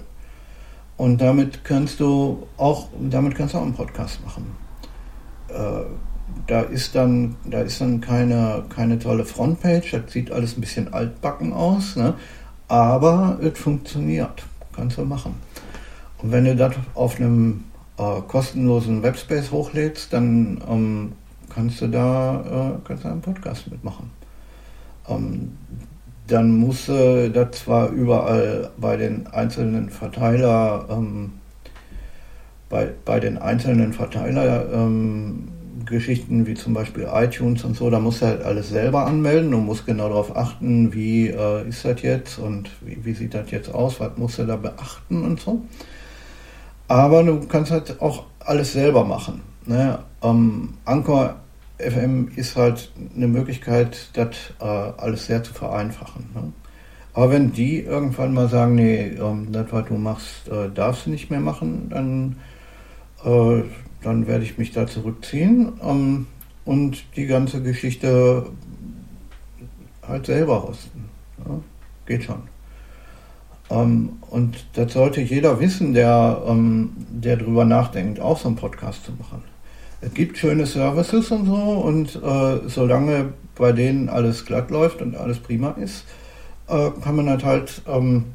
Und 0.96 1.20
damit 1.20 1.64
kannst 1.64 2.00
du 2.00 2.48
auch, 2.56 2.88
damit 2.98 3.36
kannst 3.36 3.54
du 3.54 3.58
auch 3.58 3.62
einen 3.62 3.74
Podcast 3.74 4.24
machen. 4.24 4.56
Äh, 5.48 5.84
da 6.46 6.62
ist 6.62 6.94
dann, 6.94 7.36
da 7.44 7.60
ist 7.60 7.80
dann 7.80 8.00
keine, 8.00 8.64
keine 8.68 8.98
tolle 8.98 9.24
Frontpage, 9.24 9.90
das 9.92 10.12
sieht 10.12 10.30
alles 10.32 10.56
ein 10.56 10.60
bisschen 10.60 10.92
altbacken 10.92 11.52
aus, 11.52 11.96
ne? 11.96 12.14
aber 12.68 13.38
es 13.42 13.58
funktioniert, 13.58 14.44
kannst 14.74 14.98
du 14.98 15.04
machen. 15.04 15.34
Und 16.18 16.32
wenn 16.32 16.44
du 16.44 16.56
das 16.56 16.74
auf 16.94 17.16
einem 17.16 17.64
äh, 17.98 18.20
kostenlosen 18.26 19.02
Webspace 19.02 19.50
hochlädst, 19.50 20.12
dann 20.12 20.62
ähm, 20.68 21.12
kannst 21.54 21.80
du 21.80 21.88
da 21.88 22.76
äh, 22.76 22.86
kannst 22.86 23.04
du 23.04 23.08
einen 23.08 23.20
Podcast 23.20 23.70
mitmachen. 23.70 24.10
Ähm, 25.08 25.52
dann 26.26 26.56
musst 26.56 26.88
du 26.88 27.30
das 27.30 27.62
zwar 27.62 27.88
überall 27.88 28.70
bei 28.76 28.96
den 28.96 29.26
einzelnen 29.28 29.88
Verteiler 29.88 30.86
ähm, 30.90 31.32
bei, 32.68 32.90
bei 33.04 33.18
den 33.18 33.38
einzelnen 33.38 33.92
Verteiler 33.92 34.66
ähm, 34.72 35.48
Geschichten 35.84 36.46
wie 36.46 36.54
zum 36.54 36.74
Beispiel 36.74 37.08
iTunes 37.12 37.64
und 37.64 37.76
so, 37.76 37.90
da 37.90 38.00
musst 38.00 38.22
du 38.22 38.26
halt 38.26 38.42
alles 38.42 38.70
selber 38.70 39.06
anmelden 39.06 39.54
und 39.54 39.64
musst 39.66 39.86
genau 39.86 40.08
darauf 40.08 40.36
achten, 40.36 40.92
wie 40.92 41.28
äh, 41.28 41.68
ist 41.68 41.84
das 41.84 42.02
jetzt 42.02 42.38
und 42.38 42.70
wie, 42.80 43.04
wie, 43.04 43.14
sieht 43.14 43.34
das 43.34 43.50
jetzt 43.50 43.72
aus, 43.72 44.00
was 44.00 44.16
musst 44.16 44.38
du 44.38 44.46
da 44.46 44.56
beachten 44.56 45.24
und 45.24 45.40
so. 45.40 45.62
Aber 46.88 47.22
du 47.22 47.40
kannst 47.46 47.70
halt 47.70 48.00
auch 48.00 48.24
alles 48.40 48.72
selber 48.72 49.04
machen. 49.04 49.42
Ne? 49.66 49.98
Ähm, 50.22 50.74
Anchor 50.84 51.36
FM 51.78 52.28
ist 52.34 52.56
halt 52.56 52.90
eine 53.14 53.28
Möglichkeit, 53.28 54.10
das 54.14 54.28
äh, 54.60 54.64
alles 54.64 55.26
sehr 55.26 55.42
zu 55.42 55.52
vereinfachen. 55.52 56.30
Ne? 56.34 56.52
Aber 57.12 57.30
wenn 57.30 57.52
die 57.52 57.80
irgendwann 57.80 58.32
mal 58.32 58.48
sagen, 58.48 58.76
nee, 58.76 59.08
ähm, 59.08 59.48
das, 59.52 59.66
was 59.70 59.86
du 59.86 59.94
machst, 59.94 60.48
äh, 60.48 60.70
darfst 60.72 61.06
du 61.06 61.10
nicht 61.10 61.30
mehr 61.30 61.40
machen, 61.40 61.88
dann 61.90 62.36
äh, 63.24 63.62
dann 64.02 64.26
werde 64.26 64.44
ich 64.44 64.58
mich 64.58 64.72
da 64.72 64.86
zurückziehen 64.86 65.72
ähm, 65.82 66.26
und 66.64 67.04
die 67.16 67.26
ganze 67.26 67.62
Geschichte 67.62 68.46
halt 70.06 70.26
selber 70.26 70.62
hosten. 70.62 71.08
Ja, 71.38 71.60
geht 72.06 72.24
schon. 72.24 72.42
Ähm, 73.70 74.18
und 74.30 74.66
das 74.74 74.92
sollte 74.92 75.20
jeder 75.20 75.60
wissen, 75.60 75.94
der, 75.94 76.42
ähm, 76.46 76.92
der 76.96 77.36
drüber 77.36 77.64
nachdenkt, 77.64 78.20
auch 78.20 78.38
so 78.38 78.48
einen 78.48 78.56
Podcast 78.56 79.04
zu 79.04 79.12
machen. 79.12 79.42
Es 80.00 80.14
gibt 80.14 80.38
schöne 80.38 80.64
Services 80.64 81.30
und 81.30 81.46
so 81.46 81.54
und 81.54 82.16
äh, 82.22 82.68
solange 82.68 83.32
bei 83.56 83.72
denen 83.72 84.08
alles 84.08 84.44
glatt 84.44 84.70
läuft 84.70 85.02
und 85.02 85.16
alles 85.16 85.40
prima 85.40 85.70
ist, 85.72 86.04
äh, 86.68 86.90
kann 87.02 87.16
man 87.16 87.26
das 87.26 87.42
halt 87.42 87.82
ähm, 87.88 88.26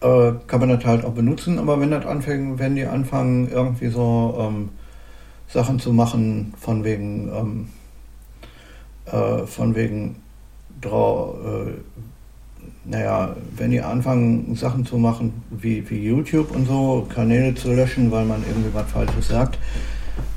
äh, 0.00 0.32
kann 0.46 0.60
man 0.60 0.68
das 0.68 0.84
halt 0.84 1.04
auch 1.04 1.12
benutzen, 1.12 1.58
aber 1.58 1.80
wenn 1.80 1.90
das 1.90 2.06
anfängt, 2.06 2.58
wenn 2.58 2.76
die 2.76 2.86
anfangen, 2.86 3.50
irgendwie 3.50 3.88
so 3.88 4.36
ähm, 4.40 4.68
Sachen 5.48 5.78
zu 5.78 5.92
machen, 5.92 6.54
von 6.58 6.84
wegen, 6.84 7.28
ähm, 7.34 7.68
äh, 9.06 9.46
von 9.46 9.74
wegen, 9.74 10.16
äh, 10.84 10.88
naja, 12.84 13.36
wenn 13.56 13.70
die 13.70 13.80
anfangen, 13.80 14.54
Sachen 14.54 14.86
zu 14.86 14.98
machen 14.98 15.42
wie, 15.50 15.88
wie 15.90 16.06
YouTube 16.06 16.54
und 16.54 16.66
so, 16.66 17.06
Kanäle 17.12 17.54
zu 17.54 17.72
löschen, 17.72 18.10
weil 18.10 18.24
man 18.24 18.44
irgendwie 18.48 18.72
was 18.72 18.90
Falsches 18.90 19.28
sagt, 19.28 19.58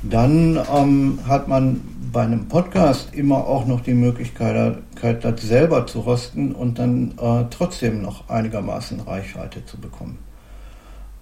dann 0.02 0.58
ähm, 0.74 1.18
hat 1.26 1.48
man 1.48 1.80
bei 2.12 2.22
einem 2.22 2.46
Podcast 2.48 3.14
immer 3.14 3.46
auch 3.46 3.66
noch 3.66 3.80
die 3.80 3.94
Möglichkeit, 3.94 4.76
das 5.00 5.42
selber 5.42 5.86
zu 5.86 6.00
rosten 6.00 6.52
und 6.52 6.78
dann 6.78 7.12
äh, 7.18 7.46
trotzdem 7.50 8.02
noch 8.02 8.28
einigermaßen 8.28 9.00
Reichweite 9.00 9.64
zu 9.64 9.80
bekommen. 9.80 10.18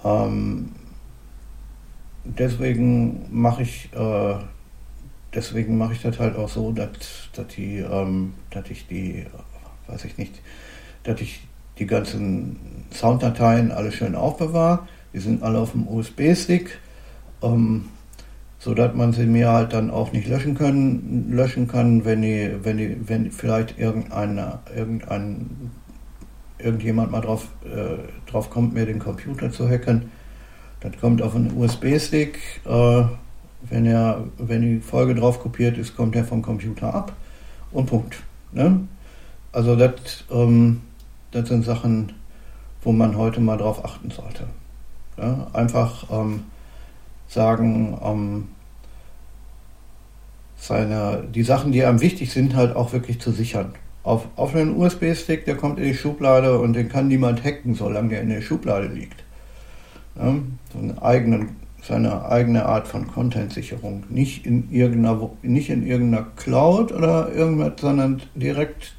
Ähm, 0.05 0.73
deswegen 2.25 3.27
mache 3.31 3.63
ich, 3.63 3.91
äh, 3.95 4.35
deswegen 5.33 5.79
mache 5.79 5.93
ich 5.93 6.03
das 6.03 6.19
halt 6.19 6.37
auch 6.37 6.49
so, 6.49 6.73
dass, 6.73 6.89
dass, 7.35 7.47
die, 7.49 7.79
ähm, 7.79 8.35
dass 8.51 8.69
ich 8.69 8.89
die, 8.89 9.27
weiß 9.87 10.05
ich 10.05 10.19
nicht, 10.19 10.41
dass 11.05 11.21
ich 11.21 11.47
die 11.79 11.87
ganzen 11.87 12.57
Sounddateien 12.93 13.71
alle 13.71 13.93
schön 13.93 14.15
aufbewahre. 14.15 14.89
Die 15.13 15.21
sind 15.21 15.43
alle 15.43 15.59
auf 15.59 15.73
dem 15.73 15.89
USB-Stick. 15.89 16.79
Ähm, 17.43 17.87
so 18.61 18.75
dass 18.75 18.95
man 18.95 19.15
sie 19.15 19.25
mir 19.25 19.51
halt 19.51 19.73
dann 19.73 19.91
auch 19.91 20.13
nicht 20.13 20.29
löschen 20.29 20.55
können, 20.55 21.33
löschen 21.33 21.67
kann, 21.67 22.05
wenn 22.05 22.21
die, 22.21 22.53
wenn 22.63 22.77
die, 22.77 23.09
wenn 23.09 23.31
vielleicht 23.33 23.79
irgendeine, 23.79 24.59
irgendein, 24.77 25.71
irgendjemand 26.59 27.11
mal 27.11 27.23
drauf, 27.23 27.49
äh, 27.65 28.31
drauf 28.31 28.51
kommt, 28.51 28.75
mir 28.75 28.85
den 28.85 28.99
Computer 28.99 29.51
zu 29.51 29.67
hacken. 29.67 30.11
Das 30.81 30.93
kommt 31.01 31.23
auf 31.23 31.35
einen 31.35 31.57
USB-Stick. 31.57 32.39
Äh, 32.67 33.05
wenn 33.63 33.87
er, 33.87 34.25
wenn 34.37 34.61
die 34.61 34.81
Folge 34.81 35.15
drauf 35.15 35.41
kopiert 35.41 35.79
ist, 35.79 35.97
kommt 35.97 36.15
er 36.15 36.25
vom 36.25 36.43
Computer 36.43 36.95
ab 36.95 37.15
und 37.73 37.87
Punkt. 37.87 38.23
Ne? 38.53 38.81
Also 39.53 39.75
das, 39.75 40.25
ähm, 40.31 40.83
das 41.31 41.49
sind 41.49 41.65
Sachen, 41.65 42.13
wo 42.83 42.93
man 42.93 43.17
heute 43.17 43.41
mal 43.41 43.57
drauf 43.57 43.83
achten 43.87 44.11
sollte. 44.11 44.49
Ne? 45.17 45.47
Einfach 45.55 46.05
ähm, 46.11 46.43
sagen, 47.31 47.99
ähm, 48.05 48.49
seine, 50.59 51.25
die 51.35 51.43
Sachen, 51.43 51.73
die 51.73 51.85
einem 51.85 52.01
wichtig 52.01 52.33
sind, 52.33 52.55
halt 52.55 52.77
auch 52.77 52.93
wirklich 52.93 53.21
zu 53.21 53.31
sichern. 53.31 53.73
Auf, 54.03 54.27
auf 54.37 54.55
einen 54.55 54.77
USB-Stick, 54.77 55.45
der 55.45 55.57
kommt 55.57 55.79
in 55.79 55.85
die 55.85 55.95
Schublade 55.95 56.59
und 56.59 56.75
den 56.75 56.89
kann 56.89 57.09
niemand 57.09 57.45
hacken, 57.45 57.75
solange 57.75 58.11
der 58.11 58.23
in 58.23 58.29
der 58.29 58.43
Schublade 58.43 58.89
liegt. 58.89 59.25
Ja, 60.17 60.35
so 60.73 60.79
einen 60.79 60.99
eigenen 60.99 61.61
seine 61.83 62.27
eigene 62.27 62.67
Art 62.67 62.89
von 62.89 63.07
Content-Sicherung. 63.07 64.05
Nicht 64.09 64.47
in 64.47 64.71
irgendeiner, 64.71 65.31
nicht 65.43 65.71
in 65.71 65.87
irgendeiner 65.87 66.27
Cloud 66.37 66.93
oder 66.93 67.33
irgendwas, 67.33 67.73
sondern 67.81 68.23
direkt 68.35 68.95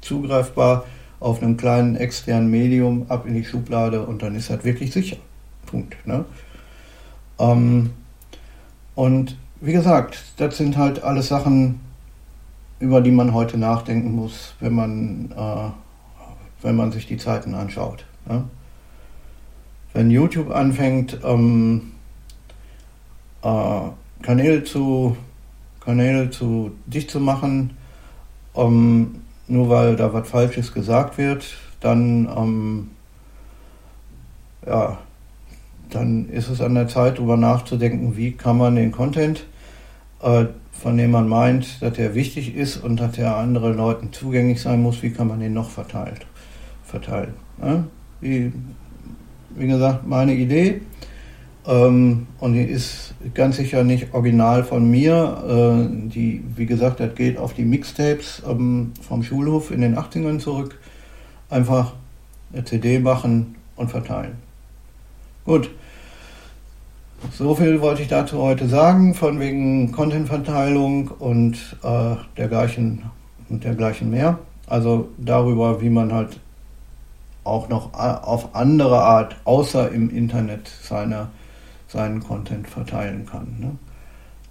zugreifbar 0.00 0.84
auf 1.18 1.42
einem 1.42 1.56
kleinen 1.56 1.96
externen 1.96 2.50
Medium 2.50 3.06
ab 3.08 3.26
in 3.26 3.34
die 3.34 3.44
Schublade 3.44 4.02
und 4.02 4.22
dann 4.22 4.34
ist 4.34 4.50
das 4.50 4.64
wirklich 4.64 4.92
sicher. 4.92 5.16
Punkt. 5.64 5.96
Ne? 6.06 6.24
Ähm, 7.38 7.90
und 8.94 9.36
wie 9.60 9.72
gesagt, 9.72 10.24
das 10.36 10.56
sind 10.56 10.76
halt 10.76 11.02
alles 11.02 11.28
Sachen, 11.28 11.80
über 12.78 13.00
die 13.00 13.10
man 13.10 13.32
heute 13.32 13.58
nachdenken 13.58 14.12
muss, 14.14 14.54
wenn 14.60 14.74
man, 14.74 15.30
äh, 15.36 15.70
wenn 16.62 16.76
man 16.76 16.92
sich 16.92 17.06
die 17.06 17.16
Zeiten 17.16 17.54
anschaut. 17.54 18.04
Ne? 18.26 18.44
Wenn 19.92 20.10
YouTube 20.10 20.50
anfängt, 20.50 21.18
ähm, 21.24 21.92
äh, 23.42 23.80
Kanäle 24.22 24.64
zu 24.64 25.16
Kanäle 25.86 26.30
zu 26.30 26.72
dicht 26.86 27.10
zu 27.12 27.20
machen, 27.20 27.76
um, 28.54 29.22
nur 29.46 29.68
weil 29.68 29.94
da 29.94 30.12
was 30.12 30.28
Falsches 30.28 30.74
gesagt 30.74 31.16
wird, 31.16 31.56
dann 31.80 32.28
ähm, 32.36 32.90
ja, 34.66 34.98
dann 35.96 36.28
ist 36.28 36.48
es 36.48 36.60
an 36.60 36.74
der 36.74 36.88
Zeit, 36.88 37.18
darüber 37.18 37.36
nachzudenken, 37.36 38.16
wie 38.16 38.32
kann 38.32 38.58
man 38.58 38.76
den 38.76 38.92
Content, 38.92 39.46
äh, 40.22 40.46
von 40.72 40.96
dem 40.96 41.10
man 41.10 41.28
meint, 41.28 41.82
dass 41.82 41.94
der 41.94 42.14
wichtig 42.14 42.54
ist 42.54 42.76
und 42.76 43.00
dass 43.00 43.12
der 43.12 43.36
anderen 43.36 43.76
Leuten 43.76 44.12
zugänglich 44.12 44.60
sein 44.60 44.82
muss, 44.82 45.02
wie 45.02 45.10
kann 45.10 45.28
man 45.28 45.40
den 45.40 45.54
noch 45.54 45.70
verteilt, 45.70 46.26
verteilen. 46.84 47.34
Ne? 47.58 47.84
Wie, 48.20 48.52
wie 49.56 49.66
gesagt, 49.66 50.06
meine 50.06 50.34
Idee. 50.34 50.82
Ähm, 51.66 52.26
und 52.38 52.52
die 52.52 52.62
ist 52.62 53.14
ganz 53.34 53.56
sicher 53.56 53.82
nicht 53.82 54.12
original 54.12 54.62
von 54.62 54.88
mir. 54.88 55.88
Äh, 55.88 56.08
die, 56.08 56.44
wie 56.54 56.66
gesagt, 56.66 57.00
das 57.00 57.14
geht 57.14 57.38
auf 57.38 57.54
die 57.54 57.64
Mixtapes 57.64 58.42
ähm, 58.48 58.92
vom 59.00 59.22
Schulhof 59.22 59.70
in 59.70 59.80
den 59.80 59.96
80ern 59.96 60.38
zurück. 60.38 60.78
Einfach 61.48 61.94
eine 62.52 62.64
CD 62.64 62.98
machen 62.98 63.56
und 63.76 63.90
verteilen. 63.90 64.36
Gut. 65.44 65.70
So 67.32 67.54
viel 67.54 67.80
wollte 67.80 68.02
ich 68.02 68.08
dazu 68.08 68.42
heute 68.42 68.68
sagen, 68.68 69.14
von 69.14 69.40
wegen 69.40 69.90
Contentverteilung 69.92 71.08
und 71.08 71.76
äh, 71.82 72.16
dergleichen 72.36 73.02
und 73.48 73.64
dergleichen 73.64 74.10
mehr. 74.10 74.38
Also 74.66 75.08
darüber, 75.18 75.80
wie 75.80 75.90
man 75.90 76.12
halt 76.12 76.40
auch 77.44 77.68
noch 77.68 77.94
auf 77.94 78.54
andere 78.54 79.02
Art, 79.02 79.36
außer 79.44 79.90
im 79.92 80.10
Internet, 80.10 80.68
seine 80.82 81.28
seinen 81.88 82.20
Content 82.22 82.68
verteilen 82.68 83.26
kann. 83.26 83.56
Ne? 83.58 83.70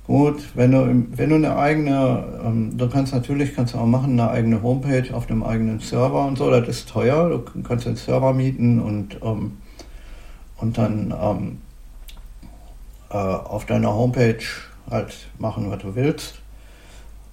Gut, 0.07 0.43
wenn 0.55 0.71
du, 0.71 1.05
wenn 1.17 1.29
du 1.29 1.35
eine 1.35 1.55
eigene, 1.57 2.23
ähm, 2.43 2.77
du 2.77 2.87
kannst 2.87 3.13
natürlich, 3.13 3.55
kannst 3.55 3.73
du 3.73 3.79
auch 3.79 3.87
machen, 3.87 4.19
eine 4.19 4.29
eigene 4.29 4.61
Homepage 4.61 5.13
auf 5.13 5.29
einem 5.29 5.43
eigenen 5.43 5.79
Server 5.79 6.25
und 6.25 6.37
so, 6.37 6.49
das 6.51 6.67
ist 6.67 6.89
teuer, 6.89 7.29
du 7.29 7.61
kannst 7.63 7.87
den 7.87 7.95
Server 7.95 8.33
mieten 8.33 8.79
und, 8.79 9.17
ähm, 9.23 9.57
und 10.57 10.77
dann 10.77 11.13
ähm, 11.19 11.57
äh, 13.09 13.17
auf 13.17 13.65
deiner 13.65 13.93
Homepage 13.93 14.43
halt 14.89 15.27
machen, 15.37 15.69
was 15.69 15.79
du 15.79 15.95
willst. 15.95 16.35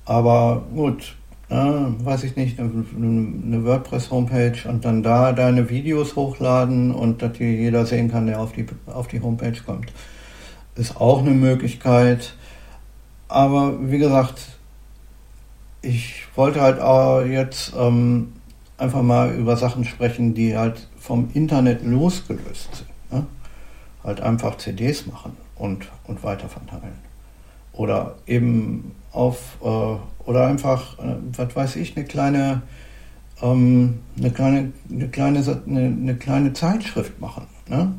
Aber 0.05 0.63
gut, 0.75 1.15
äh, 1.49 1.55
weiß 1.55 2.25
ich 2.25 2.37
nicht, 2.37 2.59
eine, 2.59 2.85
eine 2.97 3.65
WordPress-Homepage 3.65 4.69
und 4.69 4.85
dann 4.85 5.03
da 5.03 5.33
deine 5.33 5.69
Videos 5.69 6.17
hochladen 6.17 6.93
und 6.93 7.23
dass 7.23 7.37
hier 7.37 7.53
jeder 7.53 7.87
sehen 7.87 8.11
kann, 8.11 8.27
der 8.27 8.41
auf 8.41 8.53
die, 8.53 8.67
auf 8.87 9.09
die 9.09 9.21
Homepage 9.21 9.61
kommt. 9.65 9.93
Ist 10.75 10.97
auch 10.97 11.21
eine 11.21 11.33
Möglichkeit. 11.33 12.35
Aber 13.29 13.91
wie 13.91 13.99
gesagt, 13.99 14.41
ich 15.83 16.25
wollte 16.35 16.61
halt 16.61 16.81
auch 16.81 17.23
jetzt 17.23 17.73
ähm, 17.79 18.33
einfach 18.79 19.03
mal 19.03 19.35
über 19.35 19.57
Sachen 19.57 19.85
sprechen, 19.85 20.35
die 20.35 20.57
halt 20.57 20.89
vom 20.99 21.31
Internet 21.35 21.85
losgelöst 21.85 22.77
sind. 22.77 23.21
Ne? 23.21 23.27
Halt 24.05 24.21
einfach 24.21 24.57
CDs 24.57 25.07
machen 25.07 25.37
und, 25.63 25.87
und 26.09 26.25
weiterverteilen. 26.25 26.99
Oder 27.73 28.17
eben 28.27 28.97
auf 29.13 29.59
äh, 29.63 30.29
oder 30.29 30.47
einfach, 30.49 30.99
äh, 30.99 31.15
was 31.37 31.55
weiß 31.55 31.77
ich, 31.77 31.97
eine 31.97 32.05
kleine, 32.05 32.63
ähm, 33.41 34.01
eine 34.19 34.31
kleine, 34.33 34.73
eine 34.91 35.09
kleine, 35.09 35.63
eine, 35.67 35.81
eine 35.81 36.17
kleine 36.17 36.53
Zeitschrift 36.53 37.21
machen. 37.21 37.47
Ne? 37.69 37.95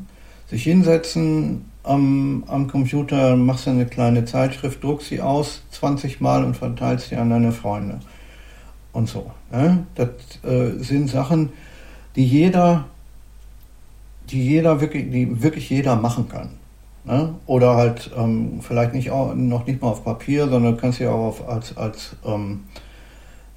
Sich 0.46 0.64
hinsetzen 0.64 1.64
am, 1.84 2.44
am 2.48 2.68
Computer, 2.68 3.34
machst 3.34 3.66
du 3.66 3.70
eine 3.70 3.86
kleine 3.86 4.26
Zeitschrift, 4.26 4.84
druckst 4.84 5.08
sie 5.08 5.22
aus 5.22 5.62
20 5.70 6.20
Mal 6.20 6.44
und 6.44 6.58
verteilst 6.58 7.08
sie 7.08 7.16
an 7.16 7.30
deine 7.30 7.52
Freunde. 7.52 8.00
Und 8.92 9.08
so. 9.08 9.32
Ne? 9.50 9.86
Das 9.94 10.08
äh, 10.44 10.82
sind 10.82 11.08
Sachen, 11.08 11.50
die 12.14 12.26
jeder, 12.26 12.84
die 14.28 14.44
jeder 14.46 14.82
wirklich, 14.82 15.10
die 15.10 15.42
wirklich 15.42 15.70
jeder 15.70 15.96
machen 15.96 16.28
kann. 16.28 16.50
Ne? 17.04 17.34
Oder 17.46 17.76
halt 17.76 18.10
ähm, 18.16 18.60
vielleicht 18.62 18.94
nicht 18.94 19.10
auch, 19.10 19.34
noch 19.34 19.66
nicht 19.66 19.82
mal 19.82 19.88
auf 19.88 20.04
Papier, 20.04 20.48
sondern 20.48 20.76
kannst 20.76 20.98
sie 20.98 21.06
auch 21.06 21.26
auf, 21.26 21.48
als, 21.48 21.76
als, 21.76 22.16
ähm, 22.24 22.64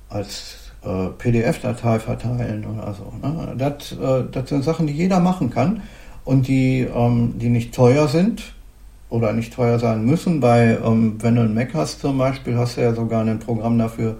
als 0.09 0.71
äh, 0.83 1.07
PDF-Datei 1.17 1.99
verteilen 1.99 2.65
oder 2.65 2.93
so. 2.93 3.13
Ne? 3.25 3.55
Das, 3.57 3.93
äh, 3.93 4.25
das 4.31 4.49
sind 4.49 4.63
Sachen, 4.63 4.87
die 4.87 4.93
jeder 4.93 5.21
machen 5.21 5.49
kann 5.49 5.81
und 6.25 6.47
die, 6.47 6.81
ähm, 6.81 7.35
die 7.37 7.49
nicht 7.49 7.73
teuer 7.73 8.09
sind 8.09 8.53
oder 9.09 9.31
nicht 9.31 9.53
teuer 9.53 9.79
sein 9.79 10.03
müssen. 10.03 10.41
Bei, 10.41 10.77
ähm, 10.83 11.15
wenn 11.21 11.35
du 11.35 11.41
einen 11.41 11.53
Mac 11.53 11.73
hast 11.73 12.01
zum 12.01 12.17
Beispiel, 12.17 12.57
hast 12.57 12.75
du 12.75 12.81
ja 12.81 12.93
sogar 12.93 13.23
ein 13.23 13.39
Programm 13.39 13.77
dafür, 13.77 14.17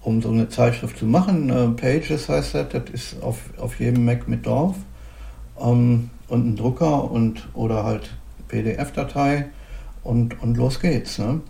um 0.00 0.22
so 0.22 0.30
eine 0.30 0.48
Zeitschrift 0.48 0.96
zu 0.96 1.04
machen. 1.04 1.50
Äh, 1.50 1.68
Pages 1.78 2.28
heißt 2.30 2.54
das, 2.54 2.68
das 2.70 2.90
ist 2.90 3.22
auf, 3.22 3.38
auf 3.58 3.78
jedem 3.78 4.06
Mac 4.06 4.28
mit 4.28 4.46
drauf. 4.46 4.76
Ähm, 5.60 6.08
und 6.28 6.46
ein 6.46 6.56
Drucker 6.56 7.10
und 7.10 7.48
oder 7.52 7.84
halt 7.84 8.10
PDF-Datei 8.52 9.46
und, 10.04 10.40
und 10.42 10.56
los 10.56 10.78
geht's. 10.78 11.18
Ne? 11.18 11.40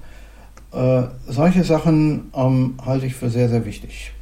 Äh, 0.72 1.02
solche 1.26 1.64
Sachen 1.64 2.30
ähm, 2.34 2.78
halte 2.84 3.06
ich 3.06 3.14
für 3.14 3.28
sehr, 3.28 3.48
sehr 3.48 3.66
wichtig. 3.66 4.12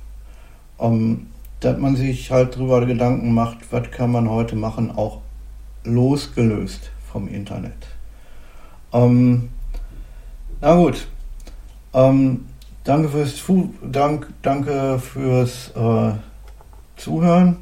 Ähm, 0.80 1.26
dass 1.60 1.78
man 1.78 1.94
sich 1.94 2.30
halt 2.30 2.56
darüber 2.56 2.84
Gedanken 2.86 3.34
macht, 3.34 3.58
was 3.70 3.90
kann 3.90 4.10
man 4.10 4.30
heute 4.30 4.56
machen, 4.56 4.90
auch 4.90 5.20
losgelöst 5.84 6.90
vom 7.12 7.28
Internet. 7.28 7.86
Ähm, 8.92 9.50
na 10.60 10.74
gut. 10.74 11.06
Ähm, 11.92 12.46
danke 12.84 13.08
fürs, 13.10 13.42
Dank, 13.82 14.32
danke 14.42 14.98
fürs 14.98 15.70
äh, 15.76 16.12
Zuhören. 16.96 17.56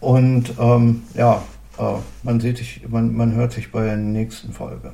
Und 0.00 0.54
ähm, 0.58 1.02
ja, 1.14 1.42
man, 2.22 2.40
sieht 2.40 2.58
sich, 2.58 2.88
man, 2.88 3.14
man 3.14 3.34
hört 3.34 3.52
sich 3.52 3.72
bei 3.72 3.84
der 3.84 3.96
nächsten 3.96 4.52
Folge. 4.52 4.92